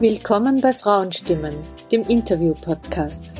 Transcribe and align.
Willkommen 0.00 0.62
bei 0.62 0.72
Frauenstimmen, 0.72 1.54
dem 1.92 2.04
Interview-Podcast. 2.04 3.34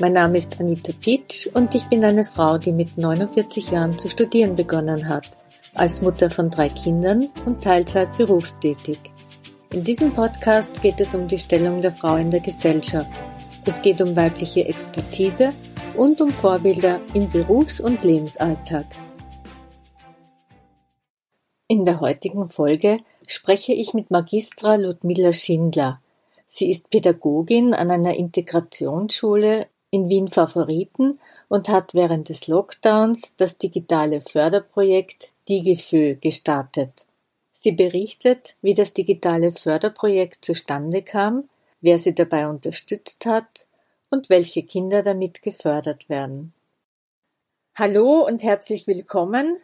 Mein 0.00 0.14
Name 0.14 0.38
ist 0.38 0.58
Anita 0.58 0.92
Pitsch 1.00 1.46
und 1.54 1.72
ich 1.76 1.84
bin 1.84 2.04
eine 2.04 2.24
Frau, 2.24 2.58
die 2.58 2.72
mit 2.72 2.98
49 2.98 3.70
Jahren 3.70 3.96
zu 3.96 4.08
studieren 4.08 4.56
begonnen 4.56 5.08
hat, 5.08 5.30
als 5.72 6.02
Mutter 6.02 6.28
von 6.28 6.50
drei 6.50 6.68
Kindern 6.68 7.28
und 7.46 7.62
Teilzeit 7.62 8.18
berufstätig. 8.18 8.98
In 9.72 9.84
diesem 9.84 10.12
Podcast 10.12 10.82
geht 10.82 11.00
es 11.00 11.14
um 11.14 11.28
die 11.28 11.38
Stellung 11.38 11.80
der 11.80 11.92
Frau 11.92 12.16
in 12.16 12.32
der 12.32 12.40
Gesellschaft. 12.40 13.20
Es 13.64 13.80
geht 13.80 14.00
um 14.00 14.16
weibliche 14.16 14.66
Expertise 14.66 15.50
und 15.96 16.20
um 16.20 16.30
Vorbilder 16.30 16.98
im 17.14 17.30
Berufs- 17.30 17.80
und 17.80 18.02
Lebensalltag. 18.02 18.86
In 21.68 21.84
der 21.84 22.00
heutigen 22.00 22.50
Folge 22.50 22.98
spreche 23.28 23.72
ich 23.72 23.94
mit 23.94 24.10
Magistra 24.10 24.74
Ludmilla 24.74 25.32
Schindler. 25.32 25.99
Sie 26.52 26.68
ist 26.68 26.90
Pädagogin 26.90 27.74
an 27.74 27.92
einer 27.92 28.16
Integrationsschule 28.16 29.68
in 29.92 30.08
Wien 30.08 30.26
Favoriten 30.26 31.20
und 31.46 31.68
hat 31.68 31.94
während 31.94 32.28
des 32.28 32.48
Lockdowns 32.48 33.36
das 33.36 33.56
digitale 33.56 34.20
Förderprojekt 34.20 35.30
DigiFö 35.48 36.16
gestartet. 36.16 37.06
Sie 37.52 37.70
berichtet, 37.70 38.56
wie 38.62 38.74
das 38.74 38.92
digitale 38.94 39.52
Förderprojekt 39.52 40.44
zustande 40.44 41.02
kam, 41.02 41.48
wer 41.82 42.00
sie 42.00 42.16
dabei 42.16 42.48
unterstützt 42.48 43.26
hat 43.26 43.66
und 44.10 44.28
welche 44.28 44.64
Kinder 44.64 45.02
damit 45.02 45.42
gefördert 45.42 46.08
werden. 46.08 46.52
Hallo 47.76 48.26
und 48.26 48.42
herzlich 48.42 48.88
willkommen. 48.88 49.58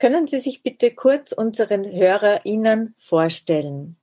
Können 0.00 0.26
Sie 0.26 0.40
sich 0.40 0.64
bitte 0.64 0.90
kurz 0.90 1.30
unseren 1.30 1.84
HörerInnen 1.84 2.96
vorstellen? 2.98 3.96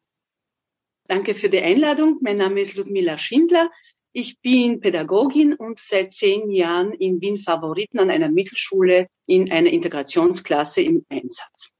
Danke 1.09 1.33
für 1.33 1.49
die 1.49 1.59
Einladung. 1.59 2.19
Mein 2.21 2.37
Name 2.37 2.61
ist 2.61 2.75
Ludmila 2.75 3.17
Schindler. 3.17 3.71
Ich 4.11 4.39
bin 4.41 4.79
Pädagogin 4.79 5.55
und 5.55 5.79
seit 5.79 6.13
zehn 6.13 6.51
Jahren 6.51 6.93
in 6.93 7.19
Wien 7.19 7.39
Favoriten 7.39 7.97
an 7.97 8.11
einer 8.11 8.29
Mittelschule 8.29 9.07
in 9.25 9.51
einer 9.51 9.71
Integrationsklasse 9.71 10.83
im 10.83 11.03
Einsatz. 11.09 11.71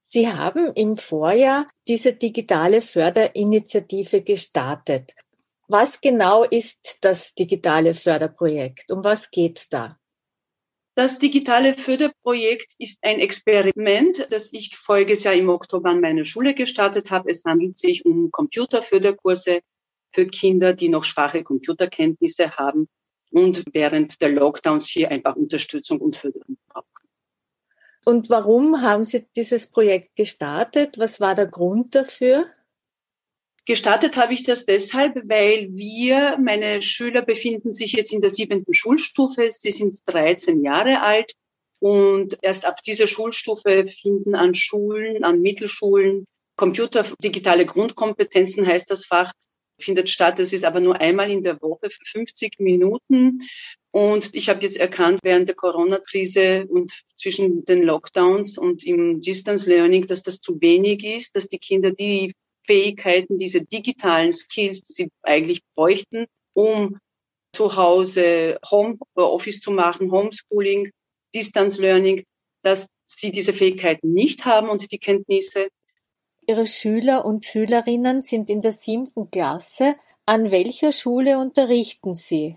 Sie 0.00 0.28
haben 0.28 0.72
im 0.74 0.96
Vorjahr 0.96 1.68
diese 1.86 2.14
digitale 2.14 2.80
Förderinitiative 2.80 4.22
gestartet. 4.22 5.12
Was 5.68 6.00
genau 6.00 6.44
ist 6.44 6.98
das 7.02 7.34
digitale 7.34 7.92
Förderprojekt? 7.92 8.90
Um 8.90 9.04
was 9.04 9.30
geht's 9.30 9.68
da? 9.68 9.98
Das 10.94 11.18
digitale 11.18 11.72
Förderprojekt 11.72 12.74
ist 12.78 12.98
ein 13.02 13.18
Experiment, 13.18 14.26
das 14.30 14.52
ich 14.52 14.76
voriges 14.76 15.24
Jahr 15.24 15.34
im 15.34 15.48
Oktober 15.48 15.88
an 15.88 16.02
meiner 16.02 16.26
Schule 16.26 16.54
gestartet 16.54 17.10
habe. 17.10 17.30
Es 17.30 17.44
handelt 17.44 17.78
sich 17.78 18.04
um 18.04 18.30
Computerförderkurse 18.30 19.60
für 20.12 20.26
Kinder, 20.26 20.74
die 20.74 20.90
noch 20.90 21.04
schwache 21.04 21.44
Computerkenntnisse 21.44 22.56
haben 22.56 22.88
und 23.32 23.64
während 23.72 24.20
der 24.20 24.28
Lockdowns 24.28 24.86
hier 24.86 25.10
einfach 25.10 25.34
Unterstützung 25.34 25.98
und 25.98 26.16
Förderung 26.16 26.58
brauchen. 26.68 26.86
Und 28.04 28.28
warum 28.28 28.82
haben 28.82 29.04
Sie 29.04 29.26
dieses 29.34 29.70
Projekt 29.70 30.14
gestartet? 30.16 30.98
Was 30.98 31.20
war 31.20 31.34
der 31.34 31.46
Grund 31.46 31.94
dafür? 31.94 32.46
Gestartet 33.64 34.16
habe 34.16 34.34
ich 34.34 34.42
das 34.42 34.66
deshalb, 34.66 35.14
weil 35.24 35.68
wir, 35.72 36.36
meine 36.38 36.82
Schüler 36.82 37.22
befinden 37.22 37.72
sich 37.72 37.92
jetzt 37.92 38.12
in 38.12 38.20
der 38.20 38.30
siebenten 38.30 38.74
Schulstufe. 38.74 39.50
Sie 39.52 39.70
sind 39.70 39.96
13 40.06 40.62
Jahre 40.64 41.00
alt 41.00 41.32
und 41.78 42.38
erst 42.42 42.64
ab 42.64 42.82
dieser 42.82 43.06
Schulstufe 43.06 43.86
finden 43.86 44.34
an 44.34 44.54
Schulen, 44.54 45.22
an 45.22 45.40
Mittelschulen 45.40 46.26
Computer, 46.56 47.04
digitale 47.22 47.66
Grundkompetenzen 47.66 48.66
heißt 48.66 48.90
das 48.90 49.06
Fach, 49.06 49.32
findet 49.80 50.10
statt. 50.10 50.38
Das 50.38 50.52
ist 50.52 50.64
aber 50.64 50.80
nur 50.80 51.00
einmal 51.00 51.30
in 51.30 51.42
der 51.42 51.60
Woche 51.60 51.90
für 51.90 52.04
50 52.04 52.60
Minuten. 52.60 53.38
Und 53.90 54.34
ich 54.34 54.48
habe 54.48 54.62
jetzt 54.62 54.76
erkannt 54.76 55.20
während 55.22 55.48
der 55.48 55.56
Corona-Krise 55.56 56.66
und 56.68 56.92
zwischen 57.16 57.64
den 57.64 57.82
Lockdowns 57.82 58.58
und 58.58 58.84
im 58.84 59.20
Distance 59.20 59.68
Learning, 59.68 60.06
dass 60.06 60.22
das 60.22 60.40
zu 60.40 60.60
wenig 60.60 61.04
ist, 61.04 61.36
dass 61.36 61.48
die 61.48 61.58
Kinder 61.58 61.90
die 61.90 62.32
Fähigkeiten, 62.64 63.38
diese 63.38 63.64
digitalen 63.64 64.32
Skills, 64.32 64.82
die 64.82 64.92
sie 64.92 65.10
eigentlich 65.22 65.62
bräuchten, 65.74 66.26
um 66.54 66.98
zu 67.52 67.76
Hause 67.76 68.58
Homeoffice 68.70 69.60
zu 69.60 69.72
machen, 69.72 70.10
Homeschooling, 70.10 70.90
Distance 71.34 71.80
Learning, 71.80 72.24
dass 72.62 72.86
sie 73.04 73.32
diese 73.32 73.52
Fähigkeiten 73.52 74.12
nicht 74.12 74.44
haben 74.44 74.68
und 74.68 74.90
die 74.90 74.98
Kenntnisse. 74.98 75.68
Ihre 76.46 76.66
Schüler 76.66 77.24
und 77.24 77.44
Schülerinnen 77.44 78.22
sind 78.22 78.50
in 78.50 78.60
der 78.60 78.72
siebten 78.72 79.30
Klasse. 79.30 79.96
An 80.24 80.50
welcher 80.50 80.92
Schule 80.92 81.38
unterrichten 81.38 82.14
Sie? 82.14 82.56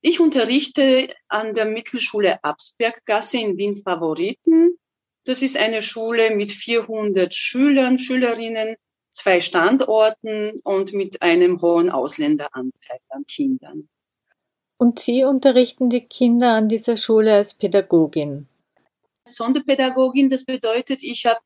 Ich 0.00 0.20
unterrichte 0.20 1.14
an 1.28 1.54
der 1.54 1.66
Mittelschule 1.66 2.42
Absberggasse 2.42 3.38
in 3.38 3.56
Wien 3.56 3.76
Favoriten. 3.76 4.76
Das 5.24 5.42
ist 5.42 5.56
eine 5.56 5.80
Schule 5.80 6.34
mit 6.34 6.50
400 6.50 7.32
Schülern, 7.32 7.98
Schülerinnen 7.98 8.76
zwei 9.12 9.40
Standorten 9.40 10.52
und 10.64 10.92
mit 10.92 11.22
einem 11.22 11.60
hohen 11.60 11.90
Ausländeranteil 11.90 12.98
an 13.08 13.24
Kindern. 13.26 13.88
Und 14.78 14.98
Sie 14.98 15.24
unterrichten 15.24 15.90
die 15.90 16.06
Kinder 16.06 16.54
an 16.54 16.68
dieser 16.68 16.96
Schule 16.96 17.34
als 17.34 17.54
Pädagogin? 17.54 18.48
Sonderpädagogin, 19.24 20.28
das 20.28 20.44
bedeutet, 20.44 21.02
ich 21.02 21.24
habe 21.26 21.38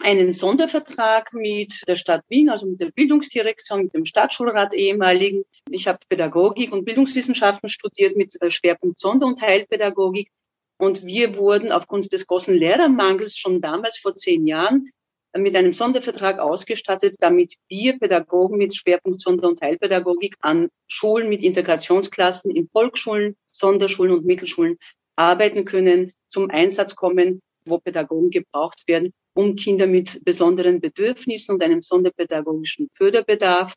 einen 0.00 0.32
Sondervertrag 0.32 1.32
mit 1.32 1.82
der 1.86 1.96
Stadt 1.96 2.22
Wien, 2.28 2.50
also 2.50 2.66
mit 2.66 2.80
der 2.80 2.90
Bildungsdirektion, 2.90 3.84
mit 3.84 3.94
dem 3.94 4.04
Stadtschulrat 4.04 4.74
ehemaligen. 4.74 5.44
Ich 5.70 5.86
habe 5.88 5.98
Pädagogik 6.08 6.72
und 6.72 6.84
Bildungswissenschaften 6.84 7.68
studiert 7.68 8.16
mit 8.16 8.40
äh, 8.40 8.50
Schwerpunkt 8.50 8.98
Sonder- 8.98 9.26
und 9.26 9.40
Heilpädagogik. 9.40 10.30
Und 10.78 11.04
wir 11.04 11.36
wurden 11.36 11.70
aufgrund 11.72 12.12
des 12.12 12.26
großen 12.26 12.54
Lehrermangels 12.54 13.36
schon 13.36 13.60
damals 13.60 13.98
vor 13.98 14.14
zehn 14.16 14.46
Jahren 14.46 14.90
mit 15.36 15.56
einem 15.56 15.72
Sondervertrag 15.72 16.38
ausgestattet, 16.38 17.16
damit 17.18 17.54
wir 17.68 17.98
Pädagogen 17.98 18.56
mit 18.56 18.74
Schwerpunkt 18.76 19.20
Sonder- 19.20 19.48
und 19.48 19.58
Teilpädagogik 19.58 20.36
an 20.40 20.68
Schulen 20.86 21.28
mit 21.28 21.42
Integrationsklassen 21.42 22.50
in 22.54 22.68
Volksschulen, 22.68 23.36
Sonderschulen 23.50 24.12
und 24.12 24.24
Mittelschulen 24.24 24.78
arbeiten 25.16 25.64
können, 25.64 26.12
zum 26.28 26.50
Einsatz 26.50 26.94
kommen, 26.94 27.40
wo 27.66 27.78
Pädagogen 27.78 28.30
gebraucht 28.30 28.84
werden, 28.86 29.12
um 29.34 29.56
Kinder 29.56 29.86
mit 29.86 30.24
besonderen 30.24 30.80
Bedürfnissen 30.80 31.54
und 31.54 31.62
einem 31.62 31.82
sonderpädagogischen 31.82 32.88
Förderbedarf 32.94 33.74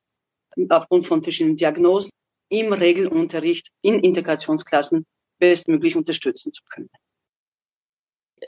aufgrund 0.69 1.06
von 1.06 1.24
verschiedenen 1.24 1.56
Diagnosen 1.56 2.12
im 2.50 2.74
Regelunterricht 2.74 3.69
in 3.81 4.00
Integrationsklassen 4.00 5.06
bestmöglich 5.39 5.95
unterstützen 5.95 6.53
zu 6.53 6.63
können. 6.69 6.89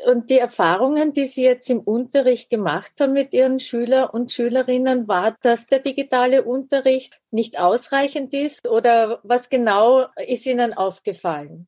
Und 0.05 0.29
die 0.29 0.37
Erfahrungen, 0.37 1.13
die 1.13 1.25
Sie 1.25 1.43
jetzt 1.43 1.69
im 1.69 1.79
Unterricht 1.79 2.49
gemacht 2.51 2.93
haben 2.99 3.13
mit 3.13 3.33
Ihren 3.33 3.59
Schüler 3.59 4.13
und 4.13 4.31
Schülerinnen, 4.31 5.07
war, 5.07 5.35
dass 5.41 5.65
der 5.65 5.79
digitale 5.79 6.43
Unterricht 6.43 7.19
nicht 7.31 7.59
ausreichend 7.59 8.33
ist 8.33 8.67
oder 8.67 9.19
was 9.23 9.49
genau 9.49 10.05
ist 10.27 10.45
Ihnen 10.45 10.73
aufgefallen? 10.73 11.67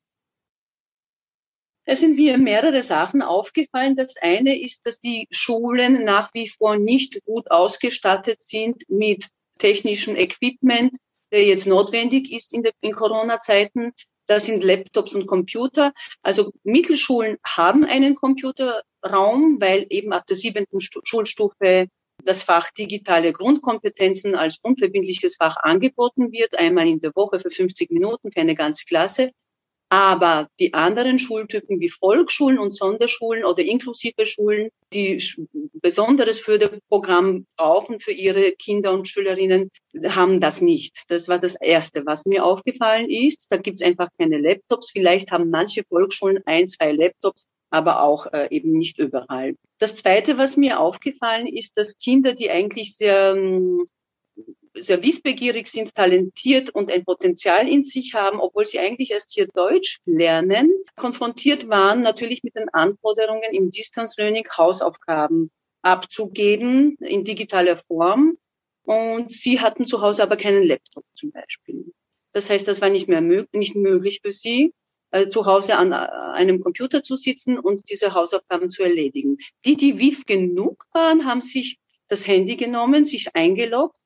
Es 1.84 1.98
sind 1.98 2.14
mir 2.14 2.38
mehrere 2.38 2.84
Sachen 2.84 3.22
aufgefallen. 3.22 3.96
Das 3.96 4.16
eine 4.20 4.60
ist, 4.60 4.86
dass 4.86 5.00
die 5.00 5.26
Schulen 5.30 6.04
nach 6.04 6.32
wie 6.32 6.48
vor 6.48 6.78
nicht 6.78 7.24
gut 7.24 7.50
ausgestattet 7.50 8.42
sind 8.42 8.88
mit 8.88 9.30
technischem 9.58 10.14
Equipment, 10.14 10.96
der 11.32 11.44
jetzt 11.44 11.66
notwendig 11.66 12.32
ist 12.32 12.52
in, 12.52 12.62
in 12.80 12.94
Corona-Zeiten. 12.94 13.92
Das 14.32 14.46
sind 14.46 14.64
Laptops 14.64 15.14
und 15.14 15.26
Computer. 15.26 15.92
Also 16.22 16.52
Mittelschulen 16.64 17.36
haben 17.44 17.84
einen 17.84 18.14
Computerraum, 18.14 19.60
weil 19.60 19.84
eben 19.90 20.14
ab 20.14 20.26
der 20.26 20.36
siebenten 20.36 20.80
Schulstufe 20.80 21.88
das 22.24 22.42
Fach 22.42 22.70
digitale 22.70 23.34
Grundkompetenzen 23.34 24.34
als 24.34 24.58
unverbindliches 24.62 25.36
Fach 25.36 25.56
angeboten 25.58 26.32
wird, 26.32 26.58
einmal 26.58 26.88
in 26.88 26.98
der 27.00 27.14
Woche 27.14 27.40
für 27.40 27.50
50 27.50 27.90
Minuten 27.90 28.32
für 28.32 28.40
eine 28.40 28.54
ganze 28.54 28.86
Klasse. 28.86 29.32
Aber 29.92 30.48
die 30.58 30.72
anderen 30.72 31.18
Schultypen 31.18 31.78
wie 31.78 31.90
Volksschulen 31.90 32.58
und 32.58 32.74
Sonderschulen 32.74 33.44
oder 33.44 33.62
inklusive 33.62 34.24
Schulen, 34.24 34.70
die 34.94 35.22
besonderes 35.82 36.40
Förderprogramm 36.40 37.44
brauchen 37.58 38.00
für 38.00 38.12
ihre 38.12 38.52
Kinder 38.52 38.94
und 38.94 39.06
Schülerinnen, 39.06 39.70
haben 40.06 40.40
das 40.40 40.62
nicht. 40.62 41.02
Das 41.08 41.28
war 41.28 41.38
das 41.38 41.56
Erste, 41.56 42.06
was 42.06 42.24
mir 42.24 42.42
aufgefallen 42.42 43.10
ist. 43.10 43.48
Da 43.50 43.58
gibt 43.58 43.82
es 43.82 43.86
einfach 43.86 44.08
keine 44.18 44.38
Laptops. 44.38 44.92
Vielleicht 44.92 45.30
haben 45.30 45.50
manche 45.50 45.84
Volksschulen 45.84 46.40
ein, 46.46 46.70
zwei 46.70 46.92
Laptops, 46.92 47.44
aber 47.68 48.02
auch 48.02 48.32
äh, 48.32 48.48
eben 48.48 48.72
nicht 48.72 48.98
überall. 48.98 49.56
Das 49.78 49.96
Zweite, 49.96 50.38
was 50.38 50.56
mir 50.56 50.80
aufgefallen 50.80 51.46
ist, 51.46 51.76
dass 51.76 51.98
Kinder, 51.98 52.32
die 52.32 52.50
eigentlich 52.50 52.96
sehr 52.96 53.34
ähm, 53.36 53.84
sehr 54.74 55.02
wissbegierig 55.02 55.68
sind, 55.68 55.94
talentiert 55.94 56.70
und 56.70 56.90
ein 56.90 57.04
Potenzial 57.04 57.68
in 57.68 57.84
sich 57.84 58.14
haben, 58.14 58.40
obwohl 58.40 58.64
sie 58.64 58.78
eigentlich 58.78 59.10
erst 59.10 59.32
hier 59.32 59.46
Deutsch 59.46 59.98
lernen, 60.06 60.70
konfrontiert 60.96 61.68
waren 61.68 62.00
natürlich 62.00 62.42
mit 62.42 62.54
den 62.56 62.68
Anforderungen 62.70 63.52
im 63.52 63.70
Distance 63.70 64.14
Learning 64.18 64.46
Hausaufgaben 64.56 65.50
abzugeben 65.82 66.96
in 67.00 67.24
digitaler 67.24 67.76
Form. 67.76 68.38
und 68.84 69.30
sie 69.30 69.60
hatten 69.60 69.84
zu 69.84 70.00
Hause 70.00 70.24
aber 70.24 70.36
keinen 70.36 70.64
Laptop 70.64 71.04
zum 71.14 71.30
Beispiel. 71.30 71.92
Das 72.32 72.50
heißt, 72.50 72.66
das 72.66 72.80
war 72.80 72.90
nicht 72.90 73.08
mehr 73.08 73.20
möglich, 73.20 73.52
nicht 73.52 73.76
möglich 73.76 74.20
für 74.24 74.32
sie, 74.32 74.74
also 75.12 75.28
zu 75.28 75.46
Hause 75.46 75.76
an 75.76 75.92
einem 75.92 76.60
Computer 76.60 77.00
zu 77.02 77.14
sitzen 77.14 77.58
und 77.58 77.88
diese 77.90 78.12
Hausaufgaben 78.14 78.70
zu 78.70 78.82
erledigen. 78.82 79.36
Die, 79.64 79.76
die 79.76 80.00
WIF 80.00 80.24
genug 80.26 80.86
waren, 80.92 81.26
haben 81.26 81.42
sich 81.42 81.78
das 82.08 82.26
Handy 82.26 82.56
genommen, 82.56 83.04
sich 83.04 83.36
eingeloggt 83.36 83.98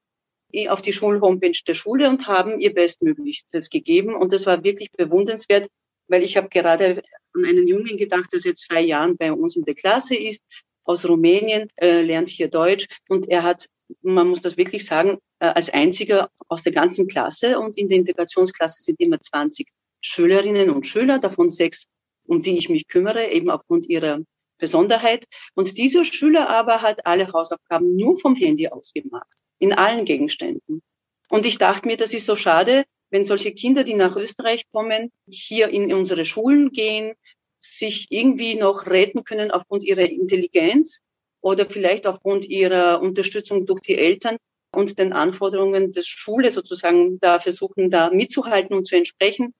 auf 0.68 0.82
die 0.82 0.92
Schulhomepage 0.92 1.62
der 1.66 1.74
Schule 1.74 2.08
und 2.08 2.26
haben 2.26 2.60
ihr 2.60 2.72
Bestmöglichstes 2.72 3.70
gegeben. 3.70 4.14
Und 4.14 4.32
das 4.32 4.46
war 4.46 4.64
wirklich 4.64 4.90
bewundernswert, 4.92 5.68
weil 6.08 6.22
ich 6.22 6.36
habe 6.36 6.48
gerade 6.48 7.02
an 7.34 7.44
einen 7.44 7.68
Jungen 7.68 7.96
gedacht, 7.96 8.32
der 8.32 8.40
seit 8.40 8.56
zwei 8.58 8.80
Jahren 8.80 9.16
bei 9.16 9.32
uns 9.32 9.56
in 9.56 9.64
der 9.64 9.74
Klasse 9.74 10.16
ist, 10.16 10.42
aus 10.84 11.06
Rumänien, 11.06 11.68
äh, 11.76 12.02
lernt 12.02 12.28
hier 12.28 12.48
Deutsch 12.48 12.86
und 13.08 13.28
er 13.28 13.42
hat, 13.42 13.66
man 14.02 14.28
muss 14.28 14.40
das 14.40 14.56
wirklich 14.56 14.86
sagen, 14.86 15.18
äh, 15.40 15.46
als 15.46 15.68
einziger 15.70 16.30
aus 16.48 16.62
der 16.62 16.72
ganzen 16.72 17.08
Klasse 17.08 17.58
und 17.58 17.76
in 17.76 17.88
der 17.88 17.98
Integrationsklasse 17.98 18.82
sind 18.82 19.00
immer 19.00 19.20
20 19.20 19.68
Schülerinnen 20.00 20.70
und 20.70 20.86
Schüler, 20.86 21.18
davon 21.18 21.50
sechs, 21.50 21.86
um 22.26 22.40
die 22.40 22.56
ich 22.56 22.68
mich 22.68 22.86
kümmere, 22.86 23.30
eben 23.30 23.50
aufgrund 23.50 23.86
ihrer 23.88 24.20
Besonderheit. 24.58 25.26
Und 25.54 25.76
dieser 25.76 26.04
Schüler 26.04 26.48
aber 26.48 26.82
hat 26.82 27.04
alle 27.06 27.32
Hausaufgaben 27.32 27.96
nur 27.96 28.18
vom 28.18 28.36
Handy 28.36 28.68
aus 28.68 28.92
gemacht, 28.92 29.36
in 29.58 29.72
allen 29.72 30.04
Gegenständen. 30.04 30.82
Und 31.28 31.46
ich 31.46 31.58
dachte 31.58 31.86
mir, 31.86 31.96
das 31.96 32.14
ist 32.14 32.26
so 32.26 32.36
schade, 32.36 32.84
wenn 33.10 33.24
solche 33.24 33.52
Kinder, 33.52 33.84
die 33.84 33.94
nach 33.94 34.16
Österreich 34.16 34.64
kommen, 34.72 35.12
hier 35.28 35.68
in 35.68 35.92
unsere 35.92 36.24
Schulen 36.24 36.70
gehen, 36.70 37.14
sich 37.60 38.06
irgendwie 38.10 38.56
noch 38.56 38.86
retten 38.86 39.24
können 39.24 39.50
aufgrund 39.50 39.84
ihrer 39.84 40.08
Intelligenz 40.08 41.00
oder 41.40 41.66
vielleicht 41.66 42.06
aufgrund 42.06 42.46
ihrer 42.46 43.00
Unterstützung 43.00 43.66
durch 43.66 43.80
die 43.80 43.96
Eltern 43.96 44.36
und 44.72 44.98
den 44.98 45.12
Anforderungen 45.12 45.92
des 45.92 46.06
Schule 46.06 46.50
sozusagen 46.50 47.18
da 47.20 47.40
versuchen, 47.40 47.90
da 47.90 48.10
mitzuhalten 48.10 48.76
und 48.76 48.86
zu 48.86 48.96
entsprechen. 48.96 49.54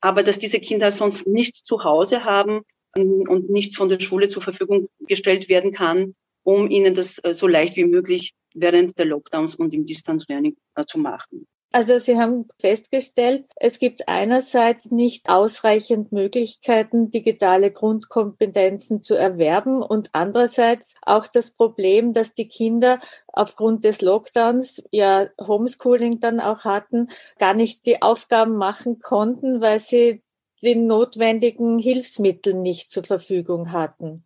Aber 0.00 0.22
dass 0.22 0.38
diese 0.38 0.60
Kinder 0.60 0.90
sonst 0.92 1.26
nichts 1.26 1.62
zu 1.62 1.84
Hause 1.84 2.24
haben 2.24 2.62
und 2.94 3.50
nichts 3.50 3.76
von 3.76 3.88
der 3.88 4.00
Schule 4.00 4.28
zur 4.28 4.42
Verfügung 4.42 4.88
gestellt 5.00 5.48
werden 5.48 5.72
kann, 5.72 6.14
um 6.44 6.68
ihnen 6.68 6.94
das 6.94 7.18
äh, 7.22 7.34
so 7.34 7.46
leicht 7.46 7.76
wie 7.76 7.84
möglich 7.84 8.34
während 8.54 8.98
der 8.98 9.06
Lockdowns 9.06 9.54
und 9.54 9.72
im 9.74 9.84
Distance 9.84 10.26
Learning 10.28 10.56
äh, 10.74 10.84
zu 10.84 10.98
machen. 10.98 11.46
Also 11.74 11.98
Sie 11.98 12.18
haben 12.18 12.48
festgestellt, 12.60 13.46
es 13.56 13.78
gibt 13.78 14.06
einerseits 14.06 14.90
nicht 14.90 15.30
ausreichend 15.30 16.12
Möglichkeiten, 16.12 17.10
digitale 17.10 17.70
Grundkompetenzen 17.70 19.02
zu 19.02 19.14
erwerben 19.14 19.82
und 19.82 20.10
andererseits 20.12 20.96
auch 21.00 21.26
das 21.26 21.52
Problem, 21.52 22.12
dass 22.12 22.34
die 22.34 22.46
Kinder 22.46 23.00
aufgrund 23.26 23.84
des 23.84 24.02
Lockdowns 24.02 24.82
ja 24.90 25.28
Homeschooling 25.40 26.20
dann 26.20 26.40
auch 26.40 26.64
hatten, 26.64 27.08
gar 27.38 27.54
nicht 27.54 27.86
die 27.86 28.02
Aufgaben 28.02 28.56
machen 28.56 28.98
konnten, 28.98 29.62
weil 29.62 29.78
sie 29.78 30.22
die 30.62 30.74
notwendigen 30.74 31.78
Hilfsmittel 31.78 32.52
nicht 32.52 32.90
zur 32.90 33.04
Verfügung 33.04 33.72
hatten. 33.72 34.24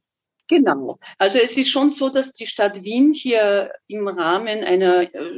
Genau. 0.49 0.99
Also 1.19 1.39
es 1.39 1.57
ist 1.57 1.71
schon 1.71 1.91
so, 1.91 2.09
dass 2.09 2.33
die 2.33 2.47
Stadt 2.47 2.83
Wien 2.83 3.13
hier 3.13 3.73
im 3.89 4.07
Rahmen 4.07 4.63
einer 4.63 5.03
äh, 5.13 5.33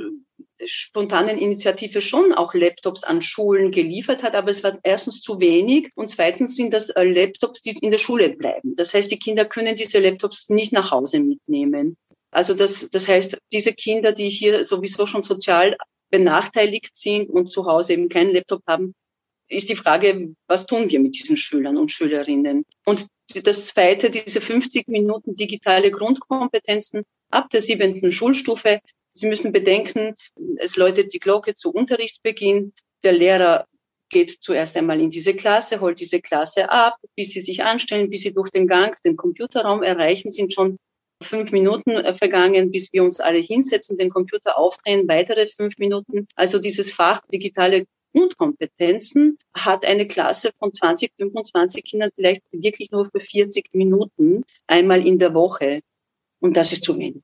spontanen 0.67 1.39
Initiative 1.39 2.03
schon 2.03 2.33
auch 2.33 2.53
Laptops 2.53 3.05
an 3.05 3.23
Schulen 3.23 3.71
geliefert 3.71 4.23
hat, 4.23 4.35
aber 4.35 4.51
es 4.51 4.65
war 4.65 4.79
erstens 4.83 5.21
zu 5.21 5.41
wenig 5.41 5.91
und 5.95 6.11
zweitens 6.11 6.57
sind 6.57 6.75
das 6.75 6.91
äh, 6.91 7.05
Laptops, 7.05 7.63
die 7.63 7.79
in 7.81 7.91
der 7.91 7.99
Schule 7.99 8.31
bleiben. 8.31 8.77
Das 8.77 8.93
heißt, 8.93 9.11
die 9.11 9.19
Kinder 9.19 9.45
können 9.45 9.77
diese 9.77 9.99
Laptops 10.01 10.49
nicht 10.51 10.73
nach 10.73 10.91
Hause 10.91 11.21
mitnehmen. 11.21 11.97
Also 12.31 12.55
das, 12.55 12.89
das 12.91 13.09
heißt, 13.09 13.39
diese 13.53 13.73
Kinder, 13.73 14.13
die 14.13 14.29
hier 14.29 14.65
sowieso 14.65 15.07
schon 15.07 15.23
sozial 15.23 15.77
benachteiligt 16.11 16.97
sind 16.97 17.31
und 17.31 17.51
zu 17.51 17.67
Hause 17.67 17.95
eben 17.95 18.09
keinen 18.09 18.35
Laptop 18.35 18.63
haben, 18.67 18.95
ist 19.49 19.71
die 19.71 19.77
Frage, 19.77 20.35
was 20.47 20.67
tun 20.67 20.91
wir 20.91 21.01
mit 21.01 21.15
diesen 21.19 21.39
Schülern 21.39 21.79
und 21.79 21.91
Schülerinnen? 21.91 22.65
Und 22.85 23.07
das 23.43 23.67
Zweite, 23.67 24.11
diese 24.11 24.41
50 24.41 24.89
Minuten 24.89 25.35
digitale 25.35 25.91
Grundkompetenzen 25.91 27.05
ab 27.31 27.51
der 27.51 27.61
siebenten 27.61 28.11
Schulstufe 28.11 28.81
Sie 29.19 29.27
müssen 29.27 29.51
bedenken, 29.51 30.15
es 30.59 30.77
läutet 30.77 31.13
die 31.13 31.19
Glocke 31.19 31.55
zu 31.55 31.73
Unterrichtsbeginn. 31.73 32.73
Der 33.03 33.13
Lehrer 33.13 33.67
geht 34.11 34.31
zuerst 34.41 34.77
einmal 34.77 35.01
in 35.01 35.11
diese 35.11 35.35
Klasse, 35.35 35.81
holt 35.81 35.99
diese 35.99 36.21
Klasse 36.21 36.71
ab, 36.71 36.97
bis 37.17 37.31
sie 37.31 37.41
sich 37.41 37.65
anstellen, 37.65 38.11
bis 38.11 38.23
sie 38.23 38.33
durch 38.33 38.51
den 38.51 38.69
Gang 38.69 38.97
den 39.03 39.17
Computerraum 39.17 39.83
erreichen, 39.83 40.31
sind 40.31 40.55
schon 40.55 40.79
fünf 41.21 41.51
Minuten 41.51 41.91
äh, 41.91 42.15
vergangen, 42.15 42.71
bis 42.71 42.93
wir 42.93 43.03
uns 43.03 43.19
alle 43.19 43.39
hinsetzen, 43.39 43.99
den 43.99 44.09
Computer 44.09 44.57
aufdrehen, 44.57 45.09
weitere 45.09 45.49
fünf 45.49 45.79
Minuten. 45.79 46.29
Also 46.37 46.61
dieses 46.61 46.93
Fach 46.93 47.21
digitale 47.33 47.87
Grundkompetenzen 48.13 49.39
hat 49.55 49.85
eine 49.85 50.07
Klasse 50.07 50.53
von 50.59 50.73
20, 50.73 51.13
25 51.17 51.85
Kindern 51.85 52.11
vielleicht 52.15 52.43
wirklich 52.51 52.91
nur 52.91 53.07
für 53.11 53.21
40 53.21 53.75
Minuten 53.75 54.45
einmal 54.67 55.07
in 55.07 55.19
der 55.19 55.35
Woche. 55.35 55.81
Und 56.41 56.57
das 56.57 56.73
ist 56.73 56.85
zu 56.85 56.99
wenig. 56.99 57.23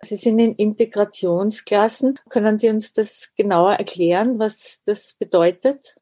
Sie 0.00 0.16
sind 0.16 0.38
in 0.40 0.54
Integrationsklassen. 0.54 2.18
Können 2.28 2.58
Sie 2.58 2.68
uns 2.68 2.92
das 2.92 3.30
genauer 3.36 3.74
erklären, 3.74 4.38
was 4.38 4.80
das 4.84 5.14
bedeutet? 5.14 5.96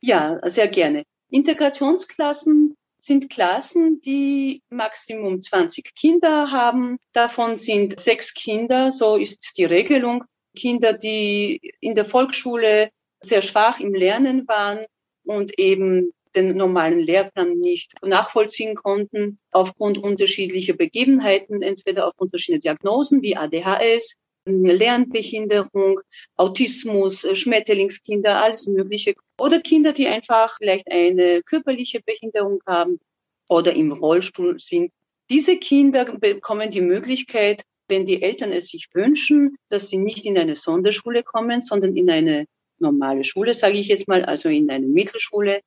Ja, 0.00 0.40
sehr 0.48 0.68
gerne. 0.68 1.04
Integrationsklassen 1.30 2.76
sind 2.98 3.28
Klassen, 3.30 4.00
die 4.00 4.62
Maximum 4.70 5.40
20 5.40 5.94
Kinder 5.94 6.50
haben. 6.50 6.98
Davon 7.12 7.56
sind 7.56 8.00
sechs 8.00 8.32
Kinder, 8.32 8.90
so 8.90 9.16
ist 9.16 9.58
die 9.58 9.64
Regelung. 9.64 10.24
Kinder, 10.56 10.94
die 10.94 11.60
in 11.80 11.94
der 11.94 12.06
Volksschule 12.06 12.90
sehr 13.28 13.42
schwach 13.42 13.80
im 13.80 13.94
Lernen 13.94 14.46
waren 14.48 14.84
und 15.24 15.58
eben 15.58 16.12
den 16.34 16.56
normalen 16.56 16.98
Lehrplan 16.98 17.58
nicht 17.58 17.94
nachvollziehen 18.02 18.74
konnten, 18.74 19.38
aufgrund 19.50 19.98
unterschiedlicher 19.98 20.74
Begebenheiten, 20.74 21.62
entweder 21.62 22.06
aufgrund 22.06 22.30
verschiedener 22.30 22.60
Diagnosen 22.60 23.22
wie 23.22 23.36
ADHS, 23.36 24.16
Lernbehinderung, 24.46 26.00
Autismus, 26.36 27.26
Schmetterlingskinder, 27.32 28.42
alles 28.42 28.66
Mögliche. 28.66 29.14
Oder 29.38 29.60
Kinder, 29.60 29.92
die 29.92 30.06
einfach 30.06 30.56
vielleicht 30.58 30.90
eine 30.90 31.42
körperliche 31.42 32.00
Behinderung 32.00 32.60
haben 32.66 33.00
oder 33.48 33.74
im 33.74 33.92
Rollstuhl 33.92 34.58
sind. 34.58 34.92
Diese 35.30 35.56
Kinder 35.56 36.04
bekommen 36.04 36.70
die 36.70 36.80
Möglichkeit, 36.80 37.62
wenn 37.88 38.06
die 38.06 38.22
Eltern 38.22 38.52
es 38.52 38.68
sich 38.68 38.86
wünschen, 38.92 39.56
dass 39.68 39.88
sie 39.88 39.98
nicht 39.98 40.24
in 40.24 40.38
eine 40.38 40.56
Sonderschule 40.56 41.22
kommen, 41.22 41.60
sondern 41.60 41.96
in 41.96 42.10
eine 42.10 42.46
normale 42.78 43.24
Schule, 43.24 43.54
sage 43.54 43.78
ich 43.78 43.88
jetzt 43.88 44.08
mal, 44.08 44.24
also 44.24 44.48
in 44.48 44.70
eine 44.70 44.86
Mittelschule, 44.86 45.60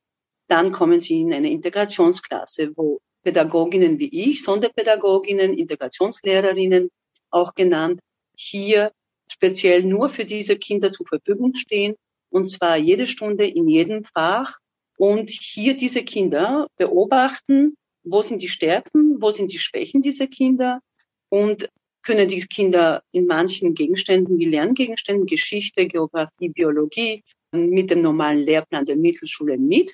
dann 0.48 0.72
kommen 0.72 1.00
sie 1.00 1.22
in 1.22 1.34
eine 1.34 1.52
Integrationsklasse, 1.52 2.72
wo 2.76 3.00
Pädagoginnen 3.24 4.00
wie 4.00 4.10
ich, 4.32 4.44
Sonderpädagoginnen, 4.44 5.54
Integrationslehrerinnen 5.54 6.90
auch 7.30 7.54
genannt, 7.54 8.00
hier 8.36 8.92
speziell 9.32 9.84
nur 9.84 10.10
für 10.10 10.26
diese 10.26 10.58
Kinder 10.58 10.92
zur 10.92 11.06
Verfügung 11.06 11.56
stehen, 11.56 11.96
und 12.32 12.46
zwar 12.46 12.78
jede 12.78 13.08
Stunde 13.08 13.46
in 13.46 13.68
jedem 13.68 14.04
Fach. 14.04 14.58
Und 14.98 15.30
hier 15.30 15.78
diese 15.78 16.04
Kinder 16.04 16.68
beobachten, 16.78 17.76
wo 18.04 18.22
sind 18.22 18.42
die 18.42 18.50
Stärken, 18.50 19.22
wo 19.22 19.32
sind 19.32 19.52
die 19.54 19.60
Schwächen 19.60 20.02
dieser 20.02 20.28
Kinder. 20.28 20.82
Und 21.30 21.70
können 22.10 22.28
die 22.28 22.42
Kinder 22.42 23.04
in 23.12 23.28
manchen 23.28 23.76
Gegenständen 23.76 24.40
wie 24.40 24.46
Lerngegenständen, 24.46 25.28
Geschichte, 25.28 25.86
Geografie, 25.86 26.50
Biologie 26.50 27.24
mit 27.52 27.92
dem 27.92 28.02
normalen 28.02 28.40
Lehrplan 28.40 28.86
der 28.86 28.96
Mittelschule 28.96 29.60
mit 29.60 29.94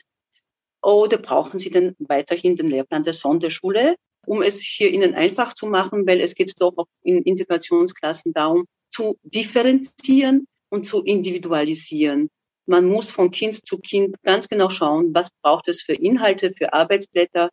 oder 0.81 1.17
brauchen 1.17 1.60
Sie 1.60 1.69
denn 1.69 1.93
weiterhin 2.00 2.55
den 2.55 2.69
Lehrplan 2.69 3.03
der 3.03 3.12
Sonderschule, 3.12 3.98
um 4.25 4.41
es 4.41 4.62
hier 4.62 4.93
Ihnen 4.93 5.13
einfach 5.13 5.53
zu 5.55 5.67
machen, 5.67 6.07
weil 6.07 6.22
es 6.22 6.36
geht 6.36 6.53
doch 6.57 6.72
auch 6.77 6.88
in 7.03 7.22
Integrationsklassen 7.22 8.31
darum, 8.31 8.63
zu 8.89 9.17
differenzieren 9.24 10.48
und 10.69 10.86
zu 10.86 11.03
individualisieren. 11.03 12.29
Man 12.65 12.86
muss 12.86 13.12
von 13.12 13.29
Kind 13.29 13.67
zu 13.67 13.77
Kind 13.79 14.15
ganz 14.24 14.48
genau 14.48 14.69
schauen, 14.69 15.13
was 15.13 15.27
braucht 15.41 15.67
es 15.67 15.81
für 15.81 15.93
Inhalte, 15.93 16.53
für 16.53 16.72
Arbeitsblätter, 16.72 17.50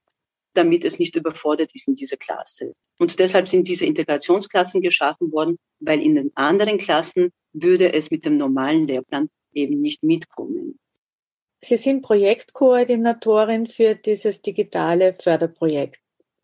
damit 0.54 0.84
es 0.84 0.98
nicht 0.98 1.16
überfordert 1.16 1.74
ist 1.74 1.88
in 1.88 1.94
dieser 1.94 2.16
Klasse. 2.16 2.74
Und 2.98 3.18
deshalb 3.18 3.48
sind 3.48 3.68
diese 3.68 3.86
Integrationsklassen 3.86 4.80
geschaffen 4.80 5.32
worden, 5.32 5.58
weil 5.80 6.00
in 6.00 6.14
den 6.14 6.30
anderen 6.34 6.78
Klassen 6.78 7.30
würde 7.52 7.92
es 7.92 8.10
mit 8.10 8.24
dem 8.24 8.36
normalen 8.36 8.86
Lehrplan 8.86 9.28
eben 9.52 9.80
nicht 9.80 10.02
mitkommen. 10.02 10.78
Sie 11.60 11.76
sind 11.76 12.02
Projektkoordinatorin 12.02 13.66
für 13.66 13.94
dieses 13.94 14.42
digitale 14.42 15.14
Förderprojekt. 15.14 16.00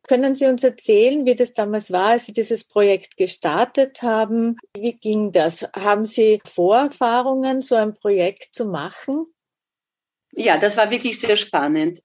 Können 0.06 0.34
Sie 0.34 0.46
uns 0.46 0.62
erzählen, 0.62 1.26
wie 1.26 1.34
das 1.34 1.52
damals 1.52 1.92
war, 1.92 2.10
als 2.10 2.26
Sie 2.26 2.32
dieses 2.32 2.64
Projekt 2.64 3.16
gestartet 3.16 4.00
haben? 4.00 4.56
Wie 4.74 4.94
ging 4.94 5.32
das? 5.32 5.68
Haben 5.74 6.06
Sie 6.06 6.40
Vorerfahrungen, 6.46 7.60
so 7.60 7.74
ein 7.74 7.94
Projekt 7.94 8.54
zu 8.54 8.64
machen? 8.66 9.26
Ja, 10.32 10.56
das 10.56 10.76
war 10.76 10.90
wirklich 10.90 11.20
sehr 11.20 11.36
spannend. 11.36 12.00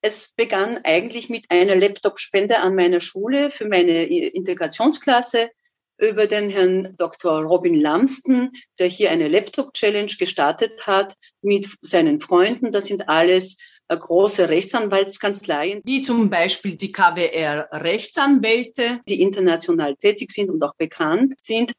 Es 0.00 0.32
begann 0.36 0.78
eigentlich 0.84 1.28
mit 1.28 1.46
einer 1.50 1.74
Laptop-Spende 1.74 2.58
an 2.58 2.74
meiner 2.74 3.00
Schule 3.00 3.50
für 3.50 3.66
meine 3.68 4.04
Integrationsklasse. 4.04 5.50
über 5.98 6.26
den 6.26 6.50
Herrn 6.50 6.94
Dr. 6.98 7.40
Robin 7.40 7.74
Lamston, 7.74 8.52
der 8.78 8.86
hier 8.86 9.10
eine 9.10 9.28
Laptop-Challenge 9.28 10.12
gestartet 10.18 10.86
hat 10.86 11.14
mit 11.40 11.68
seinen 11.80 12.20
Freunden. 12.20 12.70
Das 12.70 12.84
sind 12.84 13.08
alles 13.08 13.56
äh, 13.88 13.96
große 13.96 14.48
Rechtsanwaltskanzleien, 14.48 15.80
wie 15.84 16.02
zum 16.02 16.28
Beispiel 16.28 16.76
die 16.76 16.92
KWR 16.92 17.68
Rechtsanwälte, 17.72 19.00
die 19.08 19.22
international 19.22 19.96
tätig 19.96 20.32
sind 20.32 20.50
und 20.50 20.62
auch 20.62 20.74
bekannt 20.74 21.34
sind. 21.40 21.72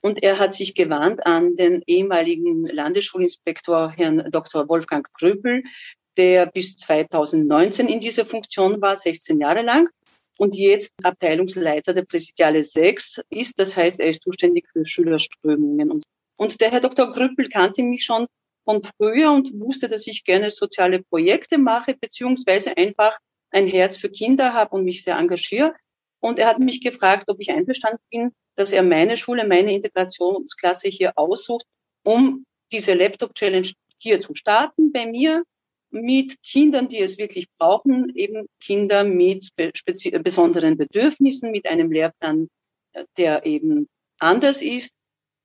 Und 0.00 0.22
er 0.22 0.38
hat 0.38 0.54
sich 0.54 0.74
gewandt 0.74 1.24
an 1.26 1.56
den 1.56 1.82
ehemaligen 1.86 2.64
Landesschulinspektor 2.64 3.90
Herrn 3.90 4.28
Dr. 4.30 4.68
Wolfgang 4.68 5.06
Krüppel, 5.14 5.62
der 6.16 6.46
bis 6.46 6.76
2019 6.76 7.88
in 7.88 8.00
dieser 8.00 8.26
Funktion 8.26 8.80
war, 8.80 8.96
16 8.96 9.40
Jahre 9.40 9.62
lang 9.62 9.88
und 10.38 10.54
jetzt 10.54 10.92
Abteilungsleiter 11.02 11.94
der 11.94 12.04
Präsidiale 12.04 12.64
6 12.64 13.22
ist. 13.30 13.54
Das 13.58 13.76
heißt, 13.76 14.00
er 14.00 14.10
ist 14.10 14.22
zuständig 14.22 14.66
für 14.72 14.84
Schülerströmungen. 14.84 15.90
Und, 15.90 16.04
und 16.36 16.60
der 16.60 16.70
Herr 16.70 16.80
Dr. 16.80 17.12
Grüppel 17.12 17.48
kannte 17.48 17.82
mich 17.82 18.04
schon 18.04 18.26
von 18.64 18.82
früher 18.82 19.32
und 19.32 19.52
wusste, 19.60 19.88
dass 19.88 20.06
ich 20.06 20.24
gerne 20.24 20.50
soziale 20.50 21.02
Projekte 21.02 21.58
mache, 21.58 21.94
beziehungsweise 21.94 22.76
einfach 22.76 23.16
ein 23.50 23.66
Herz 23.66 23.96
für 23.96 24.08
Kinder 24.08 24.52
habe 24.52 24.76
und 24.76 24.84
mich 24.84 25.04
sehr 25.04 25.16
engagiere. 25.16 25.74
Und 26.20 26.38
er 26.38 26.48
hat 26.48 26.58
mich 26.58 26.80
gefragt, 26.80 27.28
ob 27.28 27.40
ich 27.40 27.50
einverstanden 27.50 28.02
bin, 28.10 28.32
dass 28.54 28.72
er 28.72 28.82
meine 28.82 29.16
Schule, 29.16 29.46
meine 29.46 29.72
Integrationsklasse 29.74 30.88
hier 30.88 31.12
aussucht, 31.16 31.64
um 32.04 32.44
diese 32.70 32.94
Laptop-Challenge 32.94 33.70
hier 33.98 34.20
zu 34.20 34.34
starten 34.34 34.92
bei 34.92 35.06
mir 35.06 35.44
mit 35.92 36.42
Kindern, 36.42 36.88
die 36.88 37.00
es 37.00 37.18
wirklich 37.18 37.46
brauchen, 37.58 38.12
eben 38.14 38.46
Kinder 38.60 39.04
mit 39.04 39.50
besonderen 39.54 40.76
Bedürfnissen, 40.76 41.50
mit 41.50 41.66
einem 41.66 41.92
Lehrplan, 41.92 42.48
äh, 42.92 43.04
der 43.16 43.46
eben 43.46 43.88
anders 44.18 44.62
ist, 44.62 44.92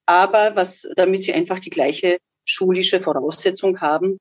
aber 0.06 0.56
was, 0.56 0.88
damit 0.96 1.24
sie 1.24 1.34
einfach 1.34 1.60
die 1.60 1.70
gleiche 1.70 2.18
schulische 2.46 3.02
Voraussetzung 3.02 3.82
haben, 3.82 4.20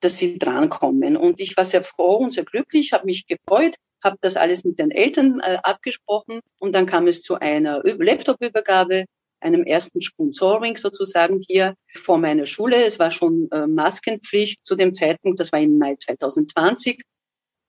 dass 0.00 0.18
sie 0.18 0.38
drankommen. 0.38 1.16
Und 1.16 1.40
ich 1.40 1.56
war 1.56 1.64
sehr 1.64 1.84
froh 1.84 2.16
und 2.16 2.32
sehr 2.32 2.44
glücklich, 2.44 2.92
habe 2.92 3.06
mich 3.06 3.26
gefreut, 3.26 3.76
habe 4.02 4.16
das 4.20 4.36
alles 4.36 4.64
mit 4.64 4.78
den 4.78 4.90
Eltern 4.90 5.40
äh, 5.40 5.58
abgesprochen 5.62 6.40
und 6.58 6.74
dann 6.74 6.86
kam 6.86 7.06
es 7.06 7.22
zu 7.22 7.36
einer 7.36 7.82
Laptop-Übergabe 7.84 9.04
einem 9.40 9.64
ersten 9.64 10.00
Sponsoring 10.00 10.76
sozusagen 10.76 11.40
hier 11.46 11.74
vor 11.94 12.18
meiner 12.18 12.46
Schule. 12.46 12.84
Es 12.84 12.98
war 12.98 13.10
schon 13.10 13.48
äh, 13.50 13.66
Maskenpflicht 13.66 14.64
zu 14.64 14.76
dem 14.76 14.94
Zeitpunkt, 14.94 15.40
das 15.40 15.52
war 15.52 15.60
im 15.60 15.78
Mai 15.78 15.96
2020. 15.96 17.02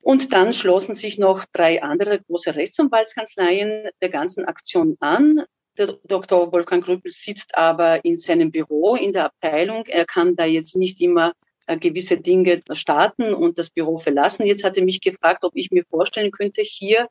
Und 0.02 0.34
dann 0.34 0.54
schlossen 0.54 0.96
sich 0.96 1.18
noch 1.18 1.46
drei 1.52 1.84
andere 1.84 2.22
große 2.22 2.56
Rechtsanwaltskanzleien 2.56 3.90
der 4.02 4.10
ganzen 4.10 4.46
Aktion 4.46 4.96
an. 5.00 5.44
Der 5.78 5.98
Dr. 6.06 6.52
Wolfgang 6.52 6.84
Grüppel 6.84 7.12
sitzt 7.12 7.56
aber 7.56 8.04
in 8.04 8.18
seinem 8.18 8.52
Büro 8.52 8.96
in 8.96 9.14
der 9.14 9.26
Abteilung. 9.26 9.86
Er 9.86 10.06
kann 10.06 10.36
da 10.36 10.46
jetzt 10.46 10.76
nicht 10.76 11.00
immer 11.02 11.34
äh, 11.68 11.78
gewisse 11.78 12.18
Dinge 12.18 12.62
starten 12.72 13.34
und 13.34 13.60
das 13.60 13.70
Büro 13.70 13.98
verlassen. 13.98 14.46
Jetzt 14.46 14.64
hat 14.64 14.78
er 14.78 14.84
mich 14.84 15.02
gefragt, 15.02 15.44
ob 15.44 15.52
ich 15.56 15.70
mir 15.72 15.84
vorstellen 15.90 16.32
könnte, 16.32 16.62
hier 16.64 17.08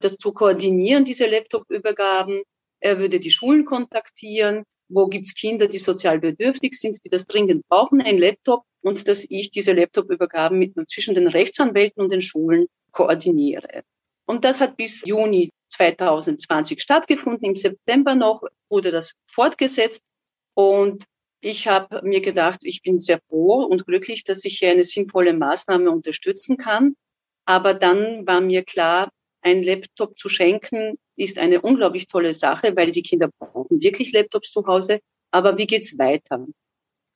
das 0.00 0.16
zu 0.16 0.32
koordinieren, 0.32 1.04
diese 1.04 1.26
Laptop-Übergaben 1.26 2.42
er 2.82 2.98
würde 2.98 3.20
die 3.20 3.30
Schulen 3.30 3.64
kontaktieren. 3.64 4.64
Wo 4.88 5.06
gibt's 5.06 5.34
Kinder, 5.34 5.68
die 5.68 5.78
sozial 5.78 6.18
bedürftig 6.18 6.74
sind, 6.74 7.02
die 7.04 7.08
das 7.08 7.26
dringend 7.26 7.66
brauchen, 7.68 8.02
ein 8.02 8.18
Laptop 8.18 8.64
und 8.82 9.08
dass 9.08 9.24
ich 9.28 9.50
diese 9.50 9.72
Laptop-Übergaben 9.72 10.58
mit, 10.58 10.74
zwischen 10.90 11.14
den 11.14 11.28
Rechtsanwälten 11.28 12.02
und 12.02 12.12
den 12.12 12.20
Schulen 12.20 12.66
koordiniere. 12.90 13.84
Und 14.26 14.44
das 14.44 14.60
hat 14.60 14.76
bis 14.76 15.02
Juni 15.06 15.50
2020 15.70 16.82
stattgefunden. 16.82 17.44
Im 17.44 17.56
September 17.56 18.14
noch 18.14 18.42
wurde 18.68 18.90
das 18.90 19.12
fortgesetzt. 19.26 20.02
Und 20.54 21.04
ich 21.40 21.68
habe 21.68 22.02
mir 22.02 22.20
gedacht, 22.20 22.60
ich 22.64 22.82
bin 22.82 22.98
sehr 22.98 23.20
froh 23.28 23.64
und 23.64 23.86
glücklich, 23.86 24.24
dass 24.24 24.44
ich 24.44 24.58
hier 24.58 24.70
eine 24.70 24.84
sinnvolle 24.84 25.32
Maßnahme 25.32 25.90
unterstützen 25.90 26.56
kann. 26.56 26.96
Aber 27.46 27.74
dann 27.74 28.26
war 28.26 28.40
mir 28.40 28.62
klar, 28.62 29.10
ein 29.40 29.62
Laptop 29.62 30.18
zu 30.18 30.28
schenken, 30.28 30.98
ist 31.22 31.38
eine 31.38 31.60
unglaublich 31.60 32.06
tolle 32.06 32.34
Sache, 32.34 32.74
weil 32.76 32.92
die 32.92 33.02
Kinder 33.02 33.30
brauchen 33.38 33.82
wirklich 33.82 34.12
Laptops 34.12 34.50
zu 34.50 34.66
Hause. 34.66 35.00
Aber 35.30 35.58
wie 35.58 35.66
geht's 35.66 35.98
weiter? 35.98 36.46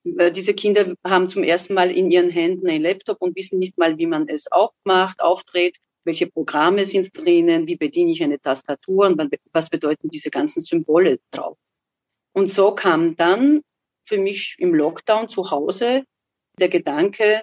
Diese 0.05 0.55
Kinder 0.55 0.95
haben 1.05 1.29
zum 1.29 1.43
ersten 1.43 1.75
Mal 1.75 1.91
in 1.91 2.11
ihren 2.11 2.31
Händen 2.31 2.69
ein 2.69 2.83
Laptop 2.83 3.21
und 3.21 3.37
wissen 3.37 3.59
nicht 3.59 3.77
mal, 3.77 3.99
wie 3.99 4.07
man 4.07 4.29
es 4.29 4.51
aufmacht, 4.51 5.21
aufdreht, 5.21 5.79
welche 6.05 6.29
Programme 6.29 6.87
sind 6.87 7.17
drinnen, 7.17 7.67
wie 7.67 7.77
bediene 7.77 8.13
ich 8.13 8.23
eine 8.23 8.41
Tastatur 8.41 9.07
und 9.07 9.21
was 9.53 9.69
bedeuten 9.69 10.09
diese 10.09 10.31
ganzen 10.31 10.63
Symbole 10.63 11.19
drauf. 11.33 11.59
Und 12.33 12.53
so 12.53 12.73
kam 12.73 13.17
dann 13.17 13.61
für 14.05 14.19
mich 14.19 14.55
im 14.59 14.75
Lockdown 14.75 15.29
zu 15.29 15.51
Hause 15.51 16.05
der 16.59 16.69
Gedanke, 16.69 17.43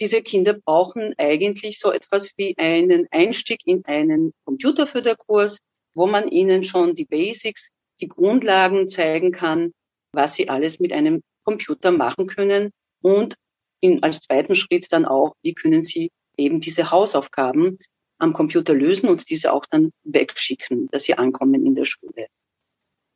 diese 0.00 0.22
Kinder 0.22 0.54
brauchen 0.54 1.14
eigentlich 1.18 1.80
so 1.80 1.90
etwas 1.90 2.32
wie 2.36 2.56
einen 2.56 3.08
Einstieg 3.10 3.66
in 3.66 3.84
einen 3.84 4.32
Computerförderkurs, 4.44 5.58
wo 5.98 6.06
man 6.06 6.28
ihnen 6.28 6.64
schon 6.64 6.94
die 6.94 7.04
Basics, 7.04 7.70
die 8.00 8.08
Grundlagen 8.08 8.88
zeigen 8.88 9.32
kann, 9.32 9.72
was 10.12 10.34
sie 10.34 10.48
alles 10.48 10.78
mit 10.78 10.92
einem 10.92 11.22
Computer 11.44 11.90
machen 11.90 12.26
können 12.26 12.70
und 13.02 13.34
in, 13.80 14.02
als 14.02 14.20
zweiten 14.20 14.54
Schritt 14.54 14.86
dann 14.90 15.04
auch, 15.04 15.34
wie 15.42 15.54
können 15.54 15.82
sie 15.82 16.10
eben 16.36 16.60
diese 16.60 16.90
Hausaufgaben 16.90 17.78
am 18.18 18.32
Computer 18.32 18.74
lösen 18.74 19.08
und 19.08 19.28
diese 19.30 19.52
auch 19.52 19.66
dann 19.70 19.92
wegschicken, 20.04 20.88
dass 20.90 21.04
sie 21.04 21.14
ankommen 21.14 21.66
in 21.66 21.74
der 21.74 21.84
Schule. 21.84 22.26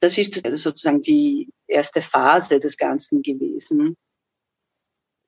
Das 0.01 0.19
ist 0.19 0.41
sozusagen 0.57 1.01
die 1.01 1.49
erste 1.67 2.03
Phase 2.03 2.59
des 2.59 2.77
Ganzen 2.77 3.23
gewesen. 3.23 3.97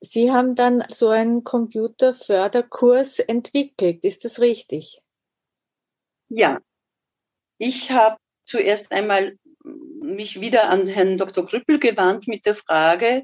Sie 0.00 0.30
haben 0.30 0.54
dann 0.54 0.84
so 0.88 1.08
einen 1.08 1.44
Computerförderkurs 1.44 3.20
entwickelt, 3.20 4.04
ist 4.04 4.24
das 4.24 4.40
richtig? 4.40 5.00
Ja, 6.28 6.60
ich 7.58 7.90
habe 7.90 8.16
zuerst 8.44 8.92
einmal 8.92 9.38
mich 9.64 10.40
wieder 10.40 10.68
an 10.68 10.86
Herrn 10.86 11.18
Dr. 11.18 11.46
Grüppel 11.46 11.78
gewandt 11.78 12.28
mit 12.28 12.46
der 12.46 12.54
Frage, 12.54 13.22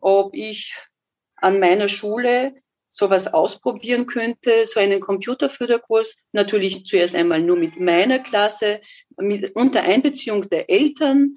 ob 0.00 0.34
ich 0.34 0.76
an 1.36 1.58
meiner 1.58 1.88
Schule 1.88 2.54
sowas 2.90 3.32
ausprobieren 3.32 4.06
könnte, 4.06 4.66
so 4.66 4.78
einen 4.78 5.00
Computerförderkurs, 5.00 6.16
natürlich 6.32 6.84
zuerst 6.84 7.16
einmal 7.16 7.40
nur 7.40 7.56
mit 7.56 7.80
meiner 7.80 8.18
Klasse, 8.18 8.80
mit, 9.16 9.56
unter 9.56 9.82
Einbeziehung 9.82 10.48
der 10.48 10.68
Eltern, 10.68 11.36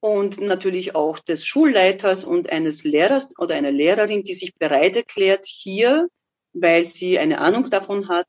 und 0.00 0.40
natürlich 0.40 0.94
auch 0.94 1.18
des 1.18 1.44
Schulleiters 1.44 2.24
und 2.24 2.50
eines 2.50 2.84
Lehrers 2.84 3.36
oder 3.38 3.54
einer 3.56 3.72
Lehrerin, 3.72 4.22
die 4.22 4.34
sich 4.34 4.54
bereit 4.54 4.96
erklärt, 4.96 5.44
hier, 5.46 6.08
weil 6.52 6.86
sie 6.86 7.18
eine 7.18 7.40
Ahnung 7.40 7.68
davon 7.70 8.08
hat, 8.08 8.26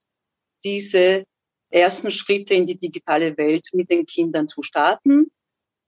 diese 0.63 1.25
ersten 1.69 2.11
Schritte 2.11 2.53
in 2.53 2.65
die 2.65 2.77
digitale 2.77 3.37
Welt 3.37 3.69
mit 3.73 3.89
den 3.89 4.05
Kindern 4.05 4.47
zu 4.47 4.61
starten. 4.61 5.29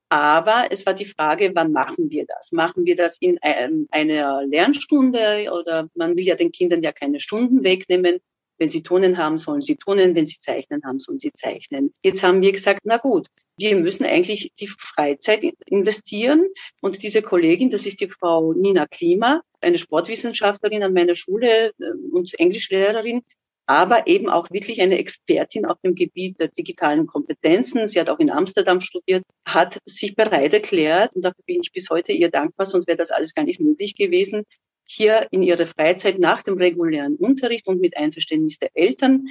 Aber 0.08 0.66
es 0.70 0.84
war 0.84 0.92
die 0.92 1.06
Frage, 1.06 1.52
wann 1.54 1.72
machen 1.72 2.10
wir 2.10 2.26
das? 2.26 2.52
Machen 2.52 2.84
wir 2.84 2.96
das 2.96 3.16
in 3.18 3.38
einer 3.42 4.42
Lernstunde 4.46 5.50
oder 5.50 5.88
man 5.94 6.16
will 6.16 6.24
ja 6.24 6.34
den 6.34 6.52
Kindern 6.52 6.82
ja 6.82 6.92
keine 6.92 7.18
Stunden 7.18 7.64
wegnehmen. 7.64 8.18
Wenn 8.58 8.68
sie 8.68 8.82
Tonen 8.82 9.16
haben, 9.16 9.38
sollen 9.38 9.62
sie 9.62 9.76
Tonen. 9.76 10.14
Wenn 10.14 10.26
sie 10.26 10.38
zeichnen 10.38 10.82
haben, 10.84 10.98
sollen 10.98 11.16
sie 11.16 11.32
zeichnen. 11.32 11.94
Jetzt 12.02 12.22
haben 12.22 12.42
wir 12.42 12.52
gesagt, 12.52 12.80
na 12.84 12.98
gut, 12.98 13.28
wir 13.56 13.74
müssen 13.76 14.04
eigentlich 14.04 14.52
die 14.60 14.68
Freizeit 14.68 15.44
investieren. 15.66 16.46
Und 16.80 17.02
diese 17.02 17.22
Kollegin, 17.22 17.70
das 17.70 17.86
ist 17.86 18.00
die 18.00 18.08
Frau 18.08 18.52
Nina 18.52 18.86
Klima, 18.86 19.42
eine 19.60 19.78
Sportwissenschaftlerin 19.78 20.82
an 20.82 20.92
meiner 20.92 21.14
Schule 21.14 21.68
äh, 21.78 21.84
und 22.12 22.38
Englischlehrerin, 22.38 23.22
aber 23.66 24.06
eben 24.06 24.28
auch 24.28 24.50
wirklich 24.50 24.80
eine 24.80 24.98
Expertin 24.98 25.66
auf 25.66 25.78
dem 25.84 25.94
Gebiet 25.94 26.40
der 26.40 26.48
digitalen 26.48 27.06
Kompetenzen. 27.06 27.86
Sie 27.86 28.00
hat 28.00 28.10
auch 28.10 28.18
in 28.18 28.30
Amsterdam 28.30 28.80
studiert, 28.80 29.22
hat 29.46 29.78
sich 29.86 30.14
bereit 30.14 30.52
erklärt, 30.52 31.14
und 31.14 31.22
dafür 31.22 31.44
bin 31.46 31.60
ich 31.60 31.72
bis 31.72 31.88
heute 31.90 32.12
ihr 32.12 32.30
dankbar, 32.30 32.66
sonst 32.66 32.86
wäre 32.86 32.98
das 32.98 33.10
alles 33.10 33.34
gar 33.34 33.44
nicht 33.44 33.60
möglich 33.60 33.94
gewesen, 33.94 34.44
hier 34.84 35.28
in 35.30 35.42
ihrer 35.42 35.66
Freizeit 35.66 36.18
nach 36.18 36.42
dem 36.42 36.58
regulären 36.58 37.16
Unterricht 37.16 37.68
und 37.68 37.80
mit 37.80 37.96
Einverständnis 37.96 38.58
der 38.58 38.70
Eltern 38.74 39.26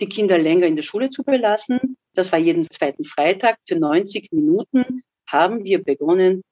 die 0.00 0.08
Kinder 0.08 0.38
länger 0.38 0.66
in 0.66 0.76
der 0.76 0.82
Schule 0.82 1.10
zu 1.10 1.22
belassen. 1.22 1.96
Das 2.14 2.32
war 2.32 2.38
jeden 2.38 2.68
zweiten 2.70 3.04
Freitag 3.04 3.56
für 3.66 3.76
90 3.76 4.32
Minuten 4.32 5.02
haben 5.28 5.64
wir 5.64 5.82
begonnen, 5.82 6.42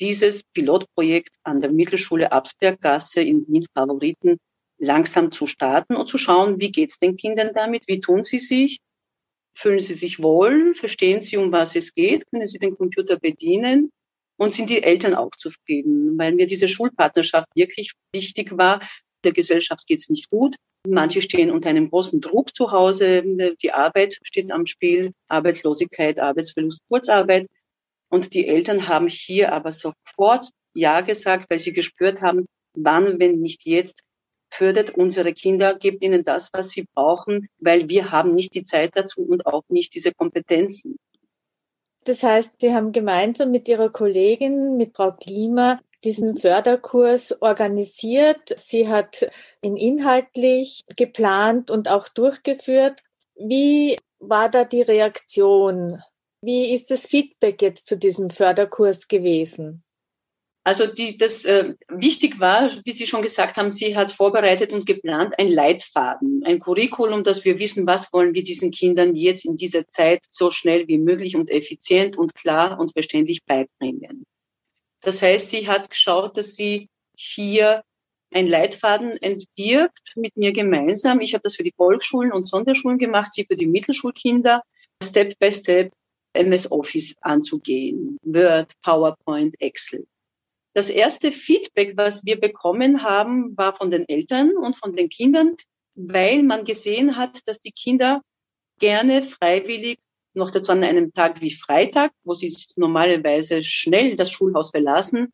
dieses 0.00 0.42
Pilotprojekt 0.42 1.36
an 1.42 1.60
der 1.60 1.70
Mittelschule 1.70 2.32
Absberggasse 2.32 3.20
in 3.20 3.46
Wien 3.46 3.66
Favoriten 3.74 4.38
langsam 4.82 5.30
zu 5.30 5.46
starten 5.46 5.96
und 5.96 6.08
zu 6.08 6.18
schauen, 6.18 6.60
wie 6.60 6.72
geht's 6.72 6.98
den 6.98 7.16
Kindern 7.16 7.52
damit, 7.54 7.84
wie 7.88 8.00
tun 8.00 8.24
sie 8.24 8.38
sich, 8.38 8.78
fühlen 9.54 9.80
sie 9.80 9.94
sich 9.94 10.22
wohl, 10.22 10.74
verstehen 10.74 11.20
sie, 11.20 11.36
um 11.36 11.52
was 11.52 11.76
es 11.76 11.94
geht, 11.94 12.24
können 12.30 12.46
sie 12.46 12.58
den 12.58 12.76
Computer 12.76 13.18
bedienen 13.18 13.90
und 14.38 14.52
sind 14.52 14.70
die 14.70 14.82
Eltern 14.82 15.14
auch 15.14 15.30
zufrieden, 15.36 16.18
weil 16.18 16.34
mir 16.34 16.46
diese 16.46 16.68
Schulpartnerschaft 16.68 17.48
wirklich 17.54 17.92
wichtig 18.14 18.56
war. 18.56 18.82
Der 19.24 19.32
Gesellschaft 19.32 19.86
geht's 19.86 20.10
nicht 20.10 20.30
gut 20.30 20.56
Manche 20.86 21.22
stehen 21.22 21.52
unter 21.52 21.70
einem 21.70 21.90
großen 21.90 22.20
Druck 22.20 22.54
zu 22.56 22.72
Hause. 22.72 23.22
Die 23.62 23.72
Arbeit 23.72 24.18
steht 24.22 24.50
am 24.50 24.66
Spiel. 24.66 25.12
Arbeitslosigkeit, 25.28 26.18
Arbeitsverlust, 26.18 26.80
Kurzarbeit. 26.88 27.46
Und 28.10 28.34
die 28.34 28.48
Eltern 28.48 28.88
haben 28.88 29.06
hier 29.06 29.52
aber 29.52 29.70
sofort 29.70 30.48
Ja 30.74 31.00
gesagt, 31.02 31.46
weil 31.50 31.60
sie 31.60 31.72
gespürt 31.72 32.20
haben, 32.20 32.46
wann, 32.76 33.20
wenn 33.20 33.38
nicht 33.38 33.64
jetzt, 33.64 34.00
fördert 34.52 34.90
unsere 34.90 35.32
Kinder, 35.32 35.74
gebt 35.74 36.02
ihnen 36.02 36.24
das, 36.24 36.50
was 36.52 36.70
sie 36.70 36.86
brauchen, 36.94 37.48
weil 37.58 37.88
wir 37.88 38.12
haben 38.12 38.32
nicht 38.32 38.54
die 38.54 38.64
Zeit 38.64 38.92
dazu 38.94 39.22
und 39.22 39.46
auch 39.46 39.62
nicht 39.68 39.94
diese 39.94 40.12
Kompetenzen. 40.12 40.96
Das 42.04 42.22
heißt, 42.22 42.54
Sie 42.60 42.74
haben 42.74 42.92
gemeinsam 42.92 43.50
mit 43.50 43.68
Ihrer 43.68 43.90
Kollegin, 43.90 44.76
mit 44.76 44.96
Frau 44.96 45.12
Klima, 45.12 45.80
diesen 46.04 46.36
Förderkurs 46.36 47.40
organisiert. 47.40 48.52
Sie 48.56 48.88
hat 48.88 49.30
ihn 49.62 49.76
inhaltlich 49.76 50.80
geplant 50.96 51.70
und 51.70 51.88
auch 51.88 52.08
durchgeführt. 52.08 53.00
Wie 53.36 53.96
war 54.18 54.50
da 54.50 54.64
die 54.64 54.82
Reaktion? 54.82 56.02
Wie 56.42 56.74
ist 56.74 56.90
das 56.90 57.06
Feedback 57.06 57.62
jetzt 57.62 57.86
zu 57.86 57.96
diesem 57.96 58.30
Förderkurs 58.30 59.06
gewesen? 59.06 59.84
Also 60.64 60.86
die, 60.86 61.18
das 61.18 61.44
äh, 61.44 61.74
wichtig 61.88 62.38
war, 62.38 62.70
wie 62.84 62.92
Sie 62.92 63.08
schon 63.08 63.22
gesagt 63.22 63.56
haben, 63.56 63.72
sie 63.72 63.96
hat 63.96 64.12
vorbereitet 64.12 64.72
und 64.72 64.86
geplant, 64.86 65.36
ein 65.38 65.48
Leitfaden, 65.48 66.44
ein 66.44 66.60
Curriculum, 66.60 67.24
dass 67.24 67.44
wir 67.44 67.58
wissen, 67.58 67.86
was 67.86 68.12
wollen 68.12 68.34
wir 68.34 68.44
diesen 68.44 68.70
Kindern 68.70 69.16
jetzt 69.16 69.44
in 69.44 69.56
dieser 69.56 69.88
Zeit 69.88 70.24
so 70.28 70.52
schnell 70.52 70.86
wie 70.86 70.98
möglich 70.98 71.34
und 71.34 71.50
effizient 71.50 72.16
und 72.16 72.36
klar 72.36 72.78
und 72.78 72.92
verständlich 72.92 73.40
beibringen. 73.44 74.24
Das 75.00 75.20
heißt, 75.20 75.50
sie 75.50 75.66
hat 75.66 75.90
geschaut, 75.90 76.36
dass 76.36 76.54
sie 76.54 76.88
hier 77.16 77.82
ein 78.30 78.46
Leitfaden 78.46 79.12
entwirft 79.20 80.12
mit 80.14 80.36
mir 80.36 80.52
gemeinsam. 80.52 81.20
Ich 81.20 81.34
habe 81.34 81.42
das 81.42 81.56
für 81.56 81.64
die 81.64 81.74
Volksschulen 81.76 82.32
und 82.32 82.46
Sonderschulen 82.46 82.98
gemacht, 82.98 83.32
sie 83.32 83.44
für 83.44 83.56
die 83.56 83.66
Mittelschulkinder, 83.66 84.62
Step 85.02 85.36
by 85.40 85.50
Step 85.50 85.92
MS 86.34 86.70
Office 86.70 87.16
anzugehen, 87.20 88.16
Word, 88.22 88.72
PowerPoint, 88.82 89.60
Excel. 89.60 90.06
Das 90.74 90.88
erste 90.88 91.32
Feedback, 91.32 91.96
was 91.96 92.24
wir 92.24 92.40
bekommen 92.40 93.02
haben, 93.02 93.56
war 93.56 93.74
von 93.74 93.90
den 93.90 94.08
Eltern 94.08 94.56
und 94.56 94.74
von 94.74 94.96
den 94.96 95.08
Kindern, 95.08 95.56
weil 95.94 96.42
man 96.42 96.64
gesehen 96.64 97.16
hat, 97.16 97.46
dass 97.46 97.60
die 97.60 97.72
Kinder 97.72 98.22
gerne 98.78 99.22
freiwillig 99.22 99.98
noch 100.34 100.50
dazu 100.50 100.72
an 100.72 100.82
einem 100.82 101.12
Tag 101.12 101.42
wie 101.42 101.54
Freitag, 101.54 102.12
wo 102.24 102.32
sie 102.32 102.56
normalerweise 102.76 103.62
schnell 103.62 104.16
das 104.16 104.30
Schulhaus 104.30 104.70
verlassen 104.70 105.30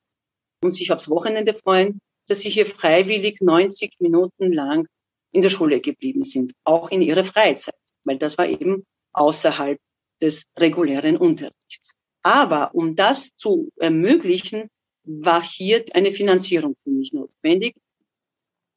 und 0.60 0.70
sich 0.70 0.90
aufs 0.90 1.08
Wochenende 1.08 1.54
freuen, 1.54 2.00
dass 2.26 2.40
sie 2.40 2.50
hier 2.50 2.66
freiwillig 2.66 3.40
90 3.40 3.94
Minuten 4.00 4.52
lang 4.52 4.88
in 5.30 5.42
der 5.42 5.50
Schule 5.50 5.80
geblieben 5.80 6.24
sind, 6.24 6.52
auch 6.64 6.90
in 6.90 7.00
ihrer 7.00 7.24
Freizeit, 7.24 7.76
weil 8.04 8.18
das 8.18 8.38
war 8.38 8.48
eben 8.48 8.84
außerhalb 9.12 9.78
des 10.20 10.44
regulären 10.58 11.16
Unterrichts. 11.16 11.92
Aber 12.22 12.74
um 12.74 12.96
das 12.96 13.30
zu 13.36 13.70
ermöglichen, 13.76 14.68
war 15.08 15.42
hier 15.42 15.84
eine 15.94 16.12
Finanzierung 16.12 16.76
für 16.84 16.90
mich 16.90 17.12
notwendig. 17.12 17.74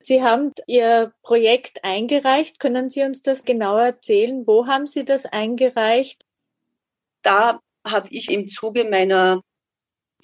Sie 0.01 0.23
haben 0.23 0.51
Ihr 0.65 1.13
Projekt 1.21 1.83
eingereicht. 1.83 2.59
Können 2.59 2.89
Sie 2.89 3.03
uns 3.03 3.21
das 3.21 3.43
genauer 3.43 3.81
erzählen? 3.81 4.47
Wo 4.47 4.65
haben 4.65 4.87
Sie 4.87 5.05
das 5.05 5.25
eingereicht? 5.25 6.25
Da 7.21 7.61
habe 7.85 8.07
ich 8.09 8.31
im 8.31 8.47
Zuge 8.47 8.85
meiner, 8.85 9.43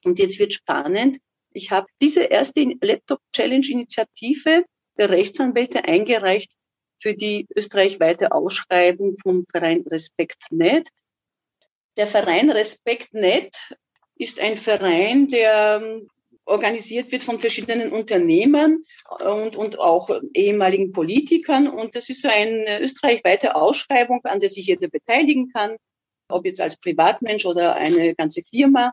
und 0.04 0.18
jetzt 0.18 0.40
wird 0.40 0.54
spannend, 0.54 1.18
ich 1.52 1.72
habe 1.72 1.88
diese 2.02 2.24
erste 2.24 2.64
Laptop 2.82 3.20
Challenge 3.34 3.68
Initiative 3.68 4.64
der 4.98 5.10
Rechtsanwälte 5.10 5.84
eingereicht 5.84 6.54
für 7.00 7.14
die 7.14 7.48
österreichweite 7.56 8.32
Ausschreibung 8.32 9.18
vom 9.22 9.46
Verein 9.52 9.84
RespektNet. 9.88 10.90
Der 11.98 12.08
Verein 12.08 12.50
RespektNet 12.50 13.56
ist 14.18 14.40
ein 14.40 14.58
Verein, 14.58 15.28
der 15.28 15.82
ähm, 15.82 16.10
organisiert 16.46 17.12
wird 17.12 17.24
von 17.24 17.39
verschiedenen 17.39 17.91
Unternehmern 17.91 18.84
und, 19.20 19.56
und 19.56 19.80
auch 19.80 20.10
ehemaligen 20.34 20.91
Politikern. 20.91 21.68
Und 21.68 21.96
das 21.96 22.10
ist 22.10 22.22
so 22.22 22.30
eine 22.30 22.82
österreichweite 22.82 23.56
Ausschreibung, 23.56 24.22
an 24.24 24.39
der 24.39 24.50
sich 24.50 24.68
jeder 24.68 24.88
beteiligen 24.88 25.52
kann, 25.52 25.76
ob 26.30 26.46
jetzt 26.46 26.62
als 26.62 26.78
Privatmensch 26.78 27.46
oder 27.46 27.76
eine 27.76 28.15
ganze 28.15 28.44
Firma. 28.44 28.91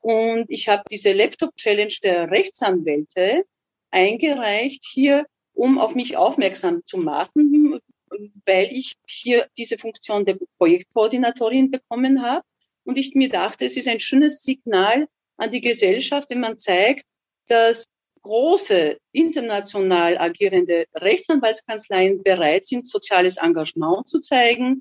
Und 0.00 0.46
ich 0.48 0.68
habe 0.68 0.82
diese 0.90 1.12
Laptop-Challenge 1.12 1.94
der 2.02 2.30
Rechtsanwälte 2.30 3.44
eingereicht 3.90 4.84
hier, 4.84 5.26
um 5.54 5.78
auf 5.78 5.94
mich 5.94 6.16
aufmerksam 6.16 6.84
zu 6.84 6.98
machen, 6.98 7.80
weil 8.46 8.68
ich 8.72 8.94
hier 9.06 9.46
diese 9.56 9.78
Funktion 9.78 10.24
der 10.24 10.38
Projektkoordinatorin 10.58 11.70
bekommen 11.70 12.22
habe. 12.22 12.44
Und 12.88 12.96
ich 12.96 13.14
mir 13.14 13.28
dachte, 13.28 13.66
es 13.66 13.76
ist 13.76 13.86
ein 13.86 14.00
schönes 14.00 14.42
Signal 14.42 15.08
an 15.36 15.50
die 15.50 15.60
Gesellschaft, 15.60 16.30
wenn 16.30 16.40
man 16.40 16.56
zeigt, 16.56 17.04
dass 17.46 17.84
große 18.22 18.96
international 19.12 20.16
agierende 20.16 20.86
Rechtsanwaltskanzleien 20.94 22.22
bereit 22.22 22.64
sind, 22.64 22.88
soziales 22.88 23.36
Engagement 23.36 24.08
zu 24.08 24.20
zeigen. 24.20 24.80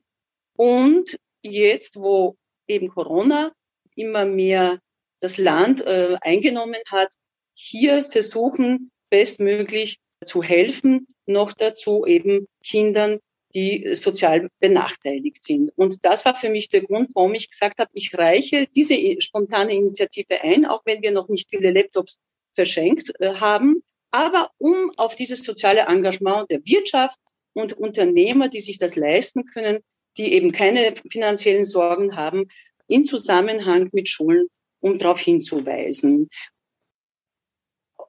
Und 0.55 1.17
jetzt, 1.41 1.97
wo 1.97 2.37
eben 2.65 2.87
Corona 2.87 3.51
immer 3.97 4.23
mehr 4.23 4.79
das 5.19 5.37
Land 5.37 5.81
äh, 5.81 6.15
eingenommen 6.21 6.81
hat, 6.89 7.13
hier 7.55 8.05
versuchen, 8.05 8.89
bestmöglich 9.09 9.97
zu 10.23 10.41
helfen, 10.41 11.07
noch 11.25 11.51
dazu 11.51 12.05
eben 12.05 12.47
Kindern 12.63 13.19
die 13.57 13.95
sozial 13.95 14.49
benachteiligt 14.59 15.43
sind. 15.43 15.71
Und 15.75 16.05
das 16.05 16.25
war 16.25 16.35
für 16.35 16.51
mich 16.51 16.69
der 16.69 16.81
Grund, 16.81 17.09
warum 17.15 17.33
ich 17.33 17.49
gesagt 17.49 17.79
habe, 17.79 17.89
ich 17.93 18.15
reiche 18.15 18.67
diese 18.67 19.19
spontane 19.19 19.73
Initiative 19.73 20.41
ein, 20.41 20.67
auch 20.67 20.83
wenn 20.85 21.01
wir 21.01 21.11
noch 21.11 21.27
nicht 21.27 21.49
viele 21.49 21.71
Laptops 21.71 22.19
verschenkt 22.53 23.19
äh, 23.19 23.33
haben, 23.33 23.81
aber 24.11 24.51
um 24.59 24.91
auf 24.97 25.15
dieses 25.15 25.43
soziale 25.43 25.81
Engagement 25.87 26.51
der 26.51 26.63
Wirtschaft 26.65 27.17
und 27.53 27.73
Unternehmer, 27.73 28.47
die 28.47 28.61
sich 28.61 28.77
das 28.77 28.95
leisten 28.95 29.45
können, 29.45 29.79
die 30.17 30.33
eben 30.33 30.51
keine 30.51 30.93
finanziellen 31.09 31.65
Sorgen 31.65 32.15
haben, 32.15 32.49
in 32.87 33.05
Zusammenhang 33.05 33.89
mit 33.91 34.07
Schulen, 34.07 34.49
um 34.81 34.99
darauf 34.99 35.19
hinzuweisen. 35.19 36.29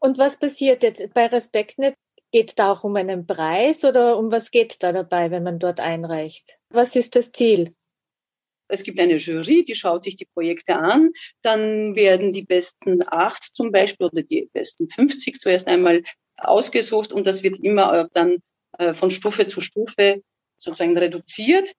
Und 0.00 0.18
was 0.18 0.38
passiert 0.38 0.82
jetzt 0.82 1.14
bei 1.14 1.26
RespektNet? 1.26 1.94
Geht 2.30 2.50
es 2.50 2.54
da 2.54 2.72
auch 2.72 2.84
um 2.84 2.94
einen 2.96 3.26
Preis 3.26 3.84
oder 3.84 4.18
um 4.18 4.30
was 4.30 4.50
geht 4.50 4.72
es 4.72 4.78
da 4.78 4.92
dabei, 4.92 5.30
wenn 5.30 5.42
man 5.42 5.58
dort 5.58 5.80
einreicht? 5.80 6.58
Was 6.70 6.94
ist 6.94 7.16
das 7.16 7.32
Ziel? 7.32 7.72
Es 8.68 8.82
gibt 8.82 9.00
eine 9.00 9.16
Jury, 9.16 9.64
die 9.64 9.74
schaut 9.74 10.04
sich 10.04 10.16
die 10.16 10.26
Projekte 10.26 10.76
an. 10.76 11.10
Dann 11.40 11.96
werden 11.96 12.32
die 12.32 12.44
besten 12.44 13.02
acht 13.06 13.44
zum 13.54 13.72
Beispiel 13.72 14.08
oder 14.08 14.22
die 14.22 14.50
besten 14.52 14.90
50 14.90 15.40
zuerst 15.40 15.66
einmal 15.66 16.02
ausgesucht 16.36 17.12
und 17.12 17.26
das 17.26 17.42
wird 17.42 17.58
immer 17.60 17.92
äh, 17.94 18.08
dann 18.12 18.38
äh, 18.78 18.92
von 18.92 19.10
Stufe 19.10 19.46
zu 19.46 19.60
Stufe 19.60 20.22
sozusagen 20.58 20.96
reduziert. 20.96 21.72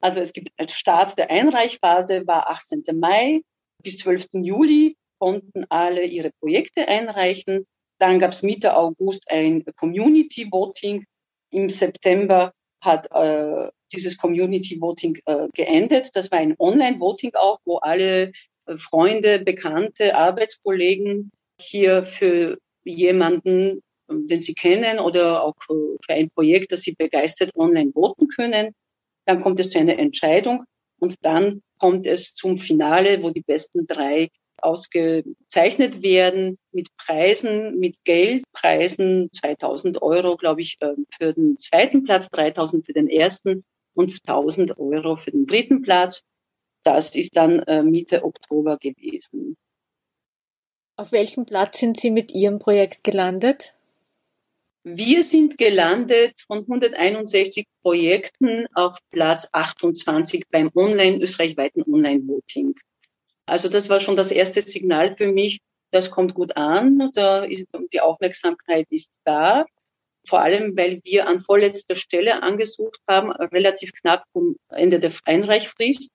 Also 0.00 0.20
es 0.20 0.32
gibt 0.32 0.50
als 0.58 0.72
Start 0.72 1.18
der 1.18 1.30
Einreichphase 1.30 2.26
war 2.26 2.50
18. 2.50 2.82
Mai 2.94 3.40
bis 3.82 3.98
12. 3.98 4.28
Juli 4.32 4.96
konnten 5.18 5.64
alle 5.70 6.04
ihre 6.04 6.30
Projekte 6.40 6.86
einreichen. 6.86 7.66
Dann 7.98 8.18
gab 8.18 8.32
es 8.32 8.42
Mitte 8.42 8.76
August 8.76 9.24
ein 9.30 9.64
Community 9.76 10.48
Voting. 10.50 11.04
Im 11.50 11.70
September 11.70 12.52
hat 12.80 13.08
äh, 13.12 13.70
dieses 13.92 14.16
Community 14.16 14.80
Voting 14.80 15.18
äh, 15.26 15.48
geendet. 15.54 16.10
Das 16.14 16.30
war 16.30 16.38
ein 16.38 16.54
Online-Voting 16.58 17.34
auch, 17.34 17.58
wo 17.64 17.78
alle 17.78 18.32
äh, 18.66 18.76
Freunde, 18.76 19.40
Bekannte, 19.40 20.14
Arbeitskollegen 20.14 21.30
hier 21.60 22.04
für 22.04 22.58
jemanden, 22.84 23.82
den 24.08 24.40
sie 24.40 24.54
kennen 24.54 24.98
oder 24.98 25.42
auch 25.42 25.54
für 25.60 25.98
ein 26.08 26.30
Projekt, 26.30 26.72
das 26.72 26.82
sie 26.82 26.94
begeistert 26.94 27.50
online 27.56 27.92
voten 27.92 28.28
können. 28.28 28.72
Dann 29.24 29.40
kommt 29.40 29.58
es 29.58 29.70
zu 29.70 29.78
einer 29.78 29.98
Entscheidung 29.98 30.64
und 31.00 31.16
dann 31.22 31.62
kommt 31.78 32.06
es 32.06 32.34
zum 32.34 32.58
Finale, 32.58 33.22
wo 33.22 33.30
die 33.30 33.42
besten 33.42 33.86
drei 33.86 34.30
ausgezeichnet 34.62 36.02
werden 36.02 36.58
mit 36.72 36.88
Preisen, 36.96 37.78
mit 37.78 37.96
Geldpreisen, 38.04 39.30
2000 39.32 40.02
Euro, 40.02 40.36
glaube 40.36 40.60
ich, 40.60 40.76
ähm, 40.80 41.06
für 41.16 41.32
den 41.32 41.58
zweiten 41.58 42.04
Platz, 42.04 42.28
3000 42.30 42.84
für 42.84 42.92
den 42.92 43.08
ersten 43.08 43.64
und 43.94 44.12
1000 44.26 44.78
Euro 44.78 45.16
für 45.16 45.30
den 45.30 45.46
dritten 45.46 45.82
Platz. 45.82 46.22
Das 46.82 47.14
ist 47.14 47.36
dann 47.36 47.60
äh, 47.60 47.82
Mitte 47.82 48.24
Oktober 48.24 48.78
gewesen. 48.78 49.56
Auf 50.96 51.12
welchem 51.12 51.44
Platz 51.44 51.80
sind 51.80 52.00
Sie 52.00 52.10
mit 52.10 52.32
Ihrem 52.32 52.58
Projekt 52.58 53.04
gelandet? 53.04 53.72
Wir 54.88 55.24
sind 55.24 55.58
gelandet 55.58 56.40
von 56.46 56.60
161 56.60 57.66
Projekten 57.82 58.66
auf 58.72 58.96
Platz 59.10 59.48
28 59.52 60.44
beim 60.48 60.70
online, 60.76 61.18
österreichweiten 61.18 61.82
Online-Voting. 61.82 62.74
Also 63.46 63.68
das 63.68 63.88
war 63.88 64.00
schon 64.00 64.16
das 64.16 64.30
erste 64.32 64.60
Signal 64.62 65.14
für 65.14 65.32
mich, 65.32 65.60
das 65.92 66.10
kommt 66.10 66.34
gut 66.34 66.56
an, 66.56 67.10
da 67.14 67.44
ist, 67.44 67.66
die 67.92 68.00
Aufmerksamkeit 68.00 68.86
ist 68.90 69.12
da. 69.24 69.64
vor 70.26 70.40
allem 70.40 70.76
weil 70.76 71.00
wir 71.04 71.28
an 71.28 71.40
vorletzter 71.40 71.96
Stelle 71.96 72.42
angesucht 72.42 73.00
haben, 73.08 73.30
relativ 73.30 73.92
knapp 73.92 74.24
vom 74.32 74.56
Ende 74.68 74.98
der 75.00 75.12
Einreichfrist 75.24 76.10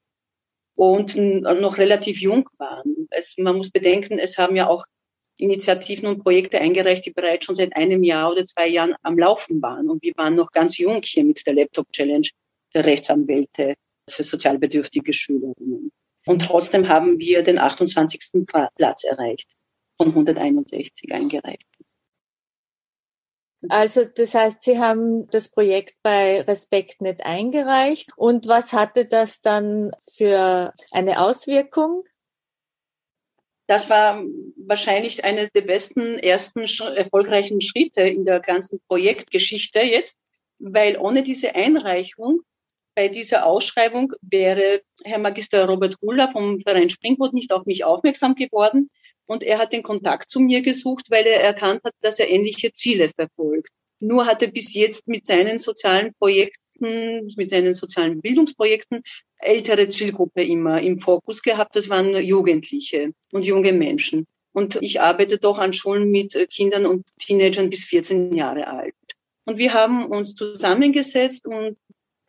und 0.75 1.15
noch 1.15 1.77
relativ 1.77 2.21
jung 2.21 2.49
waren. 2.57 3.07
Es, 3.11 3.37
man 3.37 3.57
muss 3.57 3.71
bedenken, 3.71 4.19
es 4.19 4.37
haben 4.37 4.55
ja 4.55 4.67
auch 4.67 4.85
Initiativen 5.37 6.07
und 6.07 6.23
Projekte 6.23 6.59
eingereicht, 6.59 7.05
die 7.05 7.11
bereits 7.11 7.45
schon 7.45 7.55
seit 7.55 7.75
einem 7.75 8.03
Jahr 8.03 8.31
oder 8.31 8.45
zwei 8.45 8.67
Jahren 8.67 8.95
am 9.01 9.17
Laufen 9.17 9.61
waren. 9.61 9.89
Und 9.89 10.03
wir 10.03 10.13
waren 10.15 10.33
noch 10.33 10.51
ganz 10.51 10.77
jung 10.77 11.01
hier 11.03 11.23
mit 11.23 11.45
der 11.47 11.55
Laptop 11.55 11.91
Challenge 11.91 12.27
der 12.73 12.85
Rechtsanwälte 12.85 13.75
für 14.09 14.23
sozialbedürftige 14.23 15.13
Schülerinnen. 15.13 15.91
Und 16.25 16.43
trotzdem 16.43 16.87
haben 16.87 17.19
wir 17.19 17.43
den 17.43 17.59
28. 17.59 18.45
Platz 18.75 19.03
erreicht 19.03 19.49
von 19.97 20.09
161 20.09 21.11
eingereicht. 21.13 21.67
Also 23.69 24.05
das 24.05 24.33
heißt, 24.33 24.63
Sie 24.63 24.79
haben 24.79 25.27
das 25.29 25.49
Projekt 25.49 25.95
bei 26.01 26.41
RespektNet 26.41 27.23
eingereicht. 27.23 28.09
Und 28.15 28.47
was 28.47 28.73
hatte 28.73 29.05
das 29.05 29.41
dann 29.41 29.91
für 30.09 30.73
eine 30.91 31.21
Auswirkung? 31.21 32.03
Das 33.67 33.89
war 33.89 34.23
wahrscheinlich 34.57 35.23
eines 35.23 35.51
der 35.51 35.61
besten 35.61 36.17
ersten 36.17 36.61
erfolgreichen 36.61 37.61
Schritte 37.61 38.01
in 38.01 38.25
der 38.25 38.39
ganzen 38.39 38.81
Projektgeschichte 38.87 39.79
jetzt, 39.79 40.19
weil 40.59 40.97
ohne 40.97 41.23
diese 41.23 41.55
Einreichung 41.55 42.41
bei 42.95 43.07
dieser 43.07 43.45
Ausschreibung 43.45 44.13
wäre 44.21 44.81
Herr 45.03 45.19
Magister 45.19 45.65
Robert 45.65 45.99
Guller 45.99 46.29
vom 46.31 46.59
Verein 46.59 46.89
Springboot 46.89 47.33
nicht 47.33 47.51
auf 47.51 47.65
mich 47.65 47.83
aufmerksam 47.83 48.35
geworden. 48.35 48.89
Und 49.25 49.43
er 49.43 49.59
hat 49.59 49.71
den 49.71 49.83
Kontakt 49.83 50.29
zu 50.29 50.39
mir 50.39 50.61
gesucht, 50.61 51.09
weil 51.09 51.25
er 51.25 51.41
erkannt 51.41 51.81
hat, 51.85 51.93
dass 52.01 52.19
er 52.19 52.29
ähnliche 52.29 52.73
Ziele 52.73 53.11
verfolgt. 53.15 53.69
Nur 53.99 54.25
hat 54.25 54.41
er 54.41 54.49
bis 54.49 54.73
jetzt 54.73 55.07
mit 55.07 55.25
seinen 55.25 55.57
sozialen 55.57 56.13
Projekten, 56.15 57.27
mit 57.37 57.49
seinen 57.51 57.73
sozialen 57.73 58.19
Bildungsprojekten 58.19 59.03
ältere 59.37 59.87
Zielgruppe 59.87 60.43
immer 60.43 60.81
im 60.81 60.99
Fokus 60.99 61.41
gehabt. 61.41 61.75
Das 61.75 61.87
waren 61.87 62.13
Jugendliche 62.15 63.13
und 63.31 63.45
junge 63.45 63.73
Menschen. 63.73 64.27
Und 64.53 64.79
ich 64.81 64.99
arbeite 64.99 65.37
doch 65.37 65.59
an 65.59 65.71
Schulen 65.71 66.11
mit 66.11 66.33
Kindern 66.49 66.85
und 66.85 67.07
Teenagern 67.19 67.69
bis 67.69 67.85
14 67.85 68.33
Jahre 68.33 68.67
alt. 68.67 68.95
Und 69.45 69.57
wir 69.57 69.73
haben 69.73 70.05
uns 70.07 70.35
zusammengesetzt 70.35 71.47
und 71.47 71.77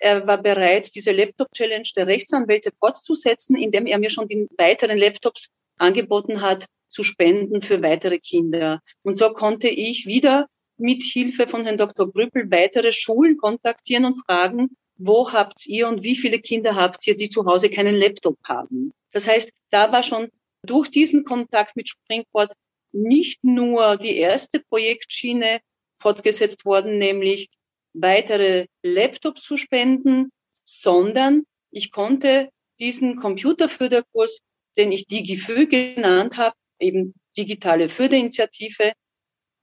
er 0.02 0.26
war 0.26 0.42
bereit, 0.42 0.94
diese 0.96 1.12
Laptop-Challenge 1.12 1.88
der 1.96 2.08
Rechtsanwälte 2.08 2.72
fortzusetzen, 2.78 3.56
indem 3.56 3.86
er 3.86 3.98
mir 3.98 4.10
schon 4.10 4.26
die 4.26 4.48
weiteren 4.58 4.98
Laptops 4.98 5.48
angeboten 5.78 6.40
hat, 6.42 6.66
zu 6.88 7.04
spenden 7.04 7.62
für 7.62 7.82
weitere 7.82 8.18
Kinder. 8.18 8.80
Und 9.02 9.16
so 9.16 9.32
konnte 9.32 9.68
ich 9.68 10.06
wieder 10.06 10.48
mit 10.76 11.04
Hilfe 11.04 11.46
von 11.46 11.64
Herrn 11.64 11.78
Dr. 11.78 12.10
Grüppel 12.10 12.50
weitere 12.50 12.90
Schulen 12.90 13.36
kontaktieren 13.36 14.04
und 14.04 14.20
fragen, 14.26 14.70
wo 14.96 15.32
habt 15.32 15.66
ihr 15.66 15.88
und 15.88 16.02
wie 16.02 16.16
viele 16.16 16.40
Kinder 16.40 16.74
habt 16.74 17.06
ihr, 17.06 17.16
die 17.16 17.28
zu 17.28 17.46
Hause 17.46 17.70
keinen 17.70 17.94
Laptop 17.94 18.36
haben? 18.44 18.92
Das 19.12 19.28
heißt, 19.28 19.50
da 19.70 19.92
war 19.92 20.02
schon 20.02 20.28
durch 20.66 20.90
diesen 20.90 21.24
Kontakt 21.24 21.76
mit 21.76 21.88
Springboard 21.88 22.52
nicht 22.92 23.42
nur 23.44 23.96
die 23.96 24.16
erste 24.16 24.60
Projektschiene 24.60 25.60
fortgesetzt 26.00 26.64
worden, 26.64 26.98
nämlich 26.98 27.48
weitere 27.94 28.66
Laptops 28.82 29.42
zu 29.42 29.56
spenden, 29.56 30.30
sondern 30.64 31.44
ich 31.70 31.90
konnte 31.90 32.50
diesen 32.78 33.16
Computerförderkurs, 33.16 34.40
den 34.76 34.92
ich 34.92 35.06
DigiFö 35.06 35.66
genannt 35.66 36.36
habe, 36.36 36.56
eben 36.78 37.14
digitale 37.36 37.88
Förderinitiative, 37.88 38.92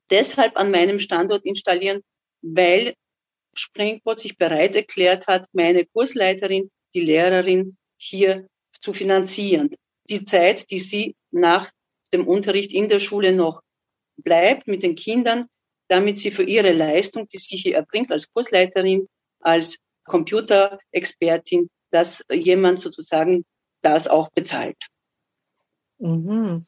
deshalb 0.09 0.57
an 0.57 0.71
meinem 0.71 0.99
Standort 0.99 1.45
installieren, 1.45 2.01
weil 2.41 2.93
Springboard 3.53 4.19
sich 4.19 4.37
bereit 4.37 4.75
erklärt 4.75 5.27
hat, 5.27 5.47
meine 5.53 5.85
Kursleiterin, 5.85 6.69
die 6.93 7.01
Lehrerin 7.01 7.77
hier 7.97 8.47
zu 8.81 8.93
finanzieren. 8.93 9.75
Die 10.09 10.25
Zeit, 10.25 10.71
die 10.71 10.79
sie 10.79 11.15
nach 11.31 11.71
dem 12.13 12.27
Unterricht 12.27 12.71
in 12.71 12.89
der 12.89 12.99
Schule 12.99 13.33
noch 13.33 13.61
bleibt 14.17 14.67
mit 14.67 14.83
den 14.83 14.95
Kindern, 14.95 15.47
damit 15.89 16.19
sie 16.19 16.31
für 16.31 16.43
ihre 16.43 16.71
Leistung, 16.71 17.27
die 17.27 17.39
sie 17.39 17.57
hier 17.57 17.75
erbringt 17.75 18.11
als 18.11 18.31
Kursleiterin, 18.31 19.07
als 19.41 19.77
Computerexpertin, 20.05 21.69
dass 21.91 22.23
jemand 22.31 22.79
sozusagen 22.79 23.43
das 23.81 24.07
auch 24.07 24.29
bezahlt. 24.31 24.77
Mhm. 25.97 26.65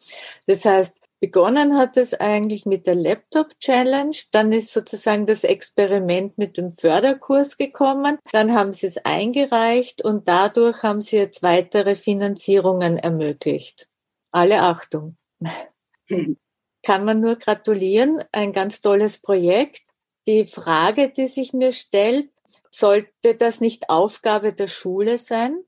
Das 0.48 0.66
heißt, 0.66 0.98
begonnen 1.20 1.78
hat 1.78 1.98
es 1.98 2.14
eigentlich 2.14 2.66
mit 2.66 2.88
der 2.88 2.96
Laptop 2.96 3.58
Challenge, 3.60 4.18
dann 4.32 4.52
ist 4.52 4.74
sozusagen 4.74 5.26
das 5.28 5.44
Experiment 5.44 6.38
mit 6.38 6.58
dem 6.58 6.74
Förderkurs 6.74 7.58
gekommen, 7.58 8.18
dann 8.32 8.54
haben 8.54 8.74
Sie 8.74 8.88
es 8.88 8.98
eingereicht 8.98 10.04
und 10.04 10.28
dadurch 10.28 10.84
haben 10.84 11.02
Sie 11.02 11.18
jetzt 11.18 11.44
weitere 11.44 11.96
Finanzierungen 11.96 12.98
ermöglicht. 12.98 13.88
Alle 14.32 14.62
Achtung. 14.62 15.18
Kann 16.84 17.06
man 17.06 17.20
nur 17.20 17.36
gratulieren, 17.36 18.24
ein 18.32 18.54
ganz 18.54 18.82
tolles 18.82 19.20
Projekt. 19.20 19.84
Die 20.28 20.46
Frage, 20.46 21.10
die 21.10 21.28
sich 21.28 21.54
mir 21.54 21.72
stellt, 21.72 22.32
sollte 22.70 23.36
das 23.36 23.60
nicht 23.60 23.90
Aufgabe 23.90 24.54
der 24.54 24.68
Schule 24.68 25.18
sein? 25.18 25.64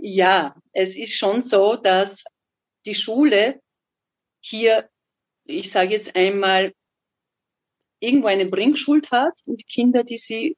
Ja, 0.00 0.56
es 0.72 0.96
ist 0.96 1.16
schon 1.16 1.40
so, 1.40 1.76
dass 1.76 2.24
die 2.86 2.94
Schule 2.94 3.60
hier, 4.40 4.88
ich 5.44 5.70
sage 5.70 5.92
jetzt 5.92 6.16
einmal, 6.16 6.72
irgendwo 8.00 8.28
eine 8.28 8.46
Bringschuld 8.46 9.10
hat 9.10 9.38
und 9.44 9.66
Kinder, 9.68 10.04
die 10.04 10.16
sie 10.16 10.56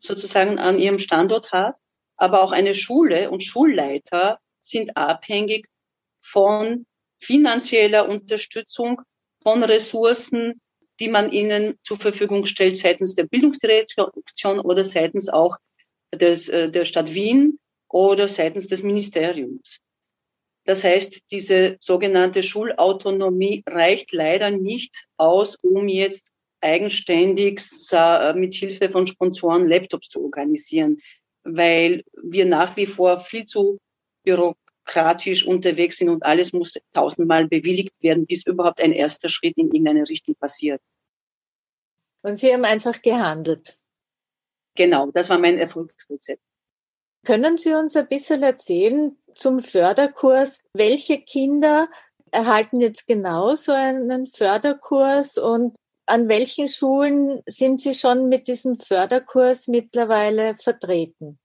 sozusagen 0.00 0.58
an 0.58 0.78
ihrem 0.78 0.98
Standort 0.98 1.52
hat, 1.52 1.76
aber 2.16 2.42
auch 2.42 2.52
eine 2.52 2.74
Schule 2.74 3.30
und 3.30 3.44
Schulleiter 3.44 4.40
sind 4.60 4.96
abhängig 4.96 5.68
von 6.20 6.86
finanzieller 7.20 8.08
Unterstützung, 8.08 9.02
von 9.42 9.62
Ressourcen, 9.62 10.60
die 11.00 11.08
man 11.08 11.32
ihnen 11.32 11.78
zur 11.82 11.98
Verfügung 11.98 12.46
stellt 12.46 12.76
seitens 12.76 13.14
der 13.14 13.24
Bildungsdirektion 13.24 14.60
oder 14.60 14.84
seitens 14.84 15.28
auch 15.28 15.56
des, 16.14 16.48
äh, 16.48 16.70
der 16.70 16.84
Stadt 16.84 17.14
Wien 17.14 17.58
oder 17.88 18.28
seitens 18.28 18.66
des 18.66 18.82
Ministeriums. 18.82 19.78
Das 20.64 20.84
heißt, 20.84 21.22
diese 21.30 21.76
sogenannte 21.80 22.42
Schulautonomie 22.42 23.62
reicht 23.66 24.12
leider 24.12 24.50
nicht 24.50 25.06
aus, 25.16 25.56
um 25.62 25.88
jetzt 25.88 26.32
eigenständig 26.60 27.62
mit 28.34 28.52
Hilfe 28.52 28.90
von 28.90 29.06
Sponsoren 29.06 29.66
Laptops 29.66 30.10
zu 30.10 30.22
organisieren, 30.22 30.98
weil 31.42 32.04
wir 32.22 32.44
nach 32.44 32.76
wie 32.76 32.84
vor 32.84 33.20
viel 33.20 33.46
zu 33.46 33.78
bürokratisch 34.90 35.46
unterwegs 35.46 35.98
sind 35.98 36.08
und 36.08 36.24
alles 36.24 36.52
muss 36.52 36.74
tausendmal 36.92 37.46
bewilligt 37.46 37.94
werden, 38.00 38.26
bis 38.26 38.46
überhaupt 38.46 38.80
ein 38.82 38.92
erster 38.92 39.28
Schritt 39.28 39.56
in 39.56 39.66
irgendeine 39.66 40.08
Richtung 40.08 40.34
passiert. 40.34 40.80
Und 42.22 42.36
Sie 42.36 42.52
haben 42.52 42.64
einfach 42.64 43.00
gehandelt. 43.00 43.76
Genau, 44.76 45.10
das 45.10 45.30
war 45.30 45.38
mein 45.38 45.58
Erfolgsrezept. 45.58 46.42
Können 47.24 47.56
Sie 47.56 47.72
uns 47.72 47.96
ein 47.96 48.08
bisschen 48.08 48.42
erzählen 48.42 49.16
zum 49.34 49.60
Förderkurs? 49.60 50.60
Welche 50.72 51.20
Kinder 51.20 51.88
erhalten 52.30 52.80
jetzt 52.80 53.06
genau 53.06 53.54
so 53.54 53.72
einen 53.72 54.26
Förderkurs 54.26 55.36
und 55.36 55.76
an 56.06 56.28
welchen 56.28 56.66
Schulen 56.68 57.42
sind 57.46 57.80
Sie 57.80 57.94
schon 57.94 58.28
mit 58.28 58.48
diesem 58.48 58.80
Förderkurs 58.80 59.68
mittlerweile 59.68 60.56
vertreten? 60.56 61.38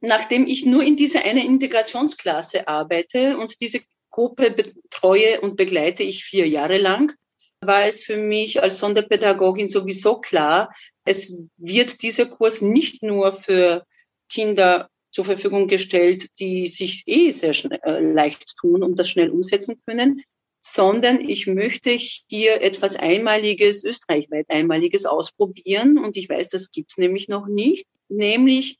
Nachdem 0.00 0.46
ich 0.46 0.64
nur 0.64 0.82
in 0.82 0.96
dieser 0.96 1.24
eine 1.24 1.44
Integrationsklasse 1.44 2.68
arbeite 2.68 3.36
und 3.36 3.60
diese 3.60 3.80
Gruppe 4.10 4.50
betreue 4.50 5.40
und 5.40 5.56
begleite 5.56 6.02
ich 6.02 6.24
vier 6.24 6.48
Jahre 6.48 6.78
lang, 6.78 7.12
war 7.60 7.86
es 7.86 8.02
für 8.02 8.16
mich 8.16 8.62
als 8.62 8.78
Sonderpädagogin 8.78 9.68
sowieso 9.68 10.20
klar, 10.20 10.72
es 11.04 11.36
wird 11.56 12.02
dieser 12.02 12.26
Kurs 12.26 12.62
nicht 12.62 13.02
nur 13.02 13.32
für 13.32 13.84
Kinder 14.28 14.88
zur 15.10 15.24
Verfügung 15.24 15.66
gestellt, 15.66 16.28
die 16.38 16.68
sich 16.68 17.02
eh 17.06 17.32
sehr 17.32 17.54
schnell, 17.54 17.80
äh, 17.82 18.00
leicht 18.00 18.56
tun 18.60 18.82
und 18.82 18.96
das 18.98 19.08
schnell 19.08 19.30
umsetzen 19.30 19.80
können, 19.86 20.22
sondern 20.60 21.28
ich 21.28 21.46
möchte 21.46 21.90
hier 21.90 22.60
etwas 22.60 22.96
Einmaliges, 22.96 23.84
österreichweit 23.84 24.46
Einmaliges 24.50 25.06
ausprobieren. 25.06 25.98
Und 25.98 26.16
ich 26.16 26.28
weiß, 26.28 26.48
das 26.48 26.70
gibt's 26.70 26.98
nämlich 26.98 27.28
noch 27.28 27.46
nicht, 27.46 27.86
nämlich 28.08 28.78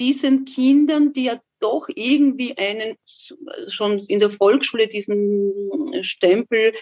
diesen 0.00 0.44
Kindern, 0.46 1.12
die 1.12 1.24
ja 1.24 1.40
doch 1.60 1.88
irgendwie 1.94 2.56
einen 2.56 2.96
schon 3.68 3.98
in 3.98 4.18
der 4.18 4.30
Volksschule 4.30 4.88
diesen 4.88 6.02
Stempel 6.02 6.72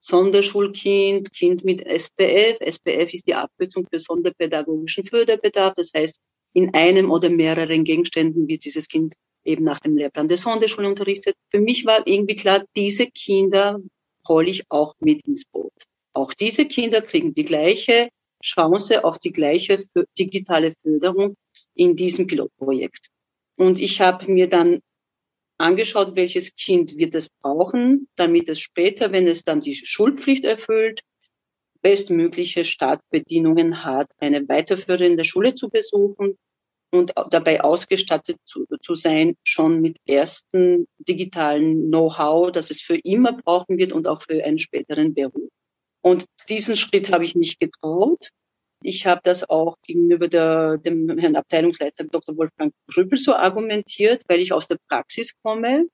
Sonderschulkind, 0.00 1.32
Kind 1.32 1.64
mit 1.64 1.86
SPF. 1.86 2.58
SPF 2.60 3.14
ist 3.14 3.26
die 3.28 3.34
Abkürzung 3.34 3.86
für 3.88 4.00
sonderpädagogischen 4.00 5.04
Förderbedarf. 5.04 5.74
Das 5.76 5.92
heißt, 5.94 6.16
in 6.54 6.74
einem 6.74 7.10
oder 7.12 7.30
mehreren 7.30 7.84
Gegenständen 7.84 8.48
wird 8.48 8.64
dieses 8.64 8.88
Kind 8.88 9.14
eben 9.44 9.64
nach 9.64 9.78
dem 9.78 9.96
Lehrplan 9.96 10.26
der 10.26 10.38
Sonderschule 10.38 10.88
unterrichtet. 10.88 11.36
Für 11.50 11.60
mich 11.60 11.86
war 11.86 12.04
irgendwie 12.06 12.34
klar, 12.34 12.64
diese 12.74 13.06
Kinder 13.06 13.78
hole 14.26 14.50
ich 14.50 14.64
auch 14.70 14.94
mit 14.98 15.24
ins 15.26 15.44
Boot. 15.44 15.72
Auch 16.14 16.34
diese 16.34 16.66
Kinder 16.66 17.00
kriegen 17.00 17.34
die 17.34 17.44
gleiche 17.44 18.08
Chance 18.42 19.04
auf 19.04 19.18
die 19.18 19.32
gleiche 19.32 19.80
digitale 20.18 20.74
Förderung 20.82 21.36
in 21.74 21.96
diesem 21.96 22.26
Pilotprojekt. 22.26 23.08
Und 23.56 23.80
ich 23.80 24.00
habe 24.00 24.30
mir 24.30 24.48
dann 24.48 24.80
angeschaut, 25.58 26.16
welches 26.16 26.54
Kind 26.56 26.98
wird 26.98 27.14
es 27.14 27.28
brauchen, 27.28 28.08
damit 28.16 28.48
es 28.48 28.60
später, 28.60 29.12
wenn 29.12 29.26
es 29.26 29.44
dann 29.44 29.60
die 29.60 29.74
Schulpflicht 29.74 30.44
erfüllt, 30.44 31.00
bestmögliche 31.82 32.64
Startbedingungen 32.64 33.84
hat, 33.84 34.08
eine 34.18 34.48
weiterführende 34.48 35.24
Schule 35.24 35.54
zu 35.54 35.68
besuchen 35.68 36.36
und 36.90 37.12
dabei 37.30 37.62
ausgestattet 37.62 38.38
zu, 38.44 38.66
zu 38.80 38.94
sein, 38.94 39.34
schon 39.44 39.80
mit 39.80 39.96
ersten 40.06 40.86
digitalen 40.98 41.88
Know-how, 41.88 42.52
das 42.52 42.70
es 42.70 42.80
für 42.80 42.96
immer 42.96 43.32
brauchen 43.32 43.78
wird 43.78 43.92
und 43.92 44.06
auch 44.06 44.22
für 44.22 44.44
einen 44.44 44.58
späteren 44.58 45.14
Beruf. 45.14 45.50
Und 46.02 46.26
diesen 46.48 46.76
Schritt 46.76 47.10
habe 47.12 47.24
ich 47.24 47.34
mich 47.34 47.58
getraut. 47.58 48.28
Ich 48.82 49.06
habe 49.06 49.20
das 49.24 49.48
auch 49.48 49.76
gegenüber 49.82 50.28
der, 50.28 50.78
dem 50.78 51.18
Herrn 51.18 51.36
Abteilungsleiter 51.36 52.04
Dr. 52.04 52.36
Wolfgang 52.36 52.72
Grübel 52.88 53.18
so 53.18 53.34
argumentiert, 53.34 54.22
weil 54.28 54.40
ich 54.40 54.52
aus 54.52 54.68
der 54.68 54.78
Praxis 54.88 55.32
komme. 55.42 55.88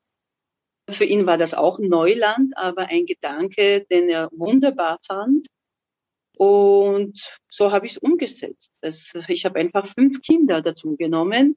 Für 0.88 1.04
ihn 1.04 1.26
war 1.26 1.36
das 1.36 1.54
auch 1.54 1.78
Neuland, 1.78 2.56
aber 2.56 2.86
ein 2.86 3.04
Gedanke, 3.04 3.84
den 3.90 4.08
er 4.08 4.30
wunderbar 4.32 4.98
fand. 5.06 5.46
Und 6.38 7.38
so 7.50 7.72
habe 7.72 7.86
ich 7.86 7.92
es 7.92 7.98
umgesetzt. 7.98 8.72
Das, 8.80 9.12
ich 9.28 9.44
habe 9.44 9.58
einfach 9.58 9.86
fünf 9.86 10.22
Kinder 10.22 10.62
dazu 10.62 10.96
genommen, 10.96 11.56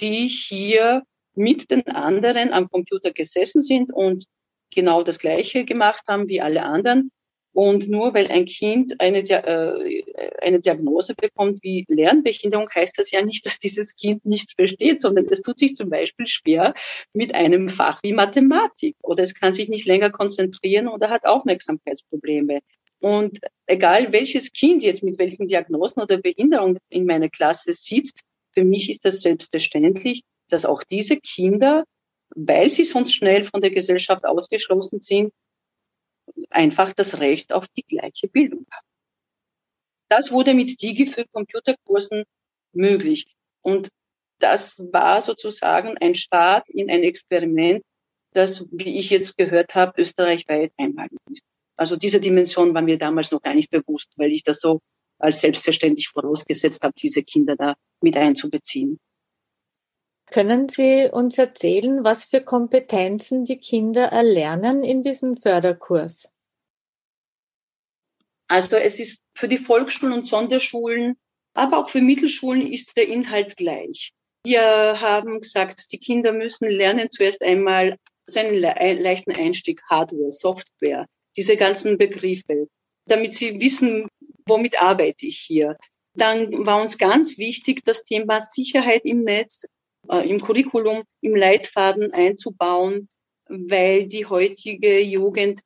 die 0.00 0.28
hier 0.28 1.02
mit 1.34 1.70
den 1.70 1.86
anderen 1.88 2.52
am 2.52 2.68
Computer 2.70 3.12
gesessen 3.12 3.60
sind 3.60 3.92
und 3.92 4.24
genau 4.70 5.02
das 5.02 5.18
Gleiche 5.18 5.64
gemacht 5.64 6.04
haben 6.08 6.28
wie 6.28 6.40
alle 6.40 6.62
anderen. 6.62 7.10
Und 7.54 7.88
nur 7.88 8.14
weil 8.14 8.28
ein 8.28 8.46
Kind 8.46 8.98
eine, 8.98 9.18
äh, 9.18 10.02
eine 10.40 10.60
Diagnose 10.60 11.14
bekommt 11.14 11.62
wie 11.62 11.84
Lernbehinderung, 11.86 12.68
heißt 12.74 12.98
das 12.98 13.10
ja 13.10 13.22
nicht, 13.22 13.44
dass 13.44 13.58
dieses 13.58 13.94
Kind 13.94 14.24
nichts 14.24 14.54
versteht, 14.54 15.02
sondern 15.02 15.26
es 15.30 15.42
tut 15.42 15.58
sich 15.58 15.76
zum 15.76 15.90
Beispiel 15.90 16.26
schwer 16.26 16.74
mit 17.12 17.34
einem 17.34 17.68
Fach 17.68 18.02
wie 18.02 18.14
Mathematik 18.14 18.96
oder 19.02 19.22
es 19.22 19.34
kann 19.34 19.52
sich 19.52 19.68
nicht 19.68 19.86
länger 19.86 20.10
konzentrieren 20.10 20.88
oder 20.88 21.10
hat 21.10 21.26
Aufmerksamkeitsprobleme. 21.26 22.60
Und 23.00 23.40
egal 23.66 24.12
welches 24.12 24.52
Kind 24.52 24.82
jetzt 24.82 25.02
mit 25.02 25.18
welchen 25.18 25.46
Diagnosen 25.46 26.00
oder 26.00 26.18
Behinderungen 26.18 26.78
in 26.88 27.04
meiner 27.04 27.28
Klasse 27.28 27.72
sitzt, 27.72 28.20
für 28.52 28.64
mich 28.64 28.88
ist 28.88 29.04
das 29.04 29.20
selbstverständlich, 29.20 30.22
dass 30.48 30.64
auch 30.64 30.84
diese 30.84 31.16
Kinder, 31.16 31.84
weil 32.34 32.70
sie 32.70 32.84
sonst 32.84 33.14
schnell 33.14 33.44
von 33.44 33.60
der 33.60 33.70
Gesellschaft 33.70 34.24
ausgeschlossen 34.24 35.00
sind, 35.00 35.32
einfach 36.50 36.92
das 36.92 37.20
Recht 37.20 37.52
auf 37.52 37.66
die 37.68 37.84
gleiche 37.84 38.28
Bildung 38.28 38.66
haben. 38.70 38.86
Das 40.08 40.30
wurde 40.30 40.54
mit 40.54 40.82
Digi 40.82 41.06
für 41.06 41.24
Computerkursen 41.26 42.24
möglich. 42.72 43.34
Und 43.62 43.88
das 44.38 44.78
war 44.78 45.22
sozusagen 45.22 45.96
ein 45.98 46.14
Start 46.14 46.68
in 46.68 46.90
ein 46.90 47.02
Experiment, 47.02 47.82
das, 48.32 48.66
wie 48.70 48.98
ich 48.98 49.10
jetzt 49.10 49.36
gehört 49.36 49.74
habe, 49.74 50.00
österreichweit 50.00 50.72
einmalig 50.76 51.18
ist. 51.30 51.44
Also 51.76 51.96
diese 51.96 52.20
Dimension 52.20 52.74
war 52.74 52.82
mir 52.82 52.98
damals 52.98 53.30
noch 53.30 53.40
gar 53.40 53.54
nicht 53.54 53.70
bewusst, 53.70 54.10
weil 54.16 54.32
ich 54.32 54.42
das 54.42 54.60
so 54.60 54.80
als 55.18 55.40
selbstverständlich 55.40 56.08
vorausgesetzt 56.08 56.82
habe, 56.82 56.94
diese 56.98 57.22
Kinder 57.22 57.56
da 57.56 57.74
mit 58.02 58.16
einzubeziehen. 58.16 58.98
Können 60.32 60.70
Sie 60.70 61.10
uns 61.12 61.36
erzählen, 61.36 62.04
was 62.04 62.24
für 62.24 62.40
Kompetenzen 62.40 63.44
die 63.44 63.58
Kinder 63.58 64.06
erlernen 64.06 64.82
in 64.82 65.02
diesem 65.02 65.36
Förderkurs? 65.36 66.32
Also 68.48 68.76
es 68.76 68.98
ist 68.98 69.22
für 69.36 69.46
die 69.46 69.58
Volksschulen 69.58 70.14
und 70.14 70.26
Sonderschulen, 70.26 71.18
aber 71.52 71.76
auch 71.76 71.90
für 71.90 72.00
Mittelschulen 72.00 72.66
ist 72.66 72.96
der 72.96 73.08
Inhalt 73.08 73.58
gleich. 73.58 74.12
Wir 74.46 74.62
haben 74.62 75.40
gesagt, 75.42 75.92
die 75.92 75.98
Kinder 75.98 76.32
müssen 76.32 76.66
lernen 76.66 77.10
zuerst 77.10 77.42
einmal 77.42 77.98
so 78.26 78.40
einen 78.40 78.56
leichten 78.56 79.32
Einstieg 79.32 79.82
Hardware, 79.90 80.32
Software, 80.32 81.06
diese 81.36 81.58
ganzen 81.58 81.98
Begriffe, 81.98 82.68
damit 83.06 83.34
sie 83.34 83.60
wissen, 83.60 84.08
womit 84.46 84.80
arbeite 84.80 85.26
ich 85.26 85.38
hier. 85.38 85.76
Dann 86.14 86.64
war 86.64 86.80
uns 86.80 86.96
ganz 86.96 87.36
wichtig, 87.36 87.84
das 87.84 88.02
Thema 88.02 88.40
Sicherheit 88.40 89.02
im 89.04 89.24
Netz, 89.24 89.66
äh, 90.08 90.28
im 90.28 90.40
Curriculum, 90.40 91.04
im 91.20 91.34
Leitfaden 91.36 92.12
einzubauen, 92.12 93.08
weil 93.48 94.06
die 94.06 94.26
heutige 94.26 95.00
Jugend 95.00 95.60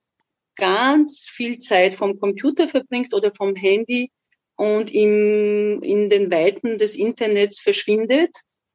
ganz 0.57 1.27
viel 1.29 1.59
Zeit 1.59 1.95
vom 1.95 2.19
Computer 2.19 2.69
verbringt 2.69 3.15
oder 3.15 3.33
vom 3.35 3.55
Handy 3.55 4.11
und 4.57 4.93
im, 4.93 5.83
in 5.83 6.09
den 6.09 6.31
Weiten 6.31 6.79
des 6.79 6.95
Internets 6.95 7.61
verschwindet, 7.61 8.31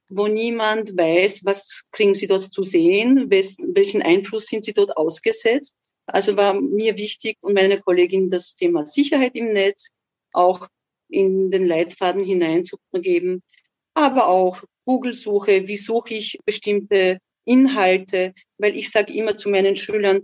wo 0.10 0.28
niemand 0.28 0.96
weiß, 0.96 1.44
was 1.44 1.84
kriegen 1.92 2.14
sie 2.14 2.28
dort 2.28 2.54
zu 2.54 2.64
sehen, 2.64 3.32
welchen 3.32 4.02
Einfluss 4.02 4.46
sind 4.46 4.66
sie 4.66 4.74
dort 4.74 4.96
ausgesetzt. 4.96 5.76
Also 6.06 6.36
war 6.38 6.60
mir 6.60 6.98
wichtig 6.98 7.38
und 7.42 7.54
meine 7.54 7.80
Kollegin 7.80 8.30
das 8.30 8.54
Thema 8.54 8.86
Sicherheit 8.86 9.36
im 9.36 9.54
Netz 9.54 9.88
auch 10.34 10.68
in 11.10 11.52
den 11.52 11.66
Leitfaden 11.66 12.24
hineinzugeben, 12.24 13.42
aber 13.94 14.28
auch 14.28 14.64
Google-Suche, 14.86 15.68
wie 15.68 15.78
suche 15.78 16.16
ich 16.16 16.38
bestimmte 16.46 17.20
Inhalte, 17.46 18.34
weil 18.58 18.76
ich 18.76 18.90
sage 18.92 19.14
immer 19.14 19.38
zu 19.38 19.50
meinen 19.50 19.76
Schülern, 19.76 20.22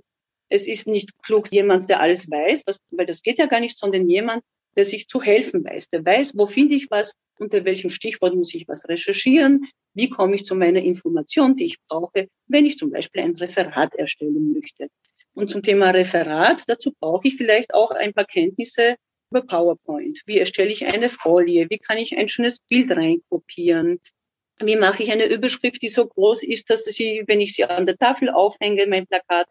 es 0.49 0.67
ist 0.67 0.87
nicht 0.87 1.11
klug, 1.23 1.51
jemand, 1.51 1.89
der 1.89 1.99
alles 1.99 2.29
weiß, 2.29 2.63
was, 2.65 2.79
weil 2.91 3.05
das 3.05 3.21
geht 3.21 3.39
ja 3.39 3.47
gar 3.47 3.59
nicht, 3.59 3.77
sondern 3.77 4.09
jemand, 4.09 4.43
der 4.75 4.85
sich 4.85 5.07
zu 5.07 5.21
helfen 5.21 5.65
weiß, 5.65 5.89
der 5.89 6.05
weiß, 6.05 6.33
wo 6.35 6.45
finde 6.45 6.75
ich 6.75 6.89
was, 6.89 7.13
unter 7.39 7.65
welchem 7.65 7.89
Stichwort 7.89 8.35
muss 8.35 8.53
ich 8.53 8.67
was 8.67 8.87
recherchieren, 8.87 9.67
wie 9.93 10.09
komme 10.09 10.35
ich 10.35 10.45
zu 10.45 10.55
meiner 10.55 10.81
Information, 10.81 11.55
die 11.55 11.65
ich 11.65 11.77
brauche, 11.87 12.27
wenn 12.47 12.65
ich 12.65 12.77
zum 12.77 12.91
Beispiel 12.91 13.23
ein 13.23 13.35
Referat 13.35 13.95
erstellen 13.95 14.53
möchte. 14.53 14.87
Und 15.33 15.49
zum 15.49 15.61
Thema 15.61 15.91
Referat, 15.91 16.63
dazu 16.67 16.93
brauche 16.99 17.27
ich 17.27 17.35
vielleicht 17.35 17.73
auch 17.73 17.91
ein 17.91 18.13
paar 18.13 18.25
Kenntnisse 18.25 18.95
über 19.31 19.41
PowerPoint. 19.41 20.21
Wie 20.25 20.39
erstelle 20.39 20.71
ich 20.71 20.85
eine 20.85 21.09
Folie? 21.09 21.67
Wie 21.69 21.77
kann 21.77 21.97
ich 21.97 22.17
ein 22.17 22.27
schönes 22.27 22.59
Bild 22.59 22.91
reinkopieren? 22.91 23.99
Wie 24.59 24.75
mache 24.75 25.03
ich 25.03 25.11
eine 25.11 25.27
Überschrift, 25.27 25.81
die 25.81 25.89
so 25.89 26.07
groß 26.07 26.43
ist, 26.43 26.69
dass 26.69 26.85
sie, 26.85 27.23
wenn 27.27 27.41
ich 27.41 27.53
sie 27.53 27.63
an 27.63 27.85
der 27.85 27.97
Tafel 27.97 28.29
aufhänge, 28.29 28.87
mein 28.87 29.05
Plakat 29.05 29.47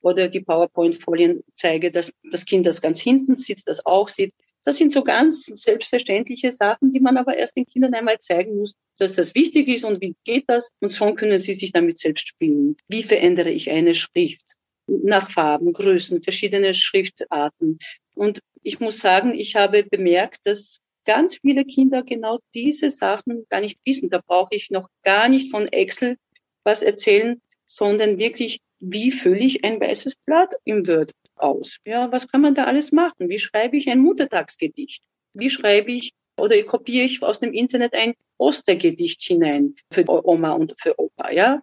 oder 0.00 0.28
die 0.28 0.40
PowerPoint-Folien 0.40 1.42
zeige, 1.52 1.90
dass 1.90 2.12
das 2.30 2.44
Kind, 2.44 2.66
das 2.66 2.80
ganz 2.80 3.00
hinten 3.00 3.36
sitzt, 3.36 3.68
das 3.68 3.84
auch 3.84 4.08
sieht. 4.08 4.34
Das 4.64 4.76
sind 4.76 4.92
so 4.92 5.04
ganz 5.04 5.46
selbstverständliche 5.46 6.52
Sachen, 6.52 6.90
die 6.90 7.00
man 7.00 7.16
aber 7.16 7.36
erst 7.36 7.56
den 7.56 7.66
Kindern 7.66 7.94
einmal 7.94 8.18
zeigen 8.18 8.56
muss, 8.56 8.74
dass 8.98 9.14
das 9.14 9.34
wichtig 9.34 9.68
ist 9.68 9.84
und 9.84 10.00
wie 10.00 10.16
geht 10.24 10.44
das. 10.48 10.70
Und 10.80 10.92
schon 10.92 11.14
können 11.14 11.38
sie 11.38 11.54
sich 11.54 11.72
damit 11.72 11.98
selbst 11.98 12.28
spielen. 12.28 12.76
Wie 12.88 13.04
verändere 13.04 13.50
ich 13.50 13.70
eine 13.70 13.94
Schrift? 13.94 14.58
nach 14.88 15.30
Farben, 15.30 15.72
Größen, 15.72 16.22
verschiedene 16.22 16.74
Schriftarten. 16.74 17.78
Und 18.14 18.40
ich 18.62 18.80
muss 18.80 18.98
sagen, 18.98 19.34
ich 19.34 19.54
habe 19.54 19.84
bemerkt, 19.84 20.40
dass 20.44 20.80
ganz 21.08 21.38
viele 21.38 21.64
Kinder 21.64 22.02
genau 22.02 22.38
diese 22.54 22.90
Sachen 22.90 23.46
gar 23.48 23.62
nicht 23.62 23.78
wissen. 23.86 24.10
Da 24.10 24.20
brauche 24.24 24.54
ich 24.54 24.70
noch 24.70 24.90
gar 25.02 25.30
nicht 25.30 25.50
von 25.50 25.66
Excel 25.66 26.18
was 26.64 26.82
erzählen, 26.82 27.40
sondern 27.64 28.18
wirklich, 28.18 28.60
wie 28.78 29.10
fülle 29.10 29.40
ich 29.40 29.64
ein 29.64 29.80
weißes 29.80 30.16
Blatt 30.26 30.54
im 30.64 30.86
Word 30.86 31.12
aus? 31.34 31.78
Ja, 31.86 32.12
was 32.12 32.28
kann 32.28 32.42
man 32.42 32.54
da 32.54 32.64
alles 32.64 32.92
machen? 32.92 33.30
Wie 33.30 33.38
schreibe 33.38 33.78
ich 33.78 33.88
ein 33.88 34.00
Muttertagsgedicht? 34.00 35.02
Wie 35.32 35.48
schreibe 35.48 35.92
ich 35.92 36.12
oder 36.36 36.62
kopiere 36.64 37.06
ich 37.06 37.22
aus 37.22 37.40
dem 37.40 37.54
Internet 37.54 37.94
ein 37.94 38.12
Ostergedicht 38.36 39.22
hinein 39.22 39.76
für 39.90 40.04
Oma 40.06 40.52
und 40.52 40.74
für 40.78 41.00
Opa? 41.00 41.30
Ja, 41.30 41.62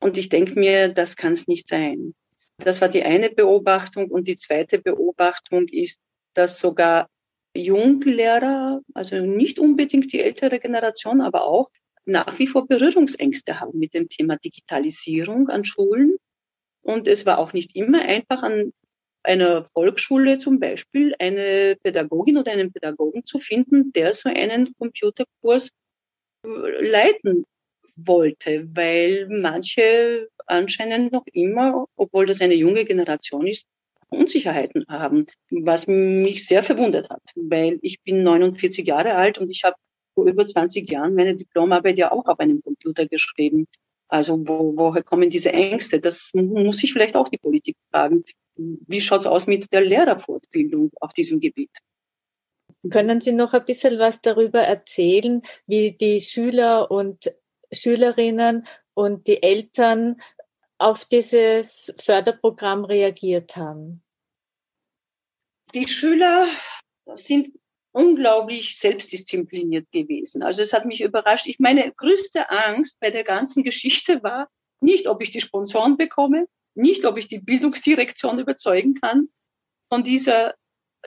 und 0.00 0.18
ich 0.18 0.30
denke 0.30 0.58
mir, 0.58 0.88
das 0.88 1.14
kann 1.14 1.30
es 1.30 1.46
nicht 1.46 1.68
sein. 1.68 2.14
Das 2.58 2.80
war 2.80 2.88
die 2.88 3.04
eine 3.04 3.30
Beobachtung. 3.30 4.10
Und 4.10 4.26
die 4.26 4.36
zweite 4.36 4.80
Beobachtung 4.80 5.68
ist, 5.68 6.00
dass 6.34 6.58
sogar 6.58 7.08
Junglehrer, 7.56 8.80
also 8.94 9.16
nicht 9.24 9.58
unbedingt 9.58 10.12
die 10.12 10.20
ältere 10.20 10.60
Generation, 10.60 11.20
aber 11.20 11.44
auch 11.44 11.68
nach 12.04 12.38
wie 12.38 12.46
vor 12.46 12.66
Berührungsängste 12.66 13.60
haben 13.60 13.78
mit 13.78 13.94
dem 13.94 14.08
Thema 14.08 14.36
Digitalisierung 14.36 15.48
an 15.48 15.64
Schulen. 15.64 16.16
Und 16.82 17.08
es 17.08 17.26
war 17.26 17.38
auch 17.38 17.52
nicht 17.52 17.76
immer 17.76 18.02
einfach 18.02 18.42
an 18.42 18.72
einer 19.22 19.68
Volksschule 19.74 20.38
zum 20.38 20.60
Beispiel 20.60 21.14
eine 21.18 21.76
Pädagogin 21.82 22.38
oder 22.38 22.52
einen 22.52 22.72
Pädagogen 22.72 23.26
zu 23.26 23.38
finden, 23.38 23.92
der 23.92 24.14
so 24.14 24.30
einen 24.30 24.72
Computerkurs 24.78 25.70
leiten 26.42 27.44
wollte, 27.96 28.66
weil 28.74 29.28
manche 29.28 30.28
anscheinend 30.46 31.12
noch 31.12 31.24
immer, 31.32 31.86
obwohl 31.96 32.26
das 32.26 32.40
eine 32.40 32.54
junge 32.54 32.84
Generation 32.84 33.46
ist, 33.46 33.66
Unsicherheiten 34.10 34.84
haben, 34.88 35.26
was 35.50 35.86
mich 35.86 36.46
sehr 36.46 36.62
verwundert 36.62 37.10
hat, 37.10 37.22
weil 37.34 37.78
ich 37.82 38.02
bin 38.02 38.22
49 38.22 38.86
Jahre 38.86 39.14
alt 39.14 39.38
und 39.38 39.50
ich 39.50 39.64
habe 39.64 39.76
vor 40.14 40.26
über 40.26 40.44
20 40.44 40.90
Jahren 40.90 41.14
meine 41.14 41.36
Diplomarbeit 41.36 41.98
ja 41.98 42.12
auch 42.12 42.26
auf 42.26 42.40
einem 42.40 42.62
Computer 42.62 43.06
geschrieben. 43.06 43.66
Also 44.08 44.46
wo, 44.46 44.76
woher 44.76 45.02
kommen 45.02 45.30
diese 45.30 45.52
Ängste? 45.52 46.00
Das 46.00 46.30
muss 46.34 46.82
ich 46.82 46.92
vielleicht 46.92 47.16
auch 47.16 47.28
die 47.28 47.38
Politik 47.38 47.76
fragen. 47.90 48.24
wie 48.56 49.00
schaut's 49.00 49.26
aus 49.26 49.46
mit 49.46 49.72
der 49.72 49.82
Lehrerfortbildung 49.82 50.90
auf 51.00 51.12
diesem 51.12 51.40
Gebiet? 51.40 51.70
Können 52.90 53.20
Sie 53.20 53.32
noch 53.32 53.52
ein 53.52 53.64
bisschen 53.64 53.98
was 53.98 54.20
darüber 54.20 54.60
erzählen, 54.60 55.42
wie 55.66 55.92
die 55.92 56.20
Schüler 56.20 56.90
und 56.90 57.32
Schülerinnen 57.72 58.64
und 58.94 59.26
die 59.26 59.42
Eltern 59.42 60.20
auf 60.80 61.04
dieses 61.04 61.92
Förderprogramm 61.98 62.84
reagiert 62.84 63.54
haben? 63.56 64.02
Die 65.74 65.86
Schüler 65.86 66.48
sind 67.16 67.52
unglaublich 67.92 68.78
selbstdiszipliniert 68.78 69.90
gewesen. 69.92 70.42
Also 70.42 70.62
es 70.62 70.72
hat 70.72 70.86
mich 70.86 71.02
überrascht. 71.02 71.46
Ich 71.46 71.58
meine 71.58 71.92
größte 71.92 72.50
Angst 72.50 72.98
bei 72.98 73.10
der 73.10 73.24
ganzen 73.24 73.62
Geschichte 73.62 74.22
war 74.22 74.48
nicht, 74.80 75.06
ob 75.06 75.22
ich 75.22 75.30
die 75.30 75.42
Sponsoren 75.42 75.98
bekomme, 75.98 76.46
nicht, 76.74 77.04
ob 77.04 77.18
ich 77.18 77.28
die 77.28 77.40
Bildungsdirektion 77.40 78.38
überzeugen 78.38 78.94
kann 78.94 79.28
von 79.90 80.02
dieser 80.02 80.54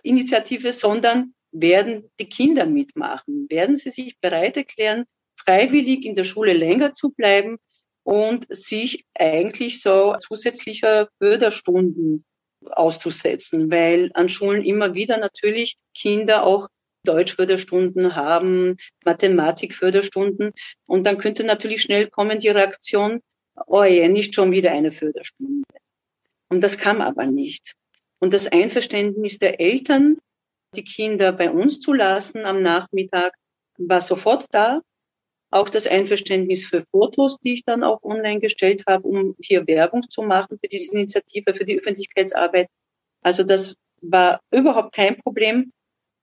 Initiative, 0.04 0.72
sondern 0.72 1.34
werden 1.52 2.12
die 2.20 2.30
Kinder 2.30 2.68
mitmachen? 2.68 3.48
Werden 3.50 3.76
sie 3.76 3.90
sich 3.90 4.20
bereit 4.20 4.56
erklären, 4.56 5.06
freiwillig 5.36 6.06
in 6.06 6.16
der 6.16 6.26
Schule 6.26 6.54
länger 6.54 6.94
zu 6.94 7.10
bleiben 7.10 7.58
und 8.04 8.46
sich 8.50 9.06
eigentlich 9.14 9.82
so 9.82 10.16
zusätzlicher 10.20 11.10
Förderstunden 11.20 12.24
auszusetzen, 12.66 13.72
weil 13.72 14.12
an 14.14 14.30
Schulen 14.30 14.64
immer 14.64 14.94
wieder 14.94 15.18
natürlich 15.18 15.78
Kinder 15.94 16.44
auch 16.44 16.68
Deutschförderstunden 17.06 18.16
haben, 18.16 18.78
Mathematikförderstunden 19.04 20.54
und 20.86 21.06
dann 21.06 21.18
könnte 21.18 21.44
natürlich 21.44 21.82
schnell 21.82 22.08
kommen 22.08 22.40
die 22.40 22.50
Reaktion, 22.50 23.22
oh 23.68 23.84
je, 23.84 24.08
nicht 24.08 24.36
schon 24.36 24.52
wieder 24.52 24.72
eine 24.72 24.92
Förderstunde. 24.92 25.64
Und 26.50 26.62
das 26.62 26.78
kam 26.78 27.02
aber 27.02 27.26
nicht. 27.26 27.74
Und 28.20 28.34
das 28.34 28.48
Einverständnis 28.48 29.38
der 29.38 29.60
Eltern, 29.60 30.18
die 30.76 30.84
Kinder 30.84 31.34
bei 31.34 31.52
uns 31.52 31.80
zu 31.80 31.94
lassen 31.94 32.46
am 32.46 32.62
Nachmittag, 32.62 33.34
war 33.78 34.02
sofort 34.02 34.46
da 34.52 34.82
auch 35.54 35.70
das 35.70 35.88
Einverständnis 35.88 36.66
für 36.66 36.86
Fotos, 36.92 37.40
die 37.40 37.54
ich 37.54 37.64
dann 37.64 37.84
auch 37.84 38.02
online 38.04 38.40
gestellt 38.40 38.84
habe, 38.88 39.08
um 39.08 39.36
hier 39.40 39.68
Werbung 39.68 40.10
zu 40.10 40.22
machen 40.24 40.58
für 40.60 40.68
diese 40.68 40.92
Initiative, 40.94 41.54
für 41.54 41.66
die 41.66 41.80
Öffentlichkeitsarbeit. 41.80 42.68
Also 43.22 43.44
das 43.44 43.76
war 44.02 44.42
überhaupt 44.52 44.94
kein 44.94 45.18
Problem. 45.18 45.72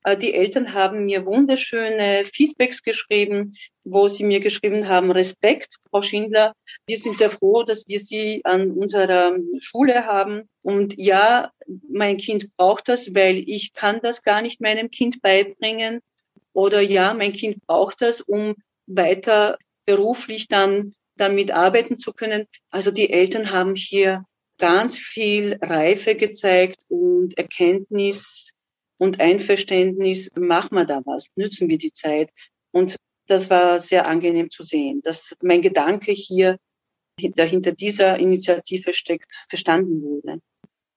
Äh, 0.05 0.17
die 0.17 0.35
Eltern 0.35 0.75
haben 0.75 1.07
mir 1.07 1.27
wunderschöne 1.27 2.25
Feedbacks 2.25 2.83
geschrieben, 2.83 3.53
wo 3.85 4.09
sie 4.09 4.25
mir 4.25 4.41
geschrieben 4.41 4.89
haben, 4.89 5.11
Respekt, 5.11 5.77
Frau 5.91 6.03
Schindler. 6.03 6.55
Wir 6.87 6.99
sind 6.99 7.17
sehr 7.17 7.31
froh, 7.31 7.63
dass 7.63 7.87
wir 7.87 8.01
Sie 8.01 8.41
an 8.45 8.71
unserer 8.73 9.37
Schule 9.61 10.07
haben. 10.07 10.49
Und 10.63 10.95
ja, 10.97 11.51
mein 11.89 12.17
Kind 12.17 12.55
braucht 12.57 12.89
das, 12.89 13.15
weil 13.15 13.39
ich 13.47 13.73
kann 13.73 14.01
das 14.03 14.23
gar 14.23 14.43
nicht 14.43 14.61
meinem 14.61 14.91
Kind 14.91 15.23
beibringen. 15.23 16.01
Oder 16.53 16.81
ja, 16.81 17.15
mein 17.15 17.33
Kind 17.33 17.65
braucht 17.67 18.03
das, 18.03 18.21
um 18.21 18.55
weiter 18.95 19.59
beruflich 19.87 20.49
dann 20.49 20.95
damit 21.17 21.51
arbeiten 21.51 21.97
zu 21.97 22.13
können. 22.13 22.47
Also 22.71 22.91
die 22.91 23.11
Eltern 23.11 23.51
haben 23.51 23.75
hier 23.75 24.25
ganz 24.59 24.99
viel 24.99 25.59
Reife 25.61 26.15
gezeigt 26.15 26.83
und 26.89 27.37
Erkenntnis 27.37 28.53
und 28.99 29.21
Einverständnis. 29.21 30.31
Machen 30.35 30.77
wir 30.77 30.85
da 30.85 31.01
was? 31.05 31.29
Nützen 31.35 31.69
wir 31.69 31.79
die 31.79 31.93
Zeit? 31.93 32.31
Und 32.73 32.97
das 33.27 33.51
war 33.51 33.79
sehr 33.79 34.07
angenehm 34.07 34.51
zu 34.51 34.63
sehen, 34.63 35.03
dass 35.03 35.35
mein 35.43 35.63
Gedanke 35.63 36.13
hier 36.13 36.59
hinter, 37.19 37.45
hinter 37.45 37.73
dieser 37.73 38.19
Initiative 38.19 38.93
steckt, 38.95 39.47
verstanden 39.49 40.03
wurde. 40.03 40.41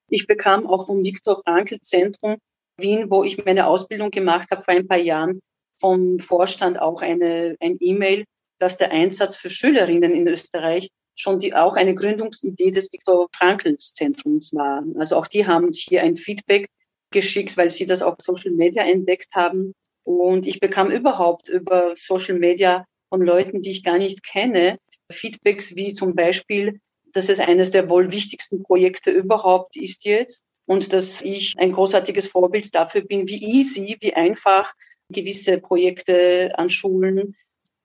Ich 0.08 0.26
bekam 0.26 0.66
auch 0.66 0.86
vom 0.86 1.04
Viktor 1.04 1.40
Frankl 1.44 1.80
Zentrum 1.80 2.38
Wien, 2.76 3.10
wo 3.10 3.24
ich 3.24 3.44
meine 3.44 3.66
Ausbildung 3.66 4.10
gemacht 4.10 4.50
habe 4.50 4.62
vor 4.62 4.74
ein 4.74 4.88
paar 4.88 4.98
Jahren, 4.98 5.40
vom 5.84 6.18
Vorstand 6.18 6.80
auch 6.80 7.02
eine, 7.02 7.56
ein 7.60 7.76
E-Mail, 7.78 8.24
dass 8.58 8.78
der 8.78 8.90
Einsatz 8.90 9.36
für 9.36 9.50
Schülerinnen 9.50 10.14
in 10.14 10.26
Österreich 10.26 10.88
schon 11.14 11.38
die, 11.38 11.54
auch 11.54 11.74
eine 11.74 11.94
Gründungsidee 11.94 12.70
des 12.70 12.90
Viktor 12.90 13.28
Frankl 13.36 13.76
Zentrums 13.76 14.54
war. 14.54 14.82
Also 14.98 15.16
auch 15.16 15.26
die 15.26 15.46
haben 15.46 15.72
hier 15.74 16.02
ein 16.02 16.16
Feedback 16.16 16.70
geschickt, 17.10 17.58
weil 17.58 17.68
sie 17.68 17.84
das 17.84 18.00
auf 18.00 18.14
Social 18.18 18.52
Media 18.52 18.82
entdeckt 18.82 19.34
haben. 19.34 19.74
Und 20.04 20.46
ich 20.46 20.58
bekam 20.58 20.90
überhaupt 20.90 21.50
über 21.50 21.92
Social 21.96 22.38
Media 22.38 22.86
von 23.10 23.20
Leuten, 23.20 23.60
die 23.60 23.72
ich 23.72 23.84
gar 23.84 23.98
nicht 23.98 24.24
kenne, 24.24 24.78
Feedbacks 25.12 25.76
wie 25.76 25.92
zum 25.92 26.14
Beispiel, 26.14 26.80
dass 27.12 27.28
es 27.28 27.40
eines 27.40 27.72
der 27.72 27.90
wohl 27.90 28.10
wichtigsten 28.10 28.62
Projekte 28.62 29.10
überhaupt 29.10 29.76
ist 29.76 30.06
jetzt 30.06 30.44
und 30.64 30.94
dass 30.94 31.20
ich 31.20 31.58
ein 31.58 31.72
großartiges 31.72 32.28
Vorbild 32.28 32.74
dafür 32.74 33.02
bin, 33.02 33.28
wie 33.28 33.60
easy, 33.60 33.98
wie 34.00 34.14
einfach 34.14 34.72
gewisse 35.10 35.58
Projekte 35.58 36.58
an 36.58 36.70
Schulen 36.70 37.36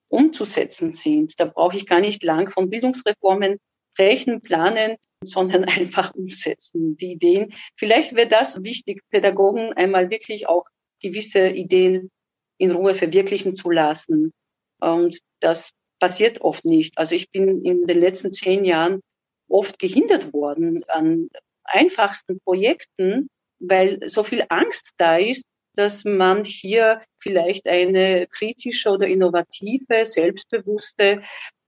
umzusetzen 0.09 0.91
sind. 0.91 1.39
Da 1.39 1.45
brauche 1.45 1.77
ich 1.77 1.85
gar 1.85 1.99
nicht 1.99 2.23
lang 2.23 2.51
von 2.51 2.69
Bildungsreformen 2.69 3.59
sprechen, 3.93 4.41
planen, 4.41 4.95
sondern 5.23 5.63
einfach 5.65 6.13
umsetzen. 6.15 6.97
Die 6.97 7.13
Ideen. 7.13 7.53
Vielleicht 7.75 8.15
wäre 8.15 8.27
das 8.27 8.63
wichtig, 8.63 9.01
Pädagogen 9.09 9.73
einmal 9.73 10.09
wirklich 10.09 10.47
auch 10.47 10.65
gewisse 11.01 11.49
Ideen 11.49 12.09
in 12.57 12.71
Ruhe 12.71 12.93
verwirklichen 12.93 13.55
zu 13.55 13.69
lassen. 13.69 14.33
Und 14.79 15.19
das 15.39 15.71
passiert 15.99 16.41
oft 16.41 16.65
nicht. 16.65 16.97
Also 16.97 17.15
ich 17.15 17.29
bin 17.29 17.63
in 17.63 17.85
den 17.85 17.99
letzten 17.99 18.31
zehn 18.31 18.65
Jahren 18.65 19.01
oft 19.49 19.79
gehindert 19.79 20.33
worden 20.33 20.83
an 20.87 21.29
einfachsten 21.63 22.39
Projekten, 22.39 23.29
weil 23.59 23.99
so 24.07 24.23
viel 24.23 24.43
Angst 24.49 24.91
da 24.97 25.17
ist, 25.17 25.43
dass 25.75 26.05
man 26.05 26.43
hier 26.43 27.01
vielleicht 27.19 27.67
eine 27.67 28.27
kritische 28.27 28.89
oder 28.89 29.07
innovative, 29.07 30.05
selbstbewusste, 30.05 31.21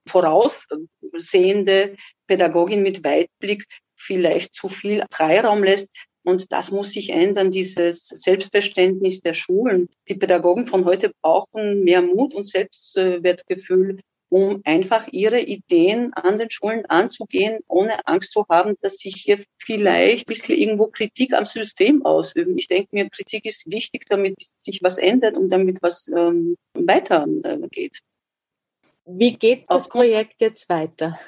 voraussehende 0.08 1.96
Pädagogin 2.28 2.82
mit 2.82 3.04
Weitblick 3.04 3.66
vielleicht 3.96 4.56
zu 4.56 4.68
viel 4.68 5.06
Freiraum 5.12 5.64
lässt. 5.64 5.90
Und 6.24 6.52
das 6.52 6.72
muss 6.72 6.92
sich 6.92 7.10
ändern, 7.10 7.50
dieses 7.50 8.08
Selbstverständnis 8.08 9.22
der 9.22 9.34
Schulen. 9.34 9.90
Die 10.08 10.16
Pädagogen 10.16 10.68
von 10.68 10.86
heute 10.86 11.12
brauchen 11.22 11.84
mehr 11.84 12.02
Mut 12.02 12.36
und 12.36 12.44
Selbstwertgefühl, 12.44 14.00
um 14.32 14.62
einfach 14.64 15.10
ihre 15.12 15.42
Ideen 15.42 16.14
an 16.14 16.38
den 16.38 16.50
Schulen 16.50 16.86
anzugehen, 16.86 17.60
ohne 17.68 18.08
Angst 18.08 18.32
zu 18.32 18.46
haben, 18.50 18.78
dass 18.82 18.98
sich 18.98 19.16
hier 19.16 19.44
vielleicht 19.58 20.26
ein 20.26 20.32
bisschen 20.32 20.58
irgendwo 20.58 20.88
Kritik 20.88 21.34
am 21.34 21.46
System 21.46 22.06
ausüben. 22.06 22.58
Ich 22.58 22.70
denke 22.70 22.88
mir, 22.94 23.10
Kritik 23.10 23.46
ist 23.46 23.70
wichtig, 23.70 24.06
damit 24.08 24.36
sich 24.62 24.82
was 24.82 25.00
ändert 25.00 25.36
und 25.36 25.50
damit 25.50 25.84
was 25.84 26.08
ähm, 26.08 26.56
weitergeht. 26.74 27.98
Äh, 27.98 28.96
Wie 29.06 29.34
geht 29.34 29.66
das 29.68 29.90
Projekt 29.90 30.40
jetzt 30.40 30.70
weiter? 30.70 31.20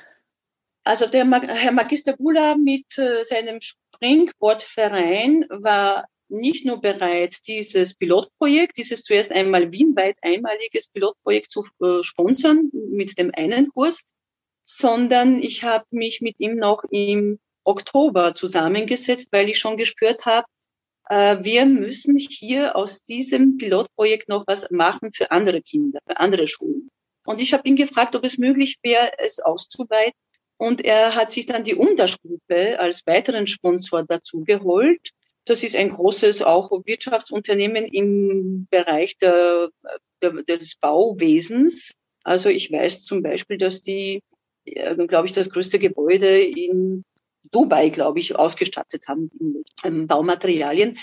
Also 0.85 1.05
der 1.05 1.29
Herr 1.29 1.71
Magister 1.73 2.15
Gula 2.15 2.55
mit 2.55 2.97
äh, 2.97 3.25
seinem 3.25 3.59
Springboardverein 3.61 5.45
war 5.49 6.05
nicht 6.34 6.65
nur 6.65 6.82
bereit, 6.82 7.38
dieses 7.48 7.96
Pilotprojekt, 7.96 8.78
dieses 8.78 9.04
zuerst 9.04 9.32
einmal 9.32 9.72
wienweit 9.72 10.17
einmaliges 10.22 10.88
Pilotprojekt 10.88 11.52
zu 11.52 11.65
äh, 11.82 12.04
sponsern 12.04 12.69
mit 12.74 13.17
dem 13.17 13.32
einen 13.34 13.69
Kurs, 13.69 14.04
sondern 14.63 15.41
ich 15.41 15.63
habe 15.63 15.86
mich 15.91 16.22
mit 16.22 16.36
ihm 16.39 16.56
noch 16.56 16.84
im 16.89 17.39
Oktober 17.63 18.36
zusammengesetzt, 18.36 19.30
weil 19.32 19.50
ich 19.50 19.60
schon 19.60 19.78
gespürt 19.78 20.26
habe, 20.26 20.48
äh, 21.10 21.38
wir 21.43 21.65
müssen 21.65 22.17
hier 22.17 22.76
aus 22.76 23.04
diesem 23.04 23.58
Pilotprojekt 23.58 24.30
noch 24.30 24.46
was 24.48 24.69
machen 24.72 25.12
für 25.13 25.32
andere 25.32 25.62
Kinder, 25.62 26.00
für 26.08 26.17
andere 26.17 26.48
Schulen. 26.48 26.89
Und 27.26 27.39
ich 27.39 27.54
habe 27.54 27.67
ihn 27.67 27.76
gefragt, 27.76 28.15
ob 28.15 28.24
es 28.24 28.38
möglich 28.38 28.78
wäre, 28.82 29.12
es 29.17 29.39
auszuweiten. 29.39 30.17
Und 30.58 30.84
er 30.84 31.15
hat 31.15 31.32
sich 31.32 31.46
dann 31.46 31.63
die 31.63 31.76
Untergruppe 31.76 32.80
als 32.80 33.06
weiteren 33.06 33.48
Sponsor 33.48 34.04
dazu 34.04 34.43
geholt. 34.43 35.12
Das 35.45 35.63
ist 35.63 35.75
ein 35.75 35.89
großes 35.89 36.41
auch 36.41 36.71
Wirtschaftsunternehmen 36.86 37.86
im 37.86 38.67
Bereich 38.69 39.17
der, 39.17 39.69
der, 40.21 40.31
des 40.44 40.75
Bauwesens. 40.75 41.91
Also 42.23 42.50
ich 42.50 42.71
weiß 42.71 43.04
zum 43.04 43.21
Beispiel, 43.21 43.58
dass 43.58 43.81
die, 43.81 44.21
äh, 44.65 44.96
glaube 45.08 45.27
ich, 45.27 45.33
das 45.33 45.50
größte 45.50 45.79
Gebäude 45.79 46.41
in 46.41 47.04
Dubai, 47.52 47.89
glaube 47.89 48.19
ich, 48.19 48.35
ausgestattet 48.35 49.08
haben 49.08 49.29
mit 49.39 49.67
ähm, 49.83 50.08
Baumaterialien. 50.08 50.98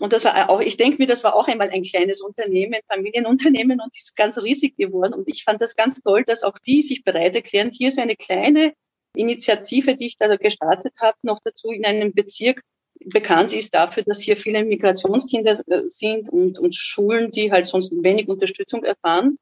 Und 0.00 0.12
das 0.12 0.24
war 0.24 0.50
auch, 0.50 0.60
ich 0.60 0.76
denke 0.76 0.98
mir, 0.98 1.06
das 1.06 1.22
war 1.22 1.36
auch 1.36 1.46
einmal 1.46 1.70
ein 1.70 1.84
kleines 1.84 2.20
Unternehmen, 2.20 2.80
Familienunternehmen 2.88 3.80
und 3.80 3.96
ist 3.96 4.16
ganz 4.16 4.38
riesig 4.38 4.76
geworden. 4.76 5.14
Und 5.14 5.28
ich 5.28 5.44
fand 5.44 5.60
das 5.60 5.76
ganz 5.76 6.00
toll, 6.00 6.24
dass 6.24 6.42
auch 6.42 6.58
die 6.58 6.82
sich 6.82 7.04
bereit 7.04 7.36
erklären, 7.36 7.70
hier 7.70 7.92
so 7.92 8.00
eine 8.00 8.16
kleine 8.16 8.72
Initiative, 9.14 9.94
die 9.94 10.08
ich 10.08 10.18
da 10.18 10.34
gestartet 10.36 10.94
habe, 11.00 11.16
noch 11.22 11.38
dazu 11.44 11.70
in 11.70 11.84
einem 11.84 12.12
Bezirk 12.12 12.62
bekannt 13.04 13.52
ist 13.52 13.74
dafür, 13.74 14.02
dass 14.04 14.20
hier 14.20 14.36
viele 14.36 14.64
Migrationskinder 14.64 15.60
äh, 15.66 15.82
sind 15.86 16.28
und, 16.28 16.58
und 16.58 16.74
Schulen, 16.74 17.30
die 17.30 17.52
halt 17.52 17.66
sonst 17.66 17.92
wenig 18.02 18.28
Unterstützung 18.28 18.84
erfahren. 18.84 19.38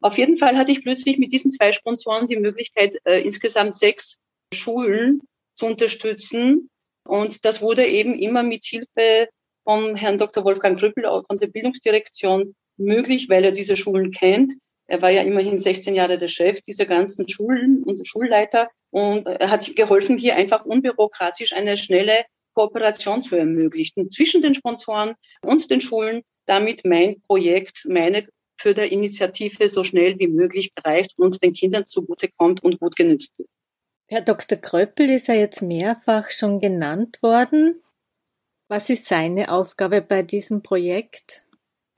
Auf 0.00 0.18
jeden 0.18 0.36
Fall 0.36 0.56
hatte 0.56 0.72
ich 0.72 0.82
plötzlich 0.82 1.18
mit 1.18 1.32
diesen 1.32 1.50
zwei 1.50 1.72
Sponsoren 1.72 2.28
die 2.28 2.36
Möglichkeit, 2.36 2.96
äh, 3.04 3.20
insgesamt 3.20 3.74
sechs 3.74 4.18
Schulen 4.52 5.22
zu 5.54 5.66
unterstützen 5.66 6.68
Und 7.04 7.44
das 7.44 7.62
wurde 7.62 7.86
eben 7.86 8.18
immer 8.18 8.42
mit 8.42 8.64
Hilfe 8.64 9.28
von 9.64 9.96
Herrn 9.96 10.18
Dr. 10.18 10.44
Wolfgang 10.44 10.78
Grüppel 10.78 11.04
von 11.04 11.38
der 11.38 11.46
Bildungsdirektion 11.48 12.54
möglich, 12.76 13.28
weil 13.28 13.44
er 13.44 13.52
diese 13.52 13.76
Schulen 13.76 14.10
kennt. 14.10 14.52
Er 14.86 15.02
war 15.02 15.10
ja 15.10 15.22
immerhin 15.22 15.58
16 15.58 15.94
Jahre 15.94 16.18
der 16.18 16.28
Chef 16.28 16.60
dieser 16.62 16.86
ganzen 16.86 17.28
Schulen 17.28 17.82
und 17.82 18.06
Schulleiter 18.06 18.68
und 18.90 19.26
er 19.26 19.50
hat 19.50 19.74
geholfen, 19.74 20.18
hier 20.18 20.36
einfach 20.36 20.64
unbürokratisch 20.64 21.52
eine 21.52 21.76
schnelle 21.76 22.24
Kooperation 22.56 23.22
zu 23.22 23.36
ermöglichen 23.36 24.10
zwischen 24.10 24.40
den 24.40 24.54
Sponsoren 24.54 25.14
und 25.42 25.70
den 25.70 25.80
Schulen, 25.82 26.22
damit 26.46 26.84
mein 26.84 27.20
Projekt, 27.22 27.86
meine 27.88 28.26
Förderinitiative 28.58 29.68
so 29.68 29.84
schnell 29.84 30.18
wie 30.18 30.28
möglich 30.28 30.74
greift 30.74 31.18
und 31.18 31.42
den 31.42 31.52
Kindern 31.52 31.86
zugutekommt 31.86 32.64
und 32.64 32.80
gut 32.80 32.96
genützt 32.96 33.32
wird. 33.36 33.50
Herr 34.08 34.22
Dr. 34.22 34.56
Kröppel 34.56 35.10
ist 35.10 35.28
ja 35.28 35.34
jetzt 35.34 35.60
mehrfach 35.60 36.30
schon 36.30 36.60
genannt 36.60 37.22
worden. 37.22 37.82
Was 38.68 38.88
ist 38.88 39.06
seine 39.06 39.52
Aufgabe 39.52 40.00
bei 40.00 40.22
diesem 40.22 40.62
Projekt? 40.62 41.44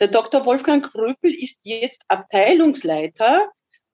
Der 0.00 0.09
Dr. 0.09 0.44
Wolfgang 0.44 0.84
Kröppel 0.84 1.32
ist 1.32 1.59
jetzt 1.62 2.02
Abteilungsleiter 2.09 3.50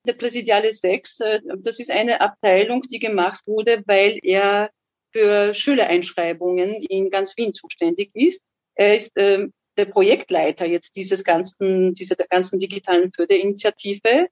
der 0.07 0.15
Präsidiale 0.15 0.73
6. 0.73 1.19
Das 1.59 1.79
ist 1.79 1.91
eine 1.91 2.21
Abteilung, 2.21 2.83
die 2.83 2.99
gemacht 2.99 3.47
wurde, 3.47 3.83
weil 3.87 4.19
er 4.23 4.71
für 5.15 5.55
Schülereinschreibungen 5.55 6.75
in 6.75 7.11
ganz 7.11 7.37
Wien 7.37 7.55
zuständig 7.55 8.11
ist. 8.15 8.43
Er 8.75 8.97
ist 8.97 9.17
äh, 9.17 9.47
der 9.77 9.85
Projektleiter 9.85 10.67
jetzt 10.67 10.97
dieses 10.97 11.23
ganzen, 11.23 11.95
dieser 11.95 12.17
ganzen 12.17 12.59
digitalen 12.59 13.13
Förderinitiative 13.13 14.29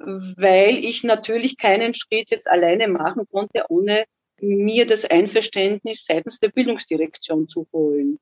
weil 0.00 0.76
ich 0.76 1.04
natürlich 1.04 1.58
keinen 1.58 1.94
Schritt 1.94 2.30
jetzt 2.30 2.50
alleine 2.50 2.88
machen 2.88 3.26
konnte, 3.30 3.66
ohne 3.68 4.04
mir 4.40 4.86
das 4.86 5.04
Einverständnis 5.04 6.06
seitens 6.06 6.38
der 6.38 6.48
Bildungsdirektion 6.48 7.48
zu 7.48 7.66
holen. 7.72 8.18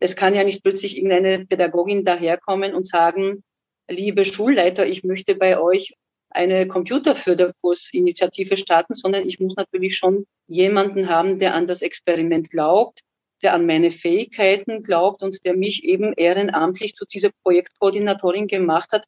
Es 0.00 0.16
kann 0.16 0.34
ja 0.34 0.42
nicht 0.42 0.64
plötzlich 0.64 0.96
irgendeine 0.96 1.46
Pädagogin 1.46 2.04
daherkommen 2.04 2.74
und 2.74 2.86
sagen, 2.86 3.44
liebe 3.88 4.24
Schulleiter, 4.24 4.86
ich 4.86 5.04
möchte 5.04 5.36
bei 5.36 5.60
euch 5.60 5.94
eine 6.30 6.66
Computerförderkursinitiative 6.66 8.56
starten, 8.56 8.94
sondern 8.94 9.28
ich 9.28 9.40
muss 9.40 9.56
natürlich 9.56 9.96
schon 9.96 10.26
jemanden 10.46 11.08
haben, 11.08 11.38
der 11.38 11.54
an 11.54 11.66
das 11.66 11.82
Experiment 11.82 12.50
glaubt, 12.50 13.00
der 13.42 13.54
an 13.54 13.66
meine 13.66 13.90
Fähigkeiten 13.90 14.82
glaubt 14.82 15.22
und 15.22 15.44
der 15.44 15.56
mich 15.56 15.84
eben 15.84 16.12
ehrenamtlich 16.12 16.94
zu 16.94 17.04
dieser 17.04 17.30
Projektkoordinatorin 17.42 18.46
gemacht 18.46 18.92
hat, 18.92 19.04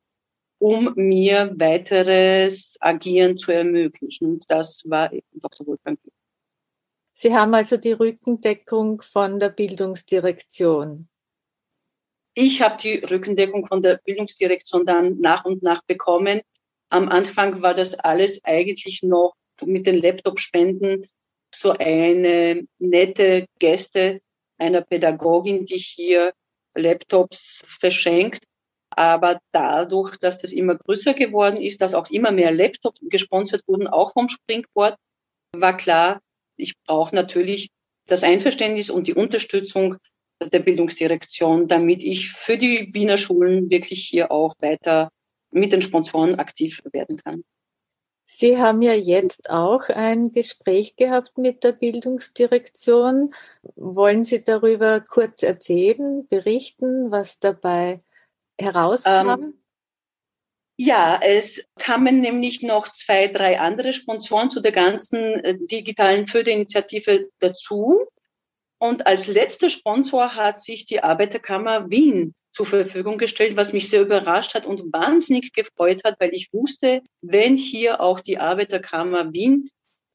um 0.59 0.93
mir 0.97 1.53
weiteres 1.57 2.77
Agieren 2.81 3.37
zu 3.37 3.53
ermöglichen. 3.53 4.27
Und 4.27 4.51
das 4.51 4.83
war 4.85 5.11
Dr. 5.33 5.67
Wolfgang 5.67 5.99
Sie 7.15 7.35
haben 7.35 7.55
also 7.55 7.77
die 7.77 7.93
Rückendeckung 7.93 9.03
von 9.03 9.39
der 9.39 9.51
Bildungsdirektion. 9.51 11.09
Ich 12.35 12.63
habe 12.63 12.79
die 12.83 12.99
Rückendeckung 12.99 13.67
von 13.67 13.83
der 13.83 13.99
Bildungsdirektion 13.99 14.87
dann 14.87 15.21
nach 15.21 15.45
und 15.45 15.63
nach 15.63 15.83
bekommen. 15.83 16.41
Am 16.93 17.09
Anfang 17.09 17.63
war 17.63 17.73
das 17.73 17.95
alles 17.95 18.45
eigentlich 18.45 19.03
noch 19.03 19.33
mit 19.65 19.87
den 19.87 19.97
Laptop-Spenden 19.97 21.07
so 21.55 21.71
eine 21.71 22.67
nette 22.79 23.47
Gäste 23.59 24.21
einer 24.59 24.83
Pädagogin, 24.83 25.65
die 25.65 25.79
hier 25.79 26.35
Laptops 26.75 27.65
verschenkt. 27.67 28.45
Aber 28.91 29.41
dadurch, 29.53 30.19
dass 30.19 30.37
das 30.37 30.53
immer 30.53 30.77
größer 30.77 31.15
geworden 31.15 31.57
ist, 31.57 31.81
dass 31.81 31.95
auch 31.95 32.11
immer 32.11 32.31
mehr 32.31 32.53
Laptops 32.53 33.01
gesponsert 33.09 33.63
wurden, 33.67 33.87
auch 33.87 34.13
vom 34.13 34.29
Springboard, 34.29 34.97
war 35.55 35.75
klar, 35.79 36.21
ich 36.59 36.75
brauche 36.87 37.15
natürlich 37.15 37.71
das 38.07 38.23
Einverständnis 38.23 38.91
und 38.91 39.07
die 39.07 39.15
Unterstützung 39.15 39.97
der 40.43 40.59
Bildungsdirektion, 40.59 41.69
damit 41.69 42.03
ich 42.03 42.33
für 42.33 42.59
die 42.59 42.93
Wiener 42.93 43.17
Schulen 43.17 43.71
wirklich 43.71 44.07
hier 44.07 44.31
auch 44.31 44.55
weiter 44.61 45.09
mit 45.53 45.73
den 45.73 45.83
Sponsoren 45.83 46.37
aktiv 46.37 46.83
werden 46.93 47.19
kann. 47.19 47.45
Sie 48.25 48.59
haben 48.59 48.81
ja 48.83 48.95
jetzt 48.95 49.51
auch 49.51 49.89
ein 49.89 50.33
Gespräch 50.33 50.97
gehabt 50.97 51.37
mit 51.37 51.65
der 51.65 51.73
Bildungsdirektion. 51.73 53.35
Wollen 53.75 54.25
Sie 54.25 54.43
darüber 54.43 55.01
kurz 55.01 55.43
erzählen, 55.43 56.27
berichten, 56.29 57.11
was 57.11 57.41
dabei 57.41 58.01
herauskam? 58.59 59.29
Ähm, 59.29 59.55
ja, 60.79 61.21
es 61.23 61.69
kamen 61.79 62.21
nämlich 62.21 62.63
noch 62.63 62.89
zwei, 62.89 63.27
drei 63.27 63.61
andere 63.61 63.93
Sponsoren 63.93 64.51
zu 64.51 64.61
der 64.61 64.73
ganzen 64.73 65.21
äh, 65.45 65.59
digitalen 65.59 66.27
Förderinitiative 66.27 67.29
dazu. 67.39 68.07
Und 68.79 69.07
als 69.07 69.27
letzter 69.27 69.69
Sponsor 69.69 70.35
hat 70.35 70.63
sich 70.63 70.87
die 70.87 71.03
Arbeiterkammer 71.03 71.91
Wien 71.91 72.35
zur 72.53 72.67
Verfügung 72.67 73.19
gestellt, 73.19 73.57
was 73.57 73.73
mich 73.73 73.89
sehr 73.89 74.03
überrascht 74.03 74.55
hat 74.55 74.67
und 74.67 74.93
wahnsinnig 74.93 75.53
gefreut 75.53 76.05
hat, 76.05 76.17
weil 76.21 76.35
ich 76.35 76.53
wusste, 76.53 77.03
wenn 77.23 77.57
hier 77.57 78.01
auch 78.01 78.21
die 78.21 78.39
Arbeiterkammer 78.39 79.33
Wien 79.33 79.71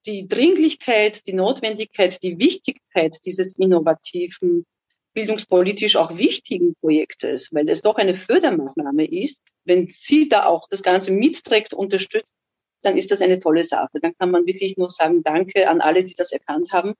die 0.05 0.27
Dringlichkeit, 0.27 1.27
die 1.27 1.33
Notwendigkeit, 1.33 2.23
die 2.23 2.39
Wichtigkeit 2.39 3.17
dieses 3.25 3.55
innovativen 3.57 4.65
bildungspolitisch 5.13 5.95
auch 5.95 6.17
wichtigen 6.17 6.75
Projektes, 6.75 7.49
weil 7.51 7.67
es 7.69 7.81
doch 7.81 7.95
eine 7.95 8.13
Fördermaßnahme 8.13 9.05
ist, 9.05 9.41
wenn 9.65 9.87
sie 9.87 10.29
da 10.29 10.45
auch 10.45 10.67
das 10.69 10.83
Ganze 10.83 11.11
mitträgt, 11.11 11.73
unterstützt, 11.73 12.35
dann 12.83 12.95
ist 12.95 13.09
das 13.09 13.21
eine 13.21 13.39
tolle 13.39 13.63
Sache. 13.63 13.99
Dann 13.99 14.13
kann 14.17 14.29
man 14.29 14.45
wirklich 14.45 14.77
nur 14.77 14.89
sagen, 14.89 15.23
danke 15.23 15.67
an 15.69 15.81
alle, 15.81 16.05
die 16.05 16.13
das 16.13 16.31
erkannt 16.31 16.71
haben. 16.71 16.93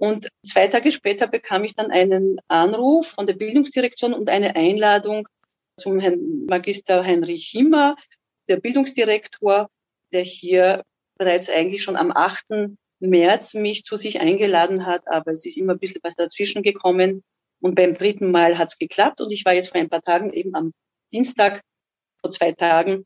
Und 0.00 0.28
zwei 0.46 0.66
Tage 0.66 0.92
später 0.92 1.26
bekam 1.26 1.62
ich 1.62 1.74
dann 1.74 1.90
einen 1.90 2.40
Anruf 2.48 3.08
von 3.08 3.26
der 3.26 3.34
Bildungsdirektion 3.34 4.14
und 4.14 4.30
eine 4.30 4.56
Einladung 4.56 5.28
zum 5.76 6.00
Herrn 6.00 6.46
Magister 6.46 7.04
Heinrich 7.04 7.48
Himmer, 7.48 7.96
der 8.48 8.56
Bildungsdirektor, 8.56 9.68
der 10.14 10.22
hier 10.22 10.84
bereits 11.18 11.50
eigentlich 11.50 11.82
schon 11.82 11.96
am 11.96 12.12
8. 12.12 12.76
März 13.00 13.52
mich 13.52 13.84
zu 13.84 13.96
sich 13.96 14.20
eingeladen 14.20 14.86
hat, 14.86 15.02
aber 15.06 15.32
es 15.32 15.44
ist 15.44 15.58
immer 15.58 15.74
ein 15.74 15.78
bisschen 15.78 16.00
was 16.02 16.16
dazwischen 16.16 16.62
gekommen. 16.62 17.22
Und 17.60 17.74
beim 17.74 17.92
dritten 17.92 18.30
Mal 18.30 18.56
hat 18.56 18.68
es 18.68 18.78
geklappt 18.78 19.20
und 19.20 19.30
ich 19.30 19.44
war 19.44 19.52
jetzt 19.52 19.68
vor 19.68 19.82
ein 19.82 19.90
paar 19.90 20.00
Tagen 20.00 20.32
eben 20.32 20.54
am 20.54 20.72
Dienstag 21.12 21.60
vor 22.22 22.32
zwei 22.32 22.52
Tagen 22.52 23.04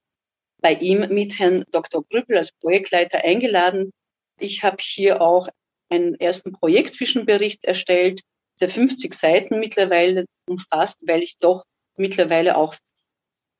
bei 0.62 0.74
ihm 0.74 1.12
mit 1.12 1.40
Herrn 1.40 1.64
Dr. 1.72 2.04
Grüppel 2.08 2.36
als 2.36 2.52
Projektleiter 2.52 3.24
eingeladen. 3.24 3.90
Ich 4.38 4.62
habe 4.62 4.76
hier 4.80 5.20
auch 5.20 5.48
einen 5.90 6.14
ersten 6.14 6.52
Projektzwischenbericht 6.52 7.64
erstellt, 7.64 8.22
der 8.60 8.68
50 8.68 9.14
Seiten 9.14 9.58
mittlerweile 9.58 10.24
umfasst, 10.48 10.98
weil 11.02 11.22
ich 11.22 11.38
doch 11.38 11.64
mittlerweile 11.96 12.56
auch 12.56 12.74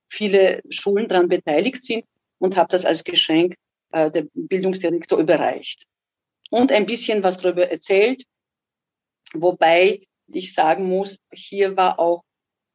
viele 0.09 0.63
Schulen 0.71 1.09
daran 1.09 1.29
beteiligt 1.29 1.85
sind 1.85 2.05
und 2.39 2.57
habe 2.57 2.69
das 2.71 2.85
als 2.85 3.05
Geschenk 3.05 3.57
äh, 3.93 4.11
der 4.11 4.27
Bildungsdirektor 4.35 5.19
überreicht. 5.19 5.85
Und 6.51 6.73
ein 6.73 6.87
bisschen 6.87 7.23
was 7.23 7.39
darüber 7.39 7.69
erzählt, 7.69 8.25
wobei 9.33 10.07
ich 10.29 10.55
sagen 10.55 10.85
muss, 10.85 11.19
hier 11.33 11.77
war 11.77 11.99
auch 11.99 12.23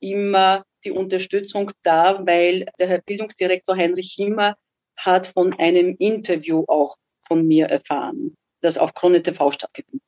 immer 0.01 0.63
die 0.83 0.91
Unterstützung 0.91 1.71
da, 1.83 2.25
weil 2.25 2.65
der 2.79 2.87
Herr 2.87 3.01
Bildungsdirektor 3.01 3.75
Heinrich 3.75 4.13
Himmer 4.15 4.55
hat 4.97 5.27
von 5.27 5.53
einem 5.53 5.95
Interview 5.99 6.63
auch 6.67 6.97
von 7.27 7.47
mir 7.47 7.67
erfahren, 7.67 8.35
das 8.61 8.77
auf 8.77 8.93
Krone 8.93 9.23
TV 9.23 9.51
stattgefunden. 9.51 10.01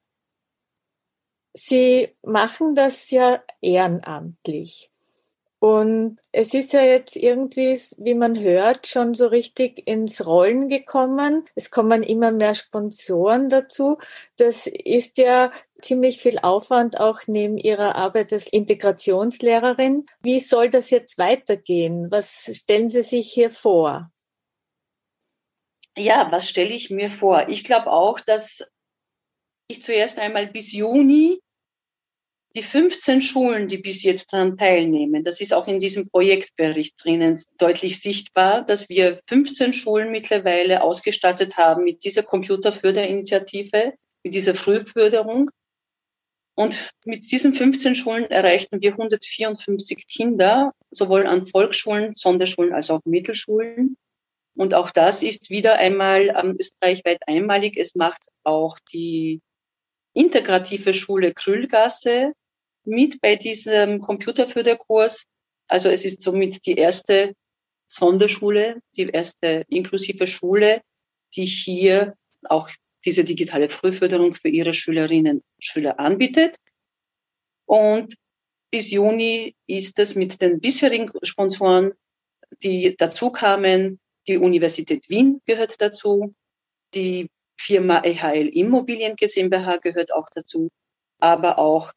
Sie 1.54 2.10
machen 2.24 2.76
das 2.76 3.12
ja 3.12 3.44
ehrenamtlich. 3.62 4.92
Und 5.64 6.18
es 6.32 6.56
ist 6.56 6.74
ja 6.74 6.82
jetzt 6.82 7.16
irgendwie, 7.16 7.80
wie 7.98 8.16
man 8.16 8.40
hört, 8.40 8.88
schon 8.88 9.14
so 9.14 9.28
richtig 9.28 9.88
ins 9.88 10.26
Rollen 10.26 10.70
gekommen. 10.70 11.46
Es 11.54 11.70
kommen 11.70 12.02
immer 12.02 12.32
mehr 12.32 12.56
Sponsoren 12.56 13.48
dazu. 13.48 14.00
Das 14.38 14.66
ist 14.66 15.20
ja 15.20 15.52
ziemlich 15.80 16.20
viel 16.20 16.40
Aufwand 16.40 17.00
auch 17.00 17.20
neben 17.28 17.60
Ihrer 17.60 17.94
Arbeit 17.94 18.34
als 18.34 18.48
Integrationslehrerin. 18.48 20.08
Wie 20.24 20.40
soll 20.40 20.72
das 20.72 20.90
jetzt 20.90 21.20
weitergehen? 21.20 22.10
Was 22.10 22.50
stellen 22.52 22.90
Sie 22.90 23.04
sich 23.04 23.32
hier 23.32 23.52
vor? 23.52 24.10
Ja, 25.98 26.32
was 26.32 26.50
stelle 26.50 26.74
ich 26.74 26.90
mir 26.90 27.12
vor? 27.12 27.50
Ich 27.50 27.64
glaube 27.64 27.92
auch, 27.92 28.20
dass 28.20 28.64
ich 29.68 29.84
zuerst 29.84 30.20
einmal 30.20 30.48
bis 30.48 30.72
Juni 30.72 31.40
die 32.56 32.64
15 32.64 33.22
Schulen, 33.22 33.68
die 33.70 33.78
bis 33.78 34.04
jetzt 34.04 34.34
daran 34.34 34.58
teilnehmen, 34.58 35.24
das 35.24 35.40
ist 35.40 35.54
auch 35.54 35.68
in 35.68 35.80
diesem 35.80 36.10
Projektbericht 36.10 36.96
drinnen 37.02 37.40
deutlich 37.58 38.02
sichtbar, 38.02 38.66
dass 38.66 38.90
wir 38.90 39.22
15 39.28 39.74
Schulen 39.74 40.12
mittlerweile 40.12 40.84
ausgestattet 40.84 41.58
haben 41.58 41.86
mit 41.86 42.04
dieser 42.04 42.24
Computerförderinitiative, 42.24 43.94
mit 44.24 44.34
dieser 44.34 44.56
Frühförderung. 44.56 45.50
Und 46.56 46.92
mit 47.06 47.32
diesen 47.32 47.54
15 47.54 47.96
Schulen 47.96 48.26
erreichten 48.26 48.82
wir 48.82 48.92
154 48.92 50.06
Kinder, 50.08 50.74
sowohl 50.92 51.26
an 51.26 51.46
Volksschulen, 51.46 52.16
Sonderschulen 52.16 52.74
als 52.74 52.90
auch 52.90 53.00
Mittelschulen. 53.06 53.96
Und 54.56 54.74
auch 54.74 54.92
das 54.92 55.24
ist 55.24 55.50
wieder 55.50 55.78
einmal 55.78 56.34
ähm, 56.36 56.56
österreichweit 56.60 57.28
einmalig. 57.28 57.78
Es 57.78 57.96
macht 57.96 58.22
auch 58.44 58.78
die 58.92 59.42
integrative 60.14 60.94
Schule 60.94 61.34
Krüllgasse 61.34 62.34
mit 62.84 63.22
bei 63.22 63.36
diesem 63.36 64.02
Computerförderkurs. 64.02 65.24
Also 65.68 65.90
es 65.90 66.04
ist 66.04 66.22
somit 66.22 66.66
die 66.66 66.76
erste 66.76 67.34
Sonderschule, 67.88 68.82
die 68.96 69.10
erste 69.10 69.66
inklusive 69.70 70.28
Schule, 70.28 70.82
die 71.36 71.46
hier 71.46 72.16
auch 72.44 72.70
diese 73.06 73.24
digitale 73.24 73.70
Frühförderung 73.70 74.36
für 74.36 74.50
ihre 74.50 74.74
Schülerinnen 74.74 75.38
und 75.38 75.64
Schüler 75.64 76.00
anbietet. 76.00 76.56
Und 77.66 78.16
bis 78.70 78.92
Juni 78.92 79.56
ist 79.68 80.00
es 80.00 80.16
mit 80.16 80.42
den 80.42 80.60
bisherigen 80.60 81.12
Sponsoren, 81.24 81.94
die 82.64 82.96
dazu 82.98 83.32
kamen, 83.32 84.00
die 84.28 84.38
Universität 84.38 85.10
Wien 85.10 85.42
gehört 85.46 85.82
dazu, 85.82 86.34
die 86.94 87.30
Firma 87.60 88.02
EHL 88.04 88.48
Immobilien 88.48 89.16
GmbH 89.16 89.78
gehört 89.78 90.14
auch 90.14 90.28
dazu, 90.34 90.70
aber 91.20 91.60
auch 91.60 91.92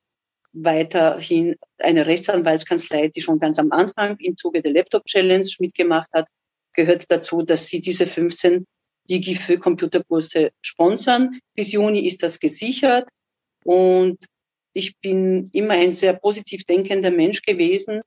weiterhin 0.52 1.56
eine 1.78 2.06
Rechtsanwaltskanzlei, 2.06 3.08
die 3.08 3.22
schon 3.22 3.40
ganz 3.40 3.58
am 3.58 3.72
Anfang 3.72 4.16
im 4.18 4.36
Zuge 4.36 4.62
der 4.62 4.72
Laptop 4.72 5.04
Challenge 5.06 5.48
mitgemacht 5.58 6.08
hat, 6.12 6.28
gehört 6.74 7.10
dazu, 7.10 7.42
dass 7.42 7.66
sie 7.66 7.80
diese 7.80 8.06
15 8.06 8.64
Digi 9.08 9.34
für 9.34 9.58
Computerkurse 9.58 10.50
sponsern. 10.62 11.38
Bis 11.54 11.72
Juni 11.72 12.06
ist 12.06 12.22
das 12.22 12.38
gesichert. 12.38 13.08
Und 13.64 14.18
ich 14.72 14.98
bin 14.98 15.48
immer 15.52 15.74
ein 15.74 15.92
sehr 15.92 16.14
positiv 16.14 16.64
denkender 16.64 17.10
Mensch 17.10 17.42
gewesen 17.42 18.02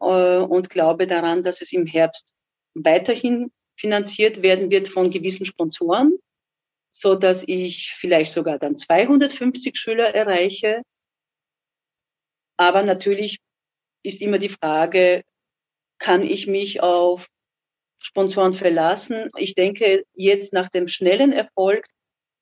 äh, 0.00 0.38
und 0.38 0.70
glaube 0.70 1.06
daran, 1.06 1.42
dass 1.42 1.60
es 1.60 1.72
im 1.72 1.86
Herbst 1.86 2.34
weiterhin 2.74 3.50
finanziert 3.78 4.42
werden 4.42 4.70
wird 4.70 4.88
von 4.88 5.10
gewissen 5.10 5.46
Sponsoren, 5.46 6.18
so 6.90 7.14
dass 7.14 7.44
ich 7.46 7.94
vielleicht 7.96 8.32
sogar 8.32 8.58
dann 8.58 8.76
250 8.76 9.76
Schüler 9.76 10.14
erreiche. 10.14 10.82
Aber 12.56 12.82
natürlich 12.82 13.38
ist 14.02 14.20
immer 14.20 14.38
die 14.38 14.48
Frage, 14.48 15.22
kann 15.98 16.22
ich 16.22 16.46
mich 16.46 16.82
auf 16.82 17.28
Sponsoren 18.00 18.54
verlassen? 18.54 19.30
Ich 19.36 19.54
denke, 19.54 20.04
jetzt 20.14 20.52
nach 20.52 20.68
dem 20.68 20.88
schnellen 20.88 21.32
Erfolg 21.32 21.86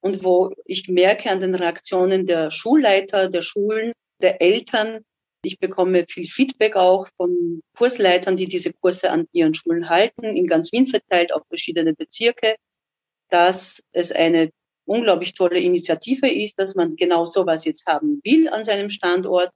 und 0.01 0.25
wo 0.25 0.55
ich 0.65 0.89
merke 0.89 1.31
an 1.31 1.41
den 1.41 1.55
Reaktionen 1.55 2.27
der 2.27 2.51
Schulleiter, 2.51 3.29
der 3.29 3.43
Schulen, 3.43 3.93
der 4.23 4.41
Eltern, 4.41 5.05
ich 5.47 5.59
bekomme 5.59 6.05
viel 6.09 6.27
Feedback 6.27 6.77
auch 6.77 7.09
von 7.17 7.63
Kursleitern, 7.77 8.37
die 8.37 8.49
diese 8.49 8.73
Kurse 8.73 9.11
an 9.11 9.27
ihren 9.33 9.55
Schulen 9.55 9.89
halten, 9.89 10.25
in 10.25 10.47
ganz 10.47 10.73
Wien 10.73 10.87
verteilt 10.87 11.33
auf 11.33 11.43
verschiedene 11.49 11.95
Bezirke, 11.95 12.57
dass 13.31 13.83
es 13.93 14.13
eine 14.13 14.51
unglaublich 14.85 15.35
tolle 15.35 15.59
Initiative 15.59 16.29
ist, 16.29 16.59
dass 16.59 16.75
man 16.75 16.97
genau 16.97 17.27
sowas 17.27 17.65
jetzt 17.65 17.87
haben 17.87 18.21
will 18.25 18.49
an 18.49 18.65
seinem 18.65 18.91
Standort, 18.91 19.51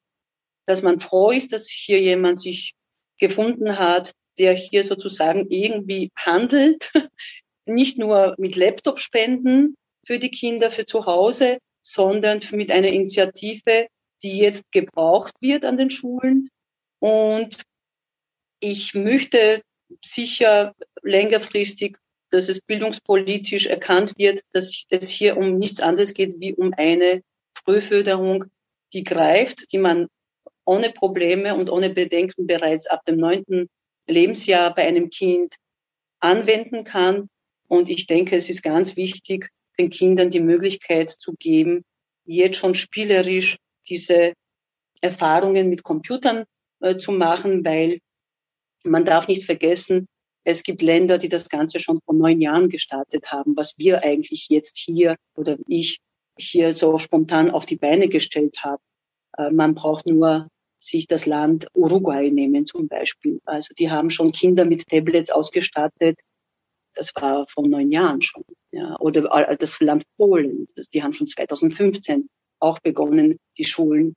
dass 0.67 0.83
man 0.83 1.01
froh 1.01 1.31
ist, 1.31 1.53
dass 1.53 1.69
hier 1.69 2.01
jemand 2.01 2.41
sich 2.41 2.75
gefunden 3.19 3.79
hat, 3.79 4.13
der 4.39 4.55
hier 4.55 4.85
sozusagen 4.85 5.47
irgendwie 5.51 6.11
handelt, 6.17 6.91
nicht 7.67 7.99
nur 7.99 8.35
mit 8.39 8.57
Laptop-Spenden 8.57 9.77
für 10.07 10.19
die 10.19 10.31
Kinder, 10.31 10.71
für 10.71 10.87
zu 10.87 11.07
Hause, 11.07 11.59
sondern 11.83 12.41
mit 12.53 12.71
einer 12.71 12.89
Initiative, 12.89 13.89
die 14.23 14.39
jetzt 14.39 14.73
gebraucht 14.73 15.35
wird 15.41 15.65
an 15.65 15.77
den 15.77 15.91
Schulen. 15.91 16.51
Und 16.99 17.63
ich 18.61 18.95
möchte 18.95 19.63
sicher 20.05 20.75
längerfristig, 21.03 21.99
dass 22.31 22.49
es 22.49 22.61
bildungspolitisch 22.61 23.67
erkannt 23.67 24.17
wird, 24.17 24.43
dass 24.53 24.85
es 24.89 25.09
hier 25.09 25.37
um 25.37 25.59
nichts 25.59 25.81
anderes 25.81 26.15
geht 26.15 26.39
wie 26.39 26.55
um 26.55 26.73
eine 26.77 27.23
Frühförderung, 27.55 28.45
die 28.93 29.05
greift, 29.05 29.73
die 29.73 29.79
man 29.79 30.09
ohne 30.65 30.91
Probleme 30.91 31.55
und 31.55 31.71
ohne 31.71 31.91
Bedenken 31.91 32.47
bereits 32.47 32.87
ab 32.87 33.05
dem 33.07 33.17
neunten 33.17 33.69
Lebensjahr 34.07 34.75
bei 34.75 34.87
einem 34.87 35.11
Kind 35.11 35.57
anwenden 36.21 36.85
kann. 36.85 37.29
Und 37.67 37.89
ich 37.89 38.07
denke, 38.07 38.37
es 38.37 38.49
ist 38.49 38.63
ganz 38.63 38.97
wichtig, 38.97 39.49
den 39.79 39.91
Kindern 39.91 40.31
die 40.31 40.41
Möglichkeit 40.41 41.11
zu 41.11 41.35
geben, 41.39 41.85
jetzt 42.25 42.59
schon 42.59 42.75
spielerisch 42.75 43.57
diese 43.91 44.33
Erfahrungen 45.01 45.69
mit 45.69 45.83
Computern 45.83 46.45
äh, 46.81 46.97
zu 46.97 47.13
machen, 47.13 47.65
weil 47.65 47.99
man 48.85 49.05
darf 49.05 49.29
nicht 49.29 49.45
vergessen, 49.45 50.07
es 50.45 50.63
gibt 50.63 50.81
Länder, 50.81 51.19
die 51.19 51.29
das 51.29 51.49
Ganze 51.49 51.81
schon 51.81 52.01
vor 52.05 52.15
neun 52.15 52.41
Jahren 52.41 52.71
gestartet 52.71 53.31
haben, 53.31 53.57
was 53.57 53.75
wir 53.77 54.03
eigentlich 54.03 54.49
jetzt 54.49 54.79
hier 54.79 55.17
oder 55.37 55.59
ich 55.67 55.99
hier 56.39 56.73
so 56.73 56.97
spontan 56.97 57.51
auf 57.51 57.67
die 57.67 57.77
Beine 57.77 58.09
gestellt 58.09 58.59
habe. 58.63 58.83
Äh, 59.37 59.51
man 59.51 59.75
braucht 59.75 60.07
nur 60.07 60.49
sich 60.79 61.07
das 61.07 61.27
Land 61.27 61.67
Uruguay 61.75 62.31
nehmen 62.31 62.65
zum 62.65 62.89
Beispiel. 62.89 63.41
Also 63.45 63.75
die 63.75 63.91
haben 63.91 64.09
schon 64.09 64.33
Kinder 64.33 64.65
mit 64.65 64.89
Tablets 64.89 65.31
ausgestattet. 65.31 66.21
Das 66.95 67.13
war 67.17 67.47
vor 67.47 67.67
neun 67.69 67.93
Jahren 67.93 68.23
schon. 68.23 68.45
Ja. 68.73 68.97
Oder 68.99 69.31
äh, 69.49 69.57
das 69.59 69.79
Land 69.81 70.05
Polen, 70.17 70.69
das, 70.75 70.89
die 70.89 71.03
haben 71.03 71.13
schon 71.13 71.29
2015 71.29 72.29
auch 72.61 72.79
begonnen, 72.81 73.39
die 73.59 73.65
Schulen 73.65 74.15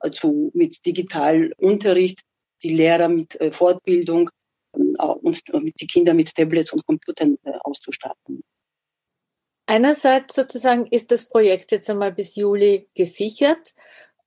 äh, 0.00 0.10
zu, 0.10 0.50
mit 0.54 0.84
Digitalunterricht, 0.86 2.20
die 2.62 2.74
Lehrer 2.74 3.08
mit 3.08 3.40
äh, 3.40 3.50
Fortbildung 3.50 4.30
äh, 4.74 4.78
und 4.78 5.42
mit 5.62 5.80
die 5.80 5.86
Kinder 5.86 6.14
mit 6.14 6.34
Tablets 6.34 6.72
und 6.72 6.86
Computern 6.86 7.36
auszustatten. 7.64 8.42
Einerseits 9.66 10.34
sozusagen 10.34 10.86
ist 10.86 11.10
das 11.10 11.28
Projekt 11.28 11.72
jetzt 11.72 11.88
einmal 11.88 12.12
bis 12.12 12.36
Juli 12.36 12.88
gesichert. 12.94 13.74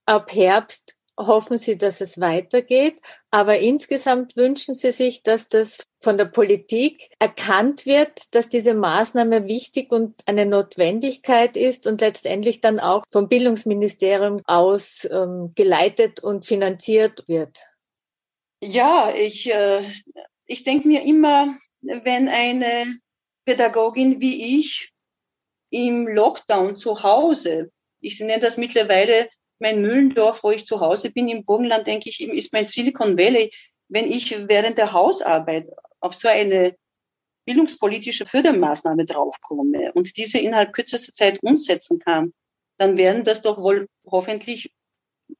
Ab 0.06 0.32
Herbst 0.32 0.95
hoffen 1.18 1.56
Sie, 1.58 1.78
dass 1.78 2.00
es 2.00 2.20
weitergeht. 2.20 3.00
Aber 3.30 3.58
insgesamt 3.58 4.36
wünschen 4.36 4.74
Sie 4.74 4.92
sich, 4.92 5.22
dass 5.22 5.48
das 5.48 5.78
von 6.00 6.18
der 6.18 6.26
Politik 6.26 7.08
erkannt 7.18 7.86
wird, 7.86 8.34
dass 8.34 8.48
diese 8.48 8.74
Maßnahme 8.74 9.46
wichtig 9.46 9.92
und 9.92 10.22
eine 10.26 10.46
Notwendigkeit 10.46 11.56
ist 11.56 11.86
und 11.86 12.00
letztendlich 12.00 12.60
dann 12.60 12.78
auch 12.78 13.04
vom 13.10 13.28
Bildungsministerium 13.28 14.42
aus 14.46 15.06
ähm, 15.10 15.52
geleitet 15.54 16.22
und 16.22 16.44
finanziert 16.44 17.24
wird. 17.26 17.58
Ja, 18.60 19.14
ich, 19.14 19.50
äh, 19.52 19.82
ich 20.46 20.64
denke 20.64 20.88
mir 20.88 21.02
immer, 21.02 21.56
wenn 21.80 22.28
eine 22.28 22.98
Pädagogin 23.44 24.20
wie 24.20 24.58
ich 24.58 24.92
im 25.70 26.06
Lockdown 26.06 26.76
zu 26.76 27.02
Hause, 27.02 27.70
ich 28.00 28.20
nenne 28.20 28.40
das 28.40 28.56
mittlerweile 28.56 29.28
mein 29.58 29.80
Mühlendorf, 29.80 30.42
wo 30.42 30.50
ich 30.50 30.66
zu 30.66 30.80
Hause 30.80 31.10
bin 31.10 31.28
im 31.28 31.44
Burgenland, 31.44 31.86
denke 31.86 32.08
ich, 32.08 32.20
ist 32.20 32.52
mein 32.52 32.64
Silicon 32.64 33.16
Valley. 33.16 33.52
Wenn 33.88 34.10
ich 34.10 34.48
während 34.48 34.78
der 34.78 34.92
Hausarbeit 34.92 35.68
auf 36.00 36.14
so 36.14 36.28
eine 36.28 36.76
bildungspolitische 37.46 38.26
Fördermaßnahme 38.26 39.06
draufkomme 39.06 39.92
und 39.92 40.16
diese 40.16 40.38
innerhalb 40.38 40.72
kürzester 40.72 41.12
Zeit 41.12 41.42
umsetzen 41.42 41.98
kann, 41.98 42.34
dann 42.78 42.98
werden 42.98 43.24
das 43.24 43.42
doch 43.42 43.58
wohl 43.58 43.88
hoffentlich 44.04 44.72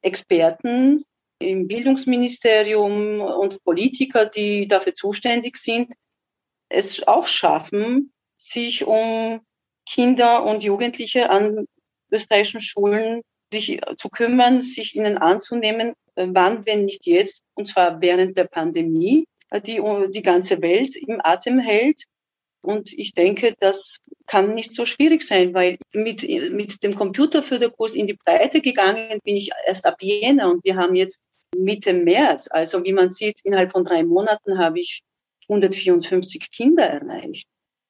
Experten 0.03 1.05
im 1.39 1.67
Bildungsministerium 1.69 3.21
und 3.21 3.63
Politiker, 3.65 4.27
die 4.27 4.67
dafür 4.69 4.95
zuständig 4.95 5.59
sind, 5.59 5.93
es 6.69 7.07
auch 7.07 7.27
schaffen, 7.27 8.13
sich 8.37 8.85
um 8.87 9.41
Kinder 9.87 10.45
und 10.45 10.63
Jugendliche 10.63 11.31
an 11.31 11.67
österreichischen 12.11 12.61
Schulen 12.61 13.23
sich 13.61 13.81
zu 13.97 14.09
kümmern, 14.09 14.61
sich 14.61 14.95
ihnen 14.95 15.19
anzunehmen, 15.19 15.95
äh, 16.15 16.27
wann, 16.31 16.67
wenn 16.67 16.85
nicht 16.85 17.07
jetzt, 17.07 17.43
und 17.55 17.67
zwar 17.67 18.01
während 18.01 18.37
der 18.37 18.45
Pandemie, 18.45 19.27
äh, 19.51 19.61
die 19.61 19.81
die 20.11 20.23
ganze 20.23 20.61
Welt 20.63 20.97
im 20.97 21.21
Atem 21.23 21.59
hält. 21.59 22.05
Und 22.63 22.93
ich 22.93 23.15
denke, 23.15 23.55
das 23.61 23.99
kann 24.27 24.55
nicht 24.55 24.75
so 24.75 24.87
schwierig 24.87 25.23
sein, 25.23 25.55
weil 25.55 25.79
mit, 25.93 26.23
mit 26.51 26.83
dem 26.83 26.97
Computerförderkurs 26.97 27.95
in 27.95 28.09
die 28.09 28.19
Breite 28.25 28.61
gegangen 28.61 29.21
bin 29.25 29.37
ich 29.37 29.51
erst 29.67 29.87
ab 29.87 29.97
Jänner 30.01 30.51
und 30.51 30.65
wir 30.65 30.75
haben 30.75 30.97
jetzt 30.97 31.29
Mitte 31.57 31.93
März. 31.93 32.49
Also 32.51 32.85
wie 32.85 32.93
man 32.93 33.11
sieht, 33.11 33.41
innerhalb 33.45 33.71
von 33.71 33.85
drei 33.85 34.03
Monaten 34.03 34.59
habe 34.59 34.81
ich 34.81 35.03
154 35.49 36.51
Kinder 36.51 36.85
erreicht 36.85 37.47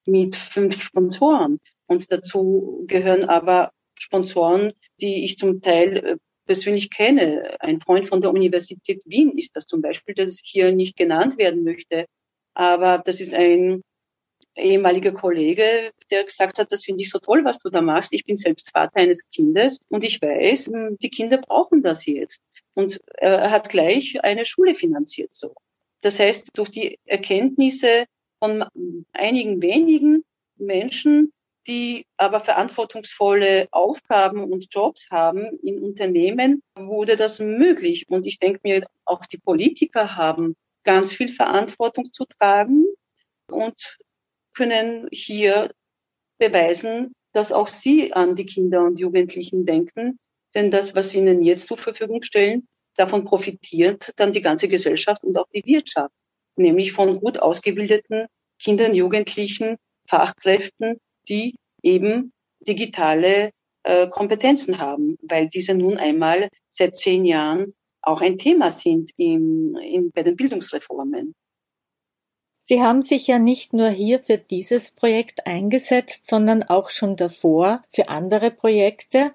mit 0.06 0.36
fünf 0.36 0.82
Sponsoren. 0.82 1.58
Und 1.86 2.10
dazu 2.12 2.84
gehören 2.86 3.24
aber 3.24 3.72
Sponsoren, 3.98 4.72
die 5.00 5.24
ich 5.24 5.38
zum 5.38 5.60
Teil 5.60 5.96
äh, 5.96 6.16
persönlich 6.46 6.90
kenne. 6.90 7.56
Ein 7.60 7.80
Freund 7.80 8.06
von 8.06 8.20
der 8.20 8.30
Universität 8.30 9.02
Wien 9.06 9.36
ist 9.36 9.56
das 9.56 9.66
zum 9.66 9.82
Beispiel, 9.82 10.14
das 10.14 10.38
hier 10.42 10.72
nicht 10.72 10.96
genannt 10.96 11.38
werden 11.38 11.64
möchte. 11.64 12.06
Aber 12.54 12.98
das 13.04 13.20
ist 13.20 13.34
ein 13.34 13.82
ehemaliger 14.56 15.12
Kollege, 15.12 15.92
der 16.10 16.24
gesagt 16.24 16.58
hat, 16.58 16.72
das 16.72 16.84
finde 16.84 17.02
ich 17.02 17.10
so 17.10 17.18
toll, 17.18 17.44
was 17.44 17.58
du 17.58 17.68
da 17.68 17.82
machst. 17.82 18.12
Ich 18.12 18.24
bin 18.24 18.36
selbst 18.36 18.70
Vater 18.70 18.96
eines 18.96 19.28
Kindes 19.30 19.78
und 19.88 20.04
ich 20.04 20.20
weiß, 20.22 20.68
hm, 20.68 20.96
die 20.98 21.10
Kinder 21.10 21.38
brauchen 21.38 21.82
das 21.82 22.06
jetzt. 22.06 22.40
Und 22.74 23.00
er 23.16 23.50
hat 23.50 23.68
gleich 23.68 24.22
eine 24.24 24.44
Schule 24.44 24.74
finanziert 24.74 25.34
so. 25.34 25.54
Das 26.00 26.18
heißt, 26.18 26.56
durch 26.56 26.70
die 26.70 26.98
Erkenntnisse 27.04 28.06
von 28.38 28.64
einigen 29.12 29.62
wenigen 29.62 30.24
Menschen 30.56 31.32
die 31.66 32.06
aber 32.16 32.40
verantwortungsvolle 32.40 33.68
Aufgaben 33.70 34.44
und 34.44 34.72
Jobs 34.72 35.08
haben 35.10 35.58
in 35.62 35.82
Unternehmen, 35.82 36.62
wurde 36.76 37.16
das 37.16 37.38
möglich. 37.38 38.08
Und 38.08 38.26
ich 38.26 38.38
denke 38.38 38.60
mir, 38.62 38.86
auch 39.04 39.26
die 39.26 39.38
Politiker 39.38 40.16
haben 40.16 40.54
ganz 40.84 41.12
viel 41.12 41.28
Verantwortung 41.28 42.12
zu 42.12 42.24
tragen 42.24 42.86
und 43.50 43.98
können 44.54 45.08
hier 45.12 45.72
beweisen, 46.38 47.12
dass 47.32 47.52
auch 47.52 47.68
sie 47.68 48.12
an 48.12 48.36
die 48.36 48.46
Kinder 48.46 48.84
und 48.84 48.98
Jugendlichen 48.98 49.66
denken. 49.66 50.18
Denn 50.54 50.70
das, 50.70 50.94
was 50.94 51.10
sie 51.10 51.18
ihnen 51.18 51.42
jetzt 51.42 51.66
zur 51.66 51.76
Verfügung 51.76 52.22
stellen, 52.22 52.66
davon 52.96 53.24
profitiert 53.24 54.12
dann 54.16 54.32
die 54.32 54.40
ganze 54.40 54.68
Gesellschaft 54.68 55.22
und 55.22 55.36
auch 55.36 55.48
die 55.54 55.64
Wirtschaft, 55.66 56.14
nämlich 56.56 56.92
von 56.92 57.20
gut 57.20 57.38
ausgebildeten 57.38 58.26
Kindern, 58.58 58.94
Jugendlichen, 58.94 59.76
Fachkräften, 60.08 60.98
die 61.28 61.54
eben 61.82 62.32
digitale 62.60 63.50
äh, 63.82 64.08
Kompetenzen 64.08 64.78
haben, 64.78 65.16
weil 65.22 65.48
diese 65.48 65.74
nun 65.74 65.96
einmal 65.96 66.48
seit 66.70 66.96
zehn 66.96 67.24
Jahren 67.24 67.74
auch 68.02 68.20
ein 68.20 68.38
Thema 68.38 68.70
sind 68.70 69.10
im, 69.16 69.76
in, 69.76 70.10
bei 70.12 70.22
den 70.22 70.36
Bildungsreformen. 70.36 71.34
Sie 72.58 72.82
haben 72.82 73.02
sich 73.02 73.28
ja 73.28 73.38
nicht 73.38 73.72
nur 73.74 73.90
hier 73.90 74.20
für 74.20 74.38
dieses 74.38 74.90
Projekt 74.90 75.46
eingesetzt, 75.46 76.26
sondern 76.26 76.64
auch 76.64 76.90
schon 76.90 77.14
davor 77.14 77.84
für 77.94 78.08
andere 78.08 78.50
Projekte. 78.50 79.32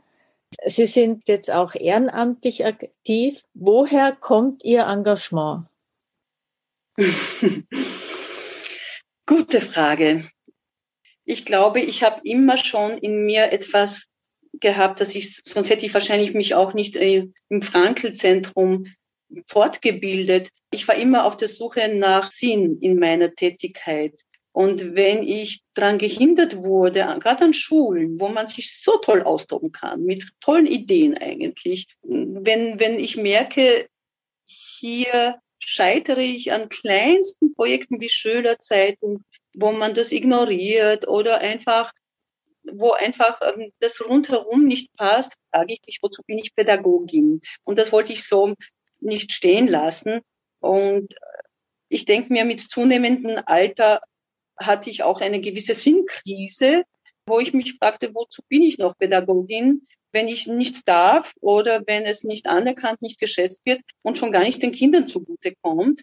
Sie 0.65 0.85
sind 0.85 1.29
jetzt 1.29 1.49
auch 1.49 1.75
ehrenamtlich 1.75 2.65
aktiv. 2.65 3.43
Woher 3.53 4.11
kommt 4.11 4.65
Ihr 4.65 4.83
Engagement? 4.83 5.65
Gute 9.25 9.61
Frage. 9.61 10.25
Ich 11.31 11.45
glaube, 11.45 11.79
ich 11.79 12.03
habe 12.03 12.19
immer 12.25 12.57
schon 12.57 12.97
in 12.97 13.23
mir 13.23 13.53
etwas 13.53 14.09
gehabt, 14.59 14.99
dass 14.99 15.15
ich, 15.15 15.41
sonst 15.45 15.69
hätte 15.69 15.85
ich 15.85 15.93
wahrscheinlich 15.93 16.33
mich 16.33 16.55
auch 16.55 16.73
nicht 16.73 16.97
äh, 16.97 17.29
im 17.47 17.61
Frankl-Zentrum 17.61 18.87
fortgebildet. 19.47 20.49
Ich 20.71 20.89
war 20.89 20.95
immer 20.95 21.23
auf 21.23 21.37
der 21.37 21.47
Suche 21.47 21.87
nach 21.95 22.31
Sinn 22.31 22.79
in 22.81 22.99
meiner 22.99 23.33
Tätigkeit. 23.33 24.19
Und 24.51 24.97
wenn 24.97 25.23
ich 25.23 25.61
daran 25.73 25.99
gehindert 25.99 26.57
wurde, 26.57 26.99
gerade 27.21 27.45
an 27.45 27.53
Schulen, 27.53 28.19
wo 28.19 28.27
man 28.27 28.47
sich 28.47 28.81
so 28.81 28.97
toll 28.97 29.21
austoben 29.21 29.71
kann, 29.71 30.03
mit 30.03 30.25
tollen 30.41 30.67
Ideen 30.67 31.17
eigentlich, 31.17 31.87
wenn, 32.03 32.77
wenn 32.81 32.99
ich 32.99 33.15
merke, 33.15 33.87
hier 34.45 35.39
scheitere 35.59 36.23
ich 36.23 36.51
an 36.51 36.67
kleinsten 36.67 37.53
Projekten 37.53 38.01
wie 38.01 38.09
Schülerzeitung, 38.09 39.23
wo 39.53 39.71
man 39.71 39.93
das 39.93 40.11
ignoriert 40.11 41.07
oder 41.07 41.39
einfach, 41.39 41.91
wo 42.63 42.91
einfach 42.91 43.39
ähm, 43.41 43.71
das 43.79 44.05
rundherum 44.05 44.65
nicht 44.65 44.93
passt, 44.95 45.33
frage 45.51 45.73
ich 45.73 45.81
mich, 45.85 45.99
wozu 46.01 46.21
bin 46.25 46.37
ich 46.37 46.55
Pädagogin? 46.55 47.41
Und 47.63 47.79
das 47.79 47.91
wollte 47.91 48.13
ich 48.13 48.27
so 48.27 48.53
nicht 48.99 49.31
stehen 49.33 49.67
lassen. 49.67 50.21
Und 50.59 51.13
ich 51.89 52.05
denke 52.05 52.31
mir, 52.31 52.45
mit 52.45 52.61
zunehmendem 52.61 53.41
Alter 53.45 54.01
hatte 54.57 54.89
ich 54.89 55.03
auch 55.03 55.21
eine 55.21 55.41
gewisse 55.41 55.75
Sinnkrise, 55.75 56.83
wo 57.25 57.39
ich 57.39 57.53
mich 57.53 57.75
fragte, 57.75 58.13
wozu 58.13 58.41
bin 58.47 58.61
ich 58.61 58.77
noch 58.77 58.97
Pädagogin, 58.97 59.87
wenn 60.11 60.27
ich 60.27 60.47
nichts 60.47 60.83
darf 60.83 61.33
oder 61.39 61.81
wenn 61.87 62.03
es 62.03 62.23
nicht 62.23 62.45
anerkannt, 62.47 63.01
nicht 63.01 63.19
geschätzt 63.19 63.65
wird 63.65 63.81
und 64.01 64.17
schon 64.17 64.31
gar 64.31 64.43
nicht 64.43 64.61
den 64.61 64.71
Kindern 64.71 65.07
zugute 65.07 65.53
kommt. 65.61 66.01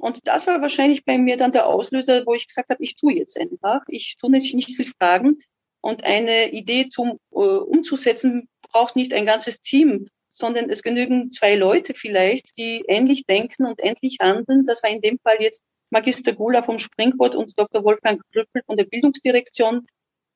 Und 0.00 0.20
das 0.24 0.46
war 0.46 0.62
wahrscheinlich 0.62 1.04
bei 1.04 1.18
mir 1.18 1.36
dann 1.36 1.52
der 1.52 1.66
Auslöser, 1.66 2.24
wo 2.24 2.32
ich 2.32 2.48
gesagt 2.48 2.70
habe, 2.70 2.82
ich 2.82 2.96
tue 2.96 3.14
jetzt 3.14 3.38
einfach. 3.38 3.82
Ich 3.88 4.16
tue 4.16 4.30
nicht, 4.30 4.54
nicht 4.54 4.74
viel 4.74 4.90
Fragen. 4.98 5.38
Und 5.82 6.04
eine 6.04 6.52
Idee 6.52 6.88
zum 6.88 7.18
äh, 7.32 7.36
umzusetzen 7.36 8.48
braucht 8.62 8.96
nicht 8.96 9.12
ein 9.12 9.26
ganzes 9.26 9.60
Team, 9.60 10.08
sondern 10.30 10.70
es 10.70 10.82
genügen 10.82 11.30
zwei 11.30 11.54
Leute 11.54 11.94
vielleicht, 11.94 12.56
die 12.56 12.84
ähnlich 12.88 13.26
denken 13.26 13.66
und 13.66 13.78
ähnlich 13.82 14.18
handeln. 14.20 14.64
Das 14.64 14.82
war 14.82 14.90
in 14.90 15.02
dem 15.02 15.18
Fall 15.22 15.36
jetzt 15.40 15.62
Magister 15.90 16.32
Gula 16.32 16.62
vom 16.62 16.78
Springboard 16.78 17.34
und 17.34 17.58
Dr. 17.58 17.84
Wolfgang 17.84 18.22
Krüppel 18.32 18.62
von 18.64 18.76
der 18.76 18.84
Bildungsdirektion. 18.84 19.86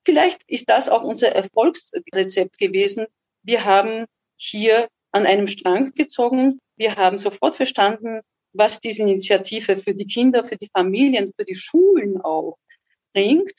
Vielleicht 0.05 0.43
ist 0.47 0.69
das 0.69 0.91
auch 0.91 1.03
unser 1.03 1.31
Erfolgsrezept 1.31 2.59
gewesen. 2.59 3.07
Wir 3.43 3.65
haben 3.65 4.05
hier 4.37 4.89
an 5.12 5.25
einem 5.25 5.47
Strang 5.47 5.93
gezogen. 5.95 6.59
Wir 6.77 6.97
haben 6.97 7.17
sofort 7.17 7.55
verstanden, 7.55 8.21
was 8.55 8.80
diese 8.80 9.02
Initiative 9.02 9.76
für 9.76 9.94
die 9.94 10.07
Kinder, 10.07 10.44
für 10.44 10.57
die 10.57 10.70
Familien, 10.72 11.32
für 11.36 11.44
die 11.44 11.55
Schulen 11.55 12.20
auch 12.20 12.57
bringt. 13.12 13.52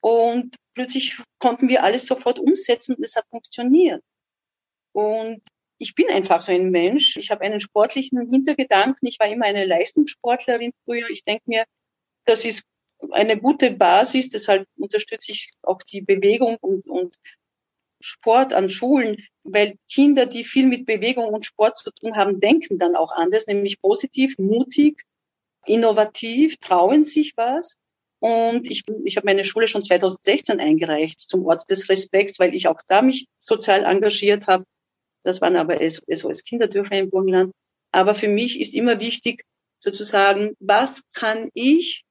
Und 0.00 0.56
plötzlich 0.74 1.20
konnten 1.38 1.68
wir 1.68 1.82
alles 1.82 2.06
sofort 2.06 2.38
umsetzen 2.38 2.96
und 2.96 3.04
es 3.04 3.16
hat 3.16 3.26
funktioniert. 3.30 4.02
Und 4.92 5.42
ich 5.78 5.94
bin 5.94 6.08
einfach 6.08 6.42
so 6.42 6.52
ein 6.52 6.70
Mensch. 6.70 7.16
Ich 7.16 7.30
habe 7.30 7.42
einen 7.42 7.60
sportlichen 7.60 8.28
Hintergedanken. 8.30 9.06
Ich 9.06 9.18
war 9.20 9.28
immer 9.28 9.46
eine 9.46 9.64
Leistungssportlerin 9.64 10.72
früher. 10.84 11.08
Ich 11.10 11.24
denke 11.24 11.44
mir, 11.46 11.64
das 12.24 12.44
ist 12.44 12.64
eine 13.12 13.38
gute 13.38 13.70
Basis. 13.70 14.30
Deshalb 14.30 14.66
unterstütze 14.76 15.32
ich 15.32 15.50
auch 15.62 15.82
die 15.82 16.00
Bewegung 16.00 16.56
und, 16.60 16.88
und 16.88 17.16
Sport 18.00 18.52
an 18.52 18.70
Schulen, 18.70 19.16
weil 19.44 19.76
Kinder, 19.90 20.26
die 20.26 20.44
viel 20.44 20.66
mit 20.66 20.86
Bewegung 20.86 21.32
und 21.32 21.46
Sport 21.46 21.78
zu 21.78 21.90
tun 21.90 22.16
haben, 22.16 22.40
denken 22.40 22.78
dann 22.78 22.96
auch 22.96 23.12
anders, 23.12 23.46
nämlich 23.46 23.80
positiv, 23.80 24.38
mutig, 24.38 25.04
innovativ, 25.66 26.56
trauen 26.58 27.04
sich 27.04 27.36
was. 27.36 27.76
Und 28.20 28.68
ich, 28.70 28.84
ich 29.04 29.16
habe 29.16 29.26
meine 29.26 29.44
Schule 29.44 29.68
schon 29.68 29.82
2016 29.82 30.60
eingereicht 30.60 31.20
zum 31.20 31.46
Ort 31.46 31.68
des 31.70 31.88
Respekts, 31.88 32.38
weil 32.38 32.54
ich 32.54 32.66
auch 32.66 32.80
da 32.88 33.02
mich 33.02 33.26
sozial 33.38 33.84
engagiert 33.84 34.46
habe. 34.46 34.64
Das 35.22 35.40
waren 35.40 35.56
aber 35.56 35.78
SOS 35.88 36.42
Kinderdörfer 36.42 36.98
im 36.98 37.10
Burgenland. 37.10 37.52
Aber 37.92 38.14
für 38.14 38.28
mich 38.28 38.60
ist 38.60 38.74
immer 38.74 39.00
wichtig, 39.00 39.44
sozusagen, 39.80 40.54
was 40.58 41.02
kann 41.12 41.50
ich 41.54 42.04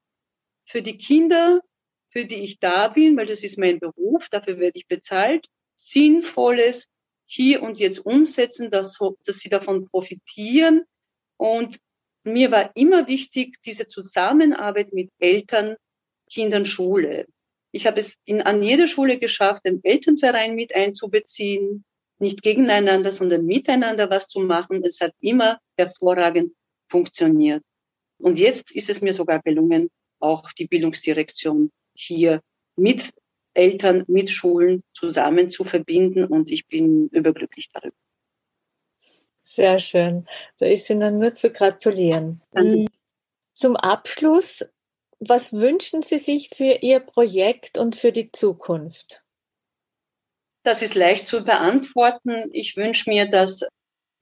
für 0.65 0.81
die 0.81 0.97
Kinder, 0.97 1.61
für 2.09 2.25
die 2.25 2.41
ich 2.41 2.59
da 2.59 2.87
bin, 2.87 3.17
weil 3.17 3.25
das 3.25 3.43
ist 3.43 3.57
mein 3.57 3.79
Beruf, 3.79 4.29
dafür 4.29 4.59
werde 4.59 4.77
ich 4.77 4.87
bezahlt, 4.87 5.47
Sinnvolles 5.77 6.87
hier 7.25 7.61
und 7.61 7.79
jetzt 7.79 7.99
umsetzen, 7.99 8.71
dass, 8.71 8.97
dass 9.25 9.39
sie 9.39 9.49
davon 9.49 9.87
profitieren. 9.87 10.83
Und 11.37 11.77
mir 12.23 12.51
war 12.51 12.71
immer 12.75 13.07
wichtig, 13.07 13.57
diese 13.65 13.87
Zusammenarbeit 13.87 14.93
mit 14.93 15.09
Eltern, 15.19 15.75
Kindern, 16.29 16.65
Schule. 16.65 17.27
Ich 17.71 17.85
habe 17.85 17.99
es 17.99 18.17
in, 18.25 18.41
an 18.41 18.63
jeder 18.63 18.87
Schule 18.87 19.19
geschafft, 19.19 19.65
den 19.65 19.83
Elternverein 19.83 20.55
mit 20.55 20.73
einzubeziehen, 20.73 21.85
nicht 22.19 22.41
gegeneinander, 22.41 23.11
sondern 23.11 23.45
miteinander 23.45 24.09
was 24.09 24.27
zu 24.27 24.39
machen. 24.39 24.83
Es 24.83 24.99
hat 25.01 25.13
immer 25.19 25.59
hervorragend 25.77 26.53
funktioniert. 26.89 27.63
Und 28.19 28.39
jetzt 28.39 28.71
ist 28.71 28.89
es 28.89 29.01
mir 29.01 29.13
sogar 29.13 29.41
gelungen, 29.41 29.89
auch 30.19 30.51
die 30.53 30.67
Bildungsdirektion 30.67 31.71
hier 31.93 32.41
mit 32.75 33.11
Eltern, 33.57 34.03
mit 34.07 34.29
Schulen 34.29 34.83
zusammen 34.93 35.49
zu 35.49 35.63
verbinden. 35.63 36.25
Und 36.25 36.51
ich 36.51 36.67
bin 36.67 37.07
überglücklich 37.09 37.69
darüber. 37.73 37.95
Sehr 39.43 39.79
schön. 39.79 40.27
Da 40.57 40.65
ist 40.65 40.89
Ihnen 40.89 41.19
nur 41.19 41.33
zu 41.33 41.51
gratulieren. 41.51 42.41
Danke. 42.51 42.85
Zum 43.53 43.75
Abschluss, 43.75 44.65
was 45.19 45.53
wünschen 45.53 46.03
Sie 46.03 46.19
sich 46.19 46.49
für 46.53 46.79
Ihr 46.81 46.99
Projekt 46.99 47.77
und 47.77 47.95
für 47.95 48.11
die 48.11 48.31
Zukunft? 48.31 49.23
Das 50.63 50.81
ist 50.81 50.95
leicht 50.95 51.27
zu 51.27 51.43
beantworten. 51.43 52.49
Ich 52.51 52.75
wünsche 52.75 53.09
mir, 53.09 53.25
dass 53.25 53.65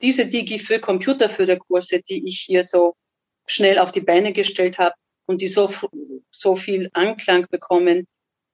diese 0.01 0.27
DigiFö 0.27 0.79
Computerförderkurse, 0.79 2.01
die 2.01 2.27
ich 2.27 2.41
hier 2.41 2.63
so 2.63 2.95
schnell 3.47 3.79
auf 3.79 3.91
die 3.91 4.01
Beine 4.01 4.31
gestellt 4.31 4.77
habe 4.77 4.95
und 5.25 5.41
die 5.41 5.47
so, 5.47 5.73
so 6.31 6.55
viel 6.55 6.89
Anklang 6.93 7.47
bekommen 7.49 8.05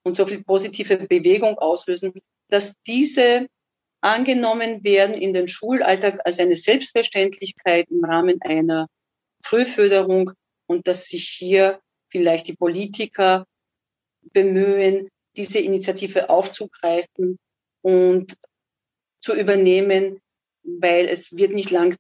und 0.04 0.16
so 0.16 0.26
viel 0.26 0.44
positive 0.44 0.98
Bewegung 0.98 1.58
auslösen, 1.58 2.14
dass 2.50 2.74
diese 2.88 3.48
angenommen 4.02 4.84
werden 4.84 5.16
in 5.16 5.34
den 5.34 5.48
Schulalltag 5.48 6.20
als 6.26 6.40
eine 6.40 6.56
Selbstverständlichkeit 6.56 7.88
im 7.90 8.04
Rahmen 8.04 8.42
einer 8.42 8.88
Frühförderung 9.44 10.32
und 10.66 10.88
dass 10.88 11.06
sich 11.06 11.30
hier 11.30 11.80
vielleicht 12.10 12.48
die 12.48 12.56
Politiker 12.56 13.46
bemühen, 14.34 15.08
diese 15.36 15.60
Initiative 15.60 16.30
aufzugreifen 16.30 17.38
und 17.82 18.36
zu 19.22 19.36
übernehmen, 19.36 20.20
weil 20.64 21.08
es 21.08 21.36
wird 21.38 21.54
nicht 21.54 21.72
lang 21.72 21.96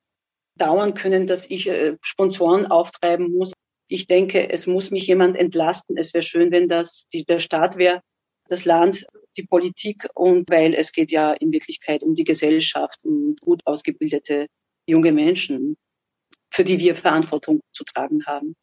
dauern 0.55 0.93
können, 0.93 1.27
dass 1.27 1.49
ich 1.49 1.67
äh, 1.67 1.97
Sponsoren 2.01 2.65
auftreiben 2.67 3.31
muss. 3.31 3.53
Ich 3.91 4.07
denke, 4.07 4.49
es 4.49 4.67
muss 4.67 4.89
mich 4.89 5.05
jemand 5.07 5.35
entlasten. 5.35 5.97
Es 5.97 6.13
wäre 6.13 6.23
schön, 6.23 6.49
wenn 6.49 6.69
das 6.69 7.09
die, 7.11 7.25
der 7.25 7.41
Staat 7.41 7.75
wäre, 7.75 8.01
das 8.47 8.63
Land, 8.63 9.05
die 9.35 9.43
Politik 9.43 10.07
und 10.15 10.49
weil 10.49 10.73
es 10.73 10.93
geht 10.93 11.11
ja 11.11 11.33
in 11.33 11.51
Wirklichkeit 11.51 12.01
um 12.01 12.15
die 12.15 12.23
Gesellschaft, 12.23 13.03
um 13.03 13.35
gut 13.41 13.61
ausgebildete 13.65 14.47
junge 14.87 15.11
Menschen, 15.11 15.75
für 16.49 16.63
die 16.63 16.79
wir 16.79 16.95
Verantwortung 16.95 17.59
zu 17.73 17.83
tragen 17.83 18.25
haben. 18.25 18.55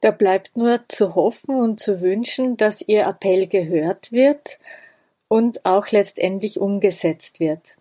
Da 0.00 0.10
bleibt 0.10 0.56
nur 0.56 0.84
zu 0.88 1.14
hoffen 1.14 1.54
und 1.54 1.78
zu 1.78 2.00
wünschen, 2.00 2.56
dass 2.56 2.82
Ihr 2.88 3.06
Appell 3.06 3.46
gehört 3.46 4.10
wird 4.10 4.58
und 5.28 5.64
auch 5.64 5.92
letztendlich 5.92 6.58
umgesetzt 6.58 7.38
wird. 7.38 7.76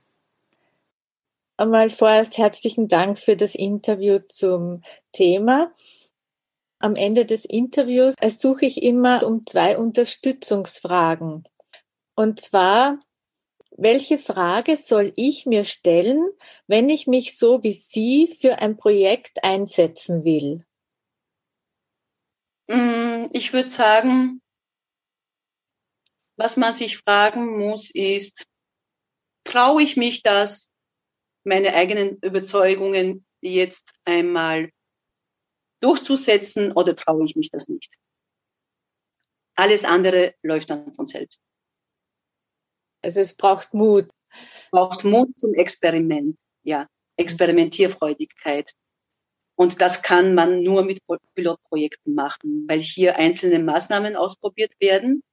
Einmal 1.57 1.89
vorerst 1.89 2.37
herzlichen 2.37 2.89
Dank 2.89 3.17
für 3.17 3.37
das 3.37 3.55
Interview 3.55 4.19
zum 4.19 4.81
Thema. 5.13 5.73
Am 6.79 6.97
Ende 6.97 7.25
des 7.25 7.45
Interviews 7.45 8.13
ersuche 8.19 8.65
ich 8.65 8.83
immer 8.83 9.25
um 9.25 9.45
zwei 9.45 9.77
Unterstützungsfragen. 9.77 11.47
Und 12.13 12.41
zwar, 12.41 12.99
welche 13.71 14.19
Frage 14.19 14.75
soll 14.75 15.13
ich 15.15 15.45
mir 15.45 15.63
stellen, 15.63 16.29
wenn 16.67 16.89
ich 16.89 17.07
mich 17.07 17.37
so 17.37 17.63
wie 17.63 17.71
Sie 17.71 18.27
für 18.27 18.59
ein 18.59 18.75
Projekt 18.75 19.41
einsetzen 19.45 20.25
will? 20.25 20.65
Mm, 22.67 23.29
ich 23.31 23.53
würde 23.53 23.69
sagen, 23.69 24.41
was 26.37 26.57
man 26.57 26.73
sich 26.73 26.97
fragen 26.97 27.57
muss, 27.57 27.89
ist, 27.91 28.45
traue 29.45 29.81
ich 29.81 29.95
mich 29.95 30.21
das, 30.21 30.69
meine 31.45 31.73
eigenen 31.73 32.17
Überzeugungen 32.21 33.25
jetzt 33.41 33.93
einmal 34.03 34.71
durchzusetzen 35.81 36.71
oder 36.71 36.95
traue 36.95 37.25
ich 37.25 37.35
mich 37.35 37.51
das 37.51 37.67
nicht? 37.67 37.95
Alles 39.55 39.85
andere 39.85 40.35
läuft 40.41 40.69
dann 40.69 40.93
von 40.93 41.05
selbst. 41.05 41.41
Also 43.01 43.21
es 43.21 43.35
braucht 43.35 43.73
Mut. 43.73 44.09
Es 44.31 44.71
braucht 44.71 45.03
Mut 45.03 45.39
zum 45.39 45.53
Experiment, 45.53 46.37
ja, 46.63 46.87
Experimentierfreudigkeit. 47.17 48.73
Und 49.57 49.79
das 49.81 50.01
kann 50.01 50.35
man 50.35 50.63
nur 50.63 50.83
mit 50.83 50.99
Pilotprojekten 51.35 52.13
machen, 52.13 52.65
weil 52.67 52.79
hier 52.79 53.15
einzelne 53.15 53.59
Maßnahmen 53.59 54.17
ausprobiert 54.17 54.73
werden. 54.79 55.23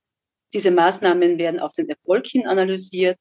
Diese 0.52 0.70
Maßnahmen 0.70 1.38
werden 1.38 1.58
auf 1.58 1.72
den 1.72 1.88
Erfolg 1.88 2.26
hin 2.26 2.46
analysiert 2.46 3.18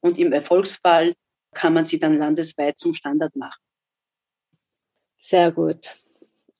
und 0.00 0.18
im 0.18 0.32
Erfolgsfall 0.32 1.14
kann 1.54 1.74
man 1.74 1.84
sie 1.84 1.98
dann 1.98 2.14
landesweit 2.14 2.78
zum 2.78 2.94
Standard 2.94 3.34
machen. 3.36 3.60
Sehr 5.18 5.50
gut. 5.50 5.96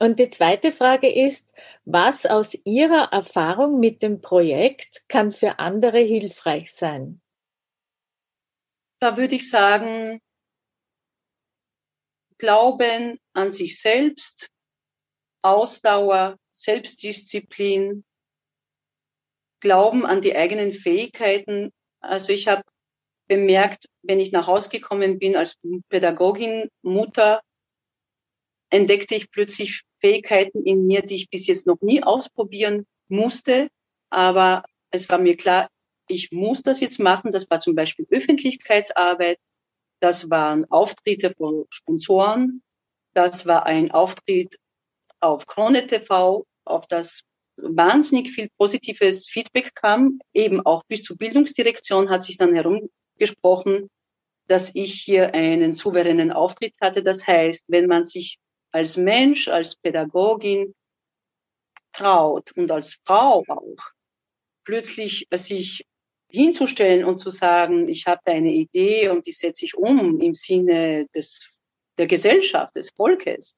Und 0.01 0.18
die 0.18 0.30
zweite 0.30 0.72
Frage 0.72 1.12
ist, 1.12 1.55
was 1.84 2.24
aus 2.24 2.57
Ihrer 2.64 3.12
Erfahrung 3.12 3.80
mit 3.80 4.03
dem 4.03 4.20
Projekt 4.20 5.09
kann 5.09 5.32
für 5.32 5.59
andere 5.59 5.99
hilfreich 5.99 6.72
sein? 6.72 7.20
Da 9.01 9.16
würde 9.16 9.36
ich 9.36 9.51
sagen, 9.51 10.20
Glauben 12.39 13.18
an 13.32 13.51
sich 13.51 13.80
selbst, 13.80 14.49
Ausdauer, 15.43 16.36
Selbstdisziplin, 16.53 18.05
Glauben 19.61 20.07
an 20.07 20.22
die 20.22 20.36
eigenen 20.36 20.70
Fähigkeiten. 20.70 21.72
Also 22.01 22.32
ich 22.32 22.47
habe 22.47 22.62
bemerkt, 23.29 23.89
wenn 24.03 24.20
ich 24.20 24.33
nach 24.33 24.47
Hause 24.47 24.70
gekommen 24.70 25.18
bin 25.18 25.37
als 25.37 25.59
Pädagogin, 25.89 26.68
Mutter, 26.83 27.43
entdeckte 28.70 29.14
ich 29.14 29.31
plötzlich 29.31 29.83
Fähigkeiten 30.01 30.64
in 30.64 30.87
mir, 30.87 31.03
die 31.03 31.16
ich 31.16 31.31
bis 31.31 31.47
jetzt 31.47 31.66
noch 31.66 31.81
nie 31.81 32.03
ausprobieren 32.03 32.87
musste. 33.09 33.68
Aber 34.11 34.64
es 34.91 35.09
war 35.09 35.18
mir 35.18 35.37
klar, 35.37 35.68
ich 36.09 36.33
muss 36.33 36.62
das 36.62 36.81
jetzt 36.81 36.99
machen. 36.99 37.31
Das 37.31 37.51
war 37.51 37.61
zum 37.61 37.74
Beispiel 37.74 38.07
Öffentlichkeitsarbeit. 38.11 39.39
Das 40.01 40.31
waren 40.31 40.64
Auftritte 40.70 41.35
von 41.37 41.66
Sponsoren. 41.70 42.62
Das 43.14 43.47
war 43.47 43.66
ein 43.66 43.91
Auftritt 43.91 44.59
auf 45.20 45.47
Krone 45.47 45.87
TV, 45.87 46.47
auf 46.64 46.87
das 46.87 47.22
wahnsinnig 47.57 48.31
viel 48.31 48.49
positives 48.57 49.29
Feedback 49.29 49.74
kam. 49.74 50.20
Eben 50.33 50.64
auch 50.64 50.85
bis 50.85 51.03
zur 51.03 51.16
Bildungsdirektion 51.16 52.09
hat 52.11 52.22
sich 52.22 52.39
dann 52.39 52.55
herumgesprochen, 53.19 53.91
dass 54.47 54.75
ich 54.75 54.95
hier 54.95 55.35
einen 55.35 55.73
souveränen 55.73 56.33
Auftritt 56.33 56.75
hatte. 56.81 57.03
Das 57.03 57.27
heißt, 57.27 57.64
wenn 57.69 57.87
man 57.87 58.05
sich 58.05 58.39
als 58.73 58.97
Mensch, 58.97 59.49
als 59.49 59.77
Pädagogin 59.77 60.75
traut 61.93 62.53
und 62.57 62.71
als 62.71 62.99
Frau 63.05 63.45
auch, 63.49 63.93
plötzlich 64.64 65.27
sich 65.33 65.85
hinzustellen 66.31 67.05
und 67.05 67.19
zu 67.19 67.31
sagen, 67.31 67.89
ich 67.89 68.07
habe 68.07 68.21
da 68.25 68.33
eine 68.33 68.53
Idee 68.53 69.09
und 69.09 69.27
die 69.27 69.33
setze 69.33 69.64
ich 69.64 69.77
um 69.77 70.21
im 70.21 70.35
Sinne 70.35 71.07
des, 71.14 71.59
der 71.97 72.07
Gesellschaft, 72.07 72.77
des 72.77 72.91
Volkes, 72.91 73.57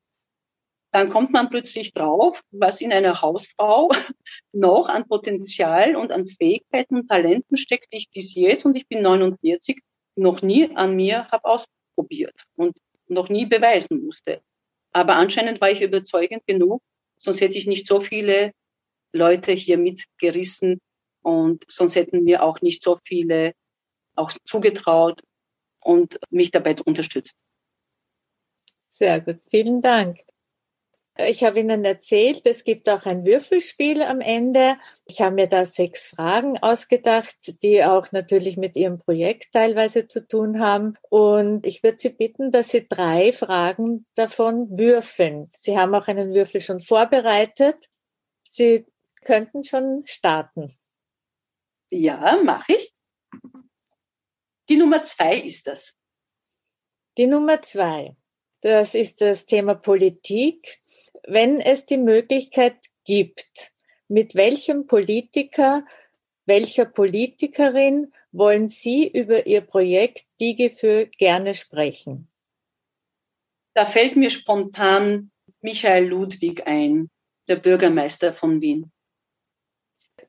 dann 0.92 1.08
kommt 1.08 1.30
man 1.30 1.50
plötzlich 1.50 1.92
drauf, 1.92 2.42
was 2.50 2.80
in 2.80 2.92
einer 2.92 3.22
Hausfrau 3.22 3.90
noch 4.52 4.88
an 4.88 5.06
Potenzial 5.06 5.96
und 5.96 6.10
an 6.10 6.26
Fähigkeiten 6.26 6.96
und 6.96 7.08
Talenten 7.08 7.56
steckt, 7.56 7.92
die 7.92 7.98
ich 7.98 8.10
bis 8.10 8.34
jetzt, 8.34 8.64
und 8.64 8.76
ich 8.76 8.88
bin 8.88 9.02
49, 9.02 9.80
noch 10.16 10.42
nie 10.42 10.74
an 10.74 10.96
mir 10.96 11.28
habe 11.28 11.44
ausprobiert 11.44 12.42
und 12.56 12.76
noch 13.06 13.28
nie 13.28 13.46
beweisen 13.46 14.04
musste. 14.04 14.42
Aber 14.92 15.14
anscheinend 15.14 15.60
war 15.60 15.70
ich 15.70 15.82
überzeugend 15.82 16.46
genug, 16.46 16.82
sonst 17.16 17.40
hätte 17.40 17.58
ich 17.58 17.66
nicht 17.66 17.86
so 17.86 18.00
viele 18.00 18.52
Leute 19.12 19.52
hier 19.52 19.78
mitgerissen 19.78 20.80
und 21.22 21.64
sonst 21.68 21.94
hätten 21.94 22.24
mir 22.24 22.42
auch 22.42 22.60
nicht 22.60 22.82
so 22.82 22.98
viele 23.04 23.52
auch 24.16 24.32
zugetraut 24.44 25.22
und 25.80 26.18
mich 26.30 26.50
dabei 26.50 26.74
unterstützt. 26.84 27.34
Sehr 28.88 29.20
gut, 29.20 29.38
vielen 29.50 29.82
Dank. 29.82 30.20
Ich 31.28 31.44
habe 31.44 31.60
Ihnen 31.60 31.84
erzählt, 31.84 32.46
es 32.46 32.64
gibt 32.64 32.88
auch 32.88 33.04
ein 33.04 33.24
Würfelspiel 33.24 34.02
am 34.02 34.20
Ende. 34.20 34.76
Ich 35.04 35.20
habe 35.20 35.34
mir 35.34 35.48
da 35.48 35.64
sechs 35.64 36.08
Fragen 36.08 36.58
ausgedacht, 36.58 37.62
die 37.62 37.84
auch 37.84 38.12
natürlich 38.12 38.56
mit 38.56 38.76
Ihrem 38.76 38.98
Projekt 38.98 39.52
teilweise 39.52 40.08
zu 40.08 40.26
tun 40.26 40.60
haben. 40.60 40.94
Und 41.08 41.66
ich 41.66 41.82
würde 41.82 41.98
Sie 41.98 42.10
bitten, 42.10 42.50
dass 42.50 42.70
Sie 42.70 42.86
drei 42.88 43.32
Fragen 43.32 44.06
davon 44.14 44.78
würfeln. 44.78 45.50
Sie 45.58 45.78
haben 45.78 45.94
auch 45.94 46.08
einen 46.08 46.32
Würfel 46.32 46.60
schon 46.60 46.80
vorbereitet. 46.80 47.76
Sie 48.42 48.86
könnten 49.24 49.64
schon 49.64 50.02
starten. 50.06 50.72
Ja, 51.90 52.40
mache 52.42 52.74
ich. 52.74 52.94
Die 54.68 54.76
Nummer 54.76 55.02
zwei 55.02 55.38
ist 55.38 55.66
das. 55.66 55.96
Die 57.18 57.26
Nummer 57.26 57.60
zwei. 57.62 58.16
Das 58.62 58.94
ist 58.94 59.20
das 59.20 59.46
Thema 59.46 59.74
Politik 59.74 60.80
wenn 61.26 61.60
es 61.60 61.86
die 61.86 61.98
Möglichkeit 61.98 62.76
gibt, 63.04 63.72
mit 64.08 64.34
welchem 64.34 64.86
Politiker, 64.86 65.84
welcher 66.46 66.84
Politikerin 66.84 68.12
wollen 68.32 68.68
Sie 68.68 69.08
über 69.08 69.46
Ihr 69.46 69.60
Projekt 69.60 70.24
DigiFür 70.40 71.06
gerne 71.06 71.54
sprechen? 71.54 72.28
Da 73.74 73.86
fällt 73.86 74.16
mir 74.16 74.30
spontan 74.30 75.30
Michael 75.60 76.06
Ludwig 76.06 76.66
ein, 76.66 77.10
der 77.48 77.56
Bürgermeister 77.56 78.34
von 78.34 78.60
Wien. 78.60 78.90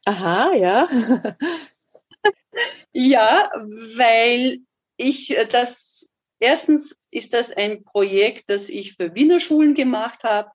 Aha, 0.05 0.53
ja. 0.53 0.87
ja, 2.91 3.51
weil 3.97 4.59
ich 4.97 5.35
das, 5.51 5.90
erstens 6.41 6.97
ist 7.11 7.33
das 7.33 7.51
ein 7.51 7.83
Projekt, 7.83 8.49
das 8.49 8.67
ich 8.67 8.95
für 8.95 9.15
Wiener 9.15 9.39
Schulen 9.39 9.73
gemacht 9.73 10.23
habe. 10.23 10.51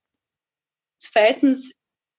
Zweitens, 0.99 1.75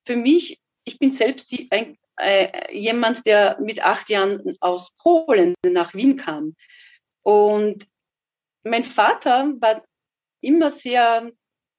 für 0.05 0.15
mich, 0.15 0.59
ich 0.85 0.97
bin 0.97 1.11
selbst 1.11 1.51
die, 1.51 1.69
ein, 1.71 1.97
äh, 2.17 2.73
jemand, 2.75 3.25
der 3.25 3.59
mit 3.59 3.83
acht 3.83 4.09
Jahren 4.09 4.55
aus 4.61 4.95
Polen 4.97 5.53
nach 5.63 5.93
Wien 5.93 6.15
kam. 6.15 6.55
Und 7.23 7.85
mein 8.63 8.83
Vater 8.83 9.53
war 9.59 9.83
immer 10.41 10.71
sehr 10.71 11.31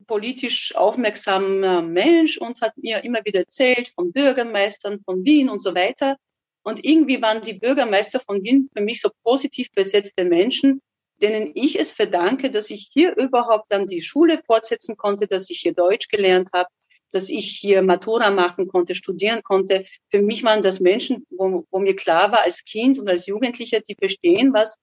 politisch 0.06 0.74
aufmerksamer 0.74 1.82
Mensch 1.82 2.38
und 2.38 2.60
hat 2.60 2.76
mir 2.76 3.02
immer 3.02 3.24
wieder 3.24 3.40
erzählt 3.40 3.88
von 3.88 4.12
Bürgermeistern 4.12 5.00
von 5.04 5.24
Wien 5.24 5.48
und 5.48 5.60
so 5.60 5.74
weiter. 5.74 6.16
Und 6.62 6.84
irgendwie 6.84 7.20
waren 7.22 7.42
die 7.42 7.54
Bürgermeister 7.54 8.20
von 8.20 8.42
Wien 8.44 8.68
für 8.76 8.82
mich 8.82 9.00
so 9.00 9.10
positiv 9.22 9.70
besetzte 9.72 10.24
Menschen, 10.24 10.82
denen 11.22 11.50
ich 11.54 11.78
es 11.78 11.92
verdanke, 11.92 12.50
dass 12.50 12.70
ich 12.70 12.90
hier 12.92 13.16
überhaupt 13.16 13.66
dann 13.72 13.86
die 13.86 14.02
Schule 14.02 14.38
fortsetzen 14.46 14.96
konnte, 14.96 15.26
dass 15.26 15.50
ich 15.50 15.60
hier 15.60 15.74
Deutsch 15.74 16.08
gelernt 16.08 16.50
habe, 16.52 16.68
dass 17.10 17.28
ich 17.28 17.50
hier 17.50 17.82
Matura 17.82 18.30
machen 18.30 18.68
konnte, 18.68 18.94
studieren 18.94 19.42
konnte. 19.42 19.84
Für 20.10 20.22
mich 20.22 20.44
waren 20.44 20.62
das 20.62 20.80
Menschen, 20.80 21.26
wo, 21.30 21.64
wo 21.70 21.78
mir 21.78 21.96
klar 21.96 22.32
war 22.32 22.42
als 22.42 22.64
Kind 22.64 22.98
und 22.98 23.08
als 23.08 23.26
Jugendlicher, 23.26 23.80
die 23.80 23.94
verstehen 23.94 24.52
was 24.52 24.76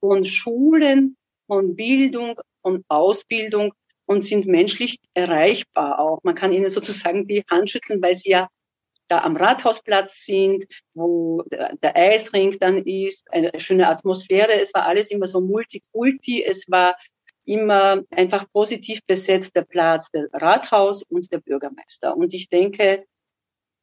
von 0.00 0.24
Schulen, 0.24 1.16
von 1.46 1.76
Bildung, 1.76 2.38
von 2.62 2.84
Ausbildung 2.88 3.72
und 4.06 4.24
sind 4.24 4.46
menschlich 4.46 4.98
erreichbar 5.14 6.00
auch. 6.00 6.20
Man 6.22 6.34
kann 6.34 6.52
ihnen 6.52 6.70
sozusagen 6.70 7.26
die 7.26 7.44
Hand 7.50 7.70
schütteln, 7.70 8.02
weil 8.02 8.14
sie 8.14 8.30
ja 8.30 8.48
da 9.08 9.20
am 9.20 9.36
Rathausplatz 9.36 10.24
sind, 10.24 10.66
wo 10.94 11.42
der, 11.50 11.96
Eisring 11.96 12.56
dann 12.60 12.84
ist, 12.84 13.32
eine 13.32 13.58
schöne 13.58 13.88
Atmosphäre. 13.88 14.52
Es 14.60 14.72
war 14.74 14.86
alles 14.86 15.10
immer 15.10 15.26
so 15.26 15.40
multikulti. 15.40 16.44
Es 16.44 16.70
war 16.70 16.96
immer 17.44 18.02
einfach 18.10 18.44
positiv 18.52 19.00
besetzt 19.06 19.56
der 19.56 19.62
Platz 19.62 20.10
der 20.10 20.28
Rathaus 20.32 21.02
und 21.02 21.32
der 21.32 21.38
Bürgermeister. 21.38 22.16
Und 22.16 22.34
ich 22.34 22.50
denke, 22.50 23.06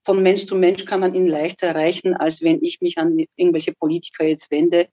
von 0.06 0.22
Mensch 0.22 0.46
zu 0.46 0.56
Mensch 0.56 0.86
kann 0.86 1.00
man 1.00 1.16
ihn 1.16 1.26
leichter 1.26 1.68
erreichen, 1.68 2.14
als 2.14 2.44
wenn 2.44 2.64
ich 2.64 2.80
mich 2.82 3.00
an 3.00 3.18
irgendwelche 3.36 3.74
Politiker 3.74 4.24
jetzt 4.24 4.52
wende, 4.52 4.88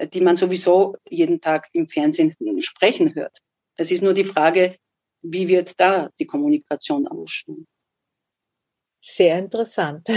die 0.00 0.20
man 0.20 0.36
sowieso 0.36 0.96
jeden 1.08 1.40
Tag 1.40 1.68
im 1.72 1.88
Fernsehen 1.88 2.36
sprechen 2.62 3.16
hört. 3.16 3.38
Es 3.76 3.90
ist 3.90 4.02
nur 4.02 4.14
die 4.14 4.24
Frage, 4.24 4.76
wie 5.22 5.48
wird 5.48 5.80
da 5.80 6.10
die 6.20 6.26
Kommunikation 6.26 7.08
ausschauen? 7.08 7.66
Sehr 9.06 9.38
interessant. 9.38 10.08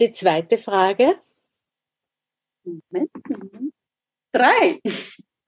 Die 0.00 0.12
zweite 0.12 0.58
Frage. 0.58 1.20
Moment. 2.62 3.10
Drei. 4.32 4.80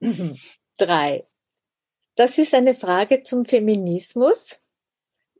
Drei. 0.77 1.25
Das 2.15 2.37
ist 2.37 2.53
eine 2.53 2.75
Frage 2.75 3.23
zum 3.23 3.45
Feminismus. 3.45 4.59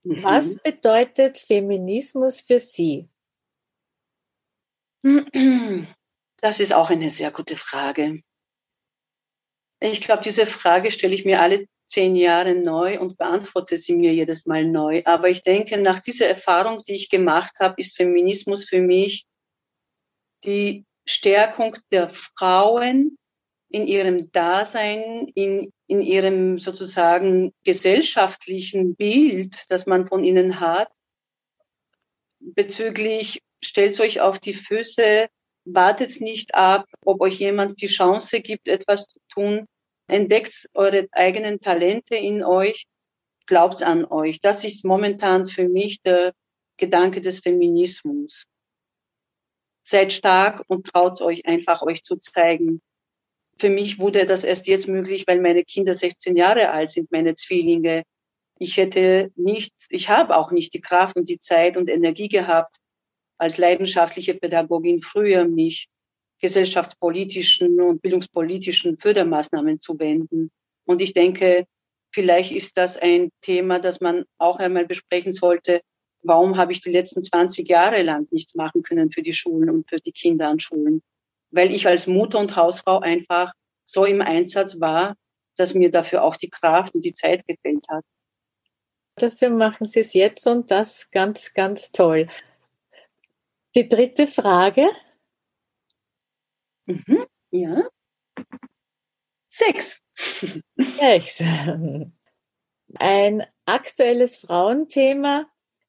Was 0.04 0.56
mhm. 0.56 0.60
bedeutet 0.64 1.40
Feminismus 1.40 2.40
für 2.40 2.62
Sie? 2.62 3.10
Das 6.38 6.62
ist 6.62 6.72
auch 6.72 6.90
eine 6.90 7.10
sehr 7.10 7.32
gute 7.32 7.58
Frage. 7.58 8.24
Ich 9.82 10.00
glaube, 10.00 10.24
diese 10.24 10.48
Frage 10.48 10.90
stelle 10.90 11.14
ich 11.14 11.26
mir 11.26 11.42
alle 11.42 11.68
zehn 11.86 12.16
Jahre 12.16 12.56
neu 12.56 13.00
und 13.00 13.18
beantworte 13.18 13.78
sie 13.78 13.94
mir 13.94 14.14
jedes 14.14 14.46
Mal 14.46 14.66
neu. 14.66 15.02
Aber 15.06 15.30
ich 15.30 15.44
denke, 15.44 15.78
nach 15.80 16.00
dieser 16.00 16.28
Erfahrung, 16.28 16.82
die 16.88 16.96
ich 16.96 17.10
gemacht 17.10 17.54
habe, 17.60 17.76
ist 17.78 17.96
Feminismus 17.96 18.66
für 18.66 18.82
mich 18.82 19.26
die 20.44 20.86
Stärkung 21.06 21.76
der 21.92 22.10
Frauen 22.10 23.18
in 23.70 23.88
ihrem 23.88 24.32
Dasein, 24.32 25.28
in, 25.34 25.72
in 25.88 26.00
ihrem 26.00 26.60
sozusagen 26.60 27.54
gesellschaftlichen 27.64 28.96
Bild, 28.96 29.56
das 29.70 29.86
man 29.86 30.08
von 30.08 30.24
ihnen 30.24 30.60
hat, 30.60 30.90
bezüglich 32.40 33.42
stellt 33.64 34.00
euch 34.00 34.22
auf 34.22 34.40
die 34.40 34.54
Füße, 34.54 35.28
wartet 35.66 36.22
nicht 36.22 36.56
ab, 36.56 36.86
ob 37.04 37.22
euch 37.22 37.40
jemand 37.40 37.82
die 37.82 37.88
Chance 37.88 38.42
gibt, 38.42 38.68
etwas 38.68 39.08
zu 39.08 39.18
tun, 39.30 39.66
entdeckt 40.08 40.70
eure 40.74 41.08
eigenen 41.12 41.60
Talente 41.60 42.16
in 42.16 42.44
euch, 42.44 42.86
glaubt 43.46 43.84
an 43.84 44.06
euch. 44.06 44.42
Das 44.42 44.64
ist 44.64 44.86
momentan 44.86 45.48
für 45.48 45.68
mich 45.68 46.02
der 46.02 46.34
Gedanke 46.78 47.22
des 47.22 47.40
Feminismus. 47.40 48.46
Seid 49.86 50.14
stark 50.14 50.64
und 50.68 50.88
traut 50.88 51.22
euch 51.22 51.46
einfach, 51.46 51.82
euch 51.82 52.04
zu 52.04 52.18
zeigen. 52.18 52.82
Für 53.60 53.70
mich 53.70 54.00
wurde 54.00 54.26
das 54.26 54.44
erst 54.44 54.68
jetzt 54.68 54.88
möglich, 54.88 55.26
weil 55.28 55.40
meine 55.40 55.64
Kinder 55.64 55.94
16 55.94 56.36
Jahre 56.36 56.72
alt 56.72 56.90
sind, 56.90 57.12
meine 57.12 57.36
Zwillinge. 57.36 58.04
Ich 58.58 58.78
hätte 58.78 59.32
nicht, 59.36 59.74
ich 59.90 60.10
habe 60.10 60.36
auch 60.36 60.52
nicht 60.52 60.74
die 60.74 60.82
Kraft 60.82 61.18
und 61.18 61.30
die 61.30 61.40
Zeit 61.40 61.78
und 61.78 61.90
Energie 61.90 62.30
gehabt, 62.30 62.78
als 63.38 63.58
leidenschaftliche 63.58 64.36
Pädagogin 64.36 65.02
früher 65.02 65.46
mich 65.46 65.88
gesellschaftspolitischen 66.44 67.80
und 67.80 68.02
bildungspolitischen 68.02 68.98
Fördermaßnahmen 68.98 69.80
zu 69.80 69.98
wenden. 69.98 70.52
Und 70.84 71.02
ich 71.02 71.14
denke, 71.14 71.66
vielleicht 72.12 72.52
ist 72.52 72.78
das 72.78 72.98
ein 72.98 73.30
Thema, 73.40 73.80
das 73.80 74.02
man 74.02 74.26
auch 74.38 74.60
einmal 74.60 74.86
besprechen 74.86 75.32
sollte. 75.32 75.80
Warum 76.22 76.58
habe 76.58 76.74
ich 76.74 76.82
die 76.82 76.92
letzten 76.92 77.24
20 77.24 77.70
Jahre 77.70 78.04
lang 78.04 78.28
nichts 78.30 78.56
machen 78.56 78.84
können 78.84 79.10
für 79.10 79.22
die 79.22 79.34
Schulen 79.34 79.70
und 79.70 79.90
für 79.90 80.02
die 80.02 80.12
Kinder 80.12 80.50
an 80.50 80.60
Schulen? 80.60 81.02
Weil 81.50 81.74
ich 81.74 81.88
als 81.88 82.08
Mutter 82.08 82.40
und 82.40 82.58
Hausfrau 82.58 83.00
einfach 83.00 83.54
so 83.86 84.04
im 84.04 84.22
Einsatz 84.22 84.82
war, 84.82 85.16
dass 85.56 85.74
mir 85.74 85.92
dafür 85.92 86.24
auch 86.24 86.36
die 86.36 86.50
Kraft 86.50 86.94
und 86.94 87.06
die 87.06 87.14
Zeit 87.14 87.48
gefällt 87.48 87.86
hat. 87.88 88.04
Dafür 89.16 89.50
machen 89.50 89.86
Sie 89.86 90.02
es 90.02 90.14
jetzt 90.14 90.46
und 90.46 90.72
das 90.72 91.10
ganz, 91.10 91.54
ganz 91.54 91.94
toll. 91.94 92.26
Die 93.76 93.88
dritte 93.88 94.28
Frage. 94.28 94.90
Mhm, 96.86 97.26
ja. 97.52 97.90
Sechs. 99.50 100.02
Sechs. 100.78 101.40
Ein 102.96 103.46
aktuelles 103.66 104.38
Frauenthema, 104.38 105.46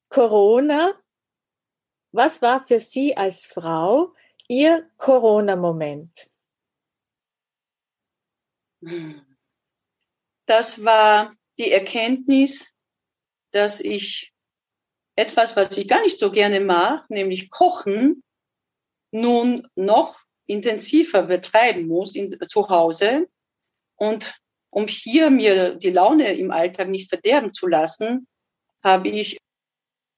Corona. 0.09 0.93
Was 2.13 2.43
war 2.43 2.65
für 2.65 2.79
Sie 2.79 3.17
als 3.17 3.47
Frau 3.47 4.15
Ihr 4.49 4.89
Corona-Moment? 4.99 6.31
Das 10.47 10.85
war 10.85 11.35
die 11.59 11.73
Erkenntnis, 11.73 12.75
dass 13.51 13.81
ich 13.81 14.33
etwas, 15.17 15.57
was 15.57 15.77
ich 15.77 15.89
gar 15.89 16.03
nicht 16.03 16.19
so 16.19 16.31
gerne 16.31 16.61
mache, 16.61 17.07
nämlich 17.09 17.51
Kochen, 17.51 18.23
nun 19.11 19.67
noch 19.75 20.24
intensiver 20.47 21.23
betreiben 21.23 21.87
muss 21.87 22.15
in, 22.15 22.39
zu 22.49 22.69
Hause. 22.69 23.27
Und 23.97 24.35
um 24.71 24.87
hier 24.89 25.31
mir 25.31 25.75
die 25.77 25.91
Laune 25.91 26.33
im 26.35 26.51
Alltag 26.51 26.89
nicht 26.89 27.09
verderben 27.09 27.53
zu 27.53 27.67
lassen, 27.67 28.27
habe 28.83 29.09
ich 29.09 29.39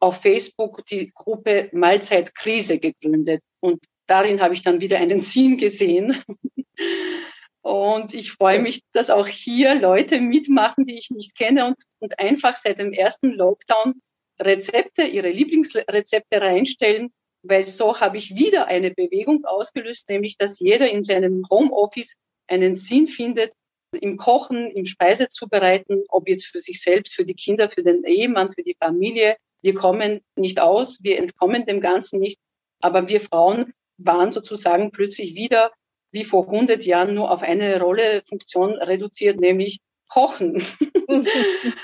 auf 0.01 0.21
Facebook 0.21 0.85
die 0.87 1.13
Gruppe 1.15 1.69
Mahlzeitkrise 1.73 2.79
gegründet. 2.79 3.43
Und 3.61 3.85
darin 4.07 4.41
habe 4.41 4.55
ich 4.55 4.63
dann 4.63 4.81
wieder 4.81 4.99
einen 4.99 5.21
Sinn 5.21 5.57
gesehen. 5.57 6.23
Und 7.63 8.15
ich 8.15 8.31
freue 8.31 8.61
mich, 8.61 8.83
dass 8.93 9.11
auch 9.11 9.27
hier 9.27 9.75
Leute 9.75 10.21
mitmachen, 10.21 10.85
die 10.85 10.99
ich 10.99 11.11
nicht 11.11 11.37
kenne 11.37 11.67
und, 11.67 11.83
und 11.99 12.17
einfach 12.21 12.55
seit 12.55 12.79
dem 12.79 12.93
ersten 12.93 13.33
Lockdown 13.33 14.01
Rezepte, 14.39 15.03
ihre 15.03 15.31
Lieblingsrezepte 15.31 16.41
reinstellen 16.41 17.13
weil 17.49 17.67
so 17.67 18.01
habe 18.01 18.19
ich 18.19 18.37
wieder 18.37 18.67
eine 18.67 18.91
Bewegung 18.91 19.45
ausgelöst, 19.45 20.09
nämlich 20.09 20.37
dass 20.37 20.59
jeder 20.59 20.91
in 20.91 21.05
seinem 21.05 21.45
Homeoffice 21.51 22.17
einen 22.47 22.75
Sinn 22.75 23.07
findet, 23.07 23.53
im 23.93 24.17
Kochen, 24.17 24.71
im 24.71 24.85
Speise 24.85 25.29
zu 25.29 25.49
bereiten, 25.49 26.05
ob 26.09 26.29
jetzt 26.29 26.47
für 26.47 26.61
sich 26.61 26.81
selbst, 26.81 27.15
für 27.15 27.25
die 27.25 27.35
Kinder, 27.35 27.71
für 27.71 27.83
den 27.83 28.05
Ehemann, 28.05 28.53
für 28.53 28.63
die 28.63 28.77
Familie. 28.79 29.37
Wir 29.63 29.75
kommen 29.75 30.21
nicht 30.35 30.61
aus, 30.61 30.99
wir 31.03 31.19
entkommen 31.19 31.67
dem 31.67 31.81
Ganzen 31.81 32.21
nicht, 32.21 32.39
aber 32.81 33.09
wir 33.09 33.21
Frauen 33.21 33.73
waren 33.99 34.31
sozusagen 34.31 34.91
plötzlich 34.91 35.35
wieder 35.35 35.73
wie 36.13 36.25
vor 36.25 36.45
100 36.47 36.85
Jahren 36.85 37.15
nur 37.15 37.31
auf 37.31 37.43
eine 37.43 37.81
Rolle, 37.81 38.23
Funktion 38.29 38.75
reduziert, 38.75 39.41
nämlich 39.41 39.81
Kochen. 40.09 40.63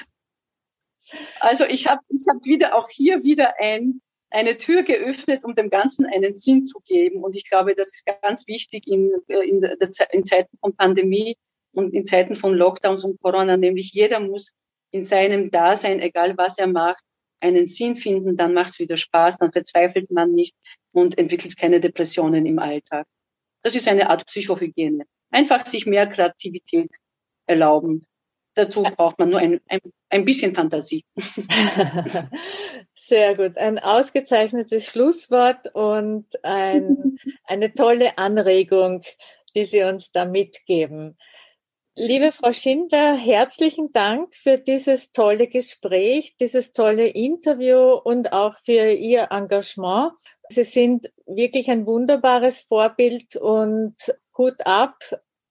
also 1.40 1.64
ich 1.64 1.86
habe 1.86 2.00
ich 2.08 2.24
hab 2.28 2.44
wieder 2.44 2.76
auch 2.76 2.88
hier 2.88 3.22
wieder 3.24 3.54
ein 3.58 4.00
eine 4.32 4.56
Tür 4.56 4.82
geöffnet, 4.82 5.44
um 5.44 5.54
dem 5.54 5.70
Ganzen 5.70 6.06
einen 6.06 6.34
Sinn 6.34 6.66
zu 6.66 6.80
geben. 6.80 7.22
Und 7.22 7.36
ich 7.36 7.48
glaube, 7.48 7.74
das 7.74 7.92
ist 7.92 8.06
ganz 8.22 8.46
wichtig 8.46 8.86
in, 8.86 9.12
äh, 9.28 9.46
in, 9.48 9.60
der, 9.60 9.76
in 10.12 10.24
Zeiten 10.24 10.56
von 10.58 10.74
Pandemie 10.74 11.36
und 11.72 11.94
in 11.94 12.06
Zeiten 12.06 12.34
von 12.34 12.54
Lockdowns 12.54 13.04
und 13.04 13.20
Corona, 13.20 13.56
nämlich 13.56 13.92
jeder 13.92 14.20
muss 14.20 14.52
in 14.90 15.02
seinem 15.02 15.50
Dasein, 15.50 16.00
egal 16.00 16.36
was 16.36 16.58
er 16.58 16.66
macht, 16.66 17.02
einen 17.40 17.66
Sinn 17.66 17.96
finden, 17.96 18.36
dann 18.36 18.54
macht 18.54 18.70
es 18.70 18.78
wieder 18.78 18.96
Spaß, 18.96 19.38
dann 19.38 19.50
verzweifelt 19.50 20.10
man 20.10 20.32
nicht 20.32 20.54
und 20.92 21.18
entwickelt 21.18 21.56
keine 21.56 21.80
Depressionen 21.80 22.46
im 22.46 22.58
Alltag. 22.58 23.06
Das 23.62 23.74
ist 23.74 23.88
eine 23.88 24.10
Art 24.10 24.26
Psychohygiene. 24.26 25.04
Einfach 25.30 25.66
sich 25.66 25.86
mehr 25.86 26.06
Kreativität 26.06 26.94
erlauben. 27.46 28.04
Dazu 28.54 28.82
braucht 28.82 29.18
man 29.18 29.30
nur 29.30 29.40
ein, 29.40 29.60
ein, 29.68 29.80
ein 30.10 30.24
bisschen 30.24 30.54
Fantasie. 30.54 31.04
Sehr 32.94 33.34
gut. 33.34 33.56
Ein 33.56 33.78
ausgezeichnetes 33.78 34.86
Schlusswort 34.86 35.74
und 35.74 36.26
ein, 36.42 37.16
eine 37.46 37.72
tolle 37.72 38.18
Anregung, 38.18 39.02
die 39.54 39.64
Sie 39.64 39.82
uns 39.82 40.12
da 40.12 40.26
mitgeben. 40.26 41.16
Liebe 41.94 42.32
Frau 42.32 42.52
Schindler, 42.52 43.14
herzlichen 43.16 43.92
Dank 43.92 44.34
für 44.34 44.56
dieses 44.56 45.12
tolle 45.12 45.46
Gespräch, 45.46 46.36
dieses 46.38 46.72
tolle 46.72 47.08
Interview 47.08 47.92
und 47.92 48.32
auch 48.32 48.58
für 48.64 48.92
Ihr 48.92 49.28
Engagement. 49.30 50.12
Sie 50.48 50.64
sind 50.64 51.12
wirklich 51.26 51.70
ein 51.70 51.86
wunderbares 51.86 52.62
Vorbild 52.62 53.36
und 53.36 53.94
Hut 54.36 54.66
ab, 54.66 54.96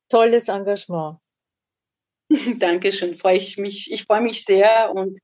tolles 0.10 0.48
Engagement. 0.48 1.20
Dankeschön, 2.60 3.16
freue 3.16 3.38
ich 3.38 3.58
mich. 3.58 3.92
Ich 3.92 4.04
freue 4.04 4.22
mich 4.22 4.46
sehr 4.46 4.92
und 4.94 5.20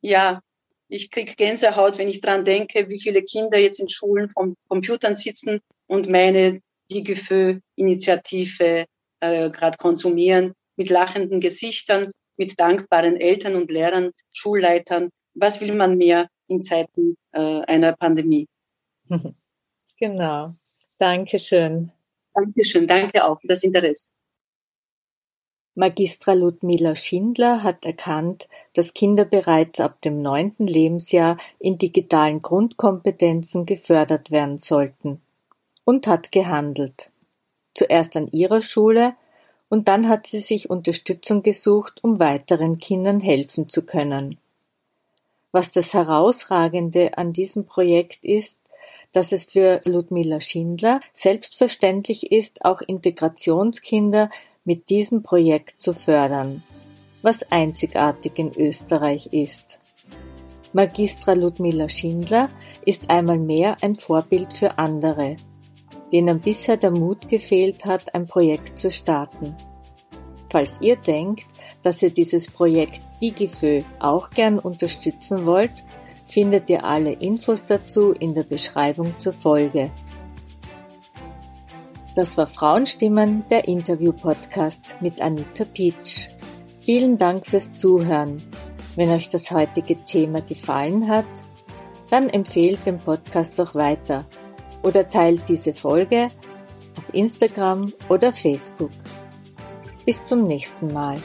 ja, 0.00 0.40
ich 0.88 1.10
kriege 1.10 1.34
Gänsehaut, 1.34 1.98
wenn 1.98 2.08
ich 2.08 2.20
dran 2.20 2.44
denke, 2.44 2.88
wie 2.88 3.00
viele 3.00 3.22
Kinder 3.22 3.58
jetzt 3.58 3.80
in 3.80 3.88
Schulen 3.88 4.28
vom 4.30 4.56
Computern 4.68 5.14
sitzen 5.14 5.60
und 5.86 6.08
meine 6.08 6.60
Digefö-Initiative 6.90 8.86
äh, 9.20 9.50
gerade 9.50 9.78
konsumieren 9.78 10.54
mit 10.76 10.90
lachenden 10.90 11.40
Gesichtern, 11.40 12.10
mit 12.36 12.58
dankbaren 12.58 13.16
Eltern 13.16 13.54
und 13.54 13.70
Lehrern, 13.70 14.10
Schulleitern. 14.32 15.10
Was 15.34 15.60
will 15.60 15.74
man 15.74 15.96
mehr 15.96 16.28
in 16.48 16.62
Zeiten 16.62 17.16
äh, 17.32 17.60
einer 17.62 17.94
Pandemie? 17.96 18.46
Genau. 20.02 20.54
Dankeschön. 20.96 21.92
Dankeschön. 22.32 22.86
Danke 22.86 23.22
auch 23.22 23.38
für 23.38 23.48
das 23.48 23.62
Interesse. 23.62 24.08
Magistra 25.80 26.34
Ludmila 26.34 26.94
Schindler 26.94 27.62
hat 27.62 27.86
erkannt, 27.86 28.50
dass 28.74 28.92
Kinder 28.92 29.24
bereits 29.24 29.80
ab 29.80 30.02
dem 30.02 30.20
neunten 30.20 30.66
Lebensjahr 30.66 31.38
in 31.58 31.78
digitalen 31.78 32.40
Grundkompetenzen 32.40 33.64
gefördert 33.64 34.30
werden 34.30 34.58
sollten 34.58 35.22
und 35.86 36.06
hat 36.06 36.32
gehandelt. 36.32 37.08
Zuerst 37.72 38.14
an 38.18 38.30
ihrer 38.30 38.60
Schule 38.60 39.14
und 39.70 39.88
dann 39.88 40.06
hat 40.10 40.26
sie 40.26 40.40
sich 40.40 40.68
Unterstützung 40.68 41.42
gesucht, 41.42 42.00
um 42.04 42.18
weiteren 42.18 42.78
Kindern 42.78 43.18
helfen 43.18 43.70
zu 43.70 43.80
können. 43.80 44.36
Was 45.50 45.70
das 45.70 45.94
Herausragende 45.94 47.16
an 47.16 47.32
diesem 47.32 47.64
Projekt 47.64 48.22
ist, 48.26 48.60
dass 49.12 49.32
es 49.32 49.44
für 49.44 49.80
Ludmila 49.86 50.42
Schindler 50.42 51.00
selbstverständlich 51.14 52.32
ist, 52.32 52.66
auch 52.66 52.82
Integrationskinder 52.82 54.28
mit 54.64 54.88
diesem 54.90 55.22
Projekt 55.22 55.80
zu 55.80 55.94
fördern, 55.94 56.62
was 57.22 57.50
einzigartig 57.50 58.38
in 58.38 58.52
Österreich 58.56 59.32
ist. 59.32 59.80
Magistra 60.72 61.32
Ludmila 61.32 61.88
Schindler 61.88 62.48
ist 62.84 63.10
einmal 63.10 63.38
mehr 63.38 63.76
ein 63.80 63.96
Vorbild 63.96 64.52
für 64.52 64.78
andere, 64.78 65.36
denen 66.12 66.40
bisher 66.40 66.76
der 66.76 66.90
Mut 66.90 67.28
gefehlt 67.28 67.84
hat, 67.84 68.14
ein 68.14 68.26
Projekt 68.26 68.78
zu 68.78 68.90
starten. 68.90 69.56
Falls 70.50 70.80
ihr 70.80 70.96
denkt, 70.96 71.46
dass 71.82 72.02
ihr 72.02 72.10
dieses 72.10 72.50
Projekt 72.50 73.00
Digifö 73.22 73.82
auch 73.98 74.30
gern 74.30 74.58
unterstützen 74.58 75.46
wollt, 75.46 75.84
findet 76.28 76.70
ihr 76.70 76.84
alle 76.84 77.12
Infos 77.12 77.64
dazu 77.64 78.12
in 78.12 78.34
der 78.34 78.44
Beschreibung 78.44 79.18
zur 79.18 79.32
Folge. 79.32 79.90
Das 82.16 82.36
war 82.36 82.48
Frauenstimmen, 82.48 83.44
der 83.50 83.68
Interview-Podcast 83.68 84.96
mit 85.00 85.22
Anita 85.22 85.64
Pietsch. 85.64 86.28
Vielen 86.80 87.18
Dank 87.18 87.46
fürs 87.46 87.72
Zuhören. 87.72 88.42
Wenn 88.96 89.10
euch 89.10 89.28
das 89.28 89.52
heutige 89.52 89.96
Thema 90.04 90.40
gefallen 90.42 91.08
hat, 91.08 91.24
dann 92.10 92.28
empfehlt 92.28 92.84
den 92.84 92.98
Podcast 92.98 93.58
doch 93.58 93.76
weiter 93.76 94.26
oder 94.82 95.08
teilt 95.08 95.48
diese 95.48 95.72
Folge 95.72 96.30
auf 96.98 97.14
Instagram 97.14 97.92
oder 98.08 98.32
Facebook. 98.32 98.90
Bis 100.04 100.24
zum 100.24 100.44
nächsten 100.44 100.92
Mal. 100.92 101.22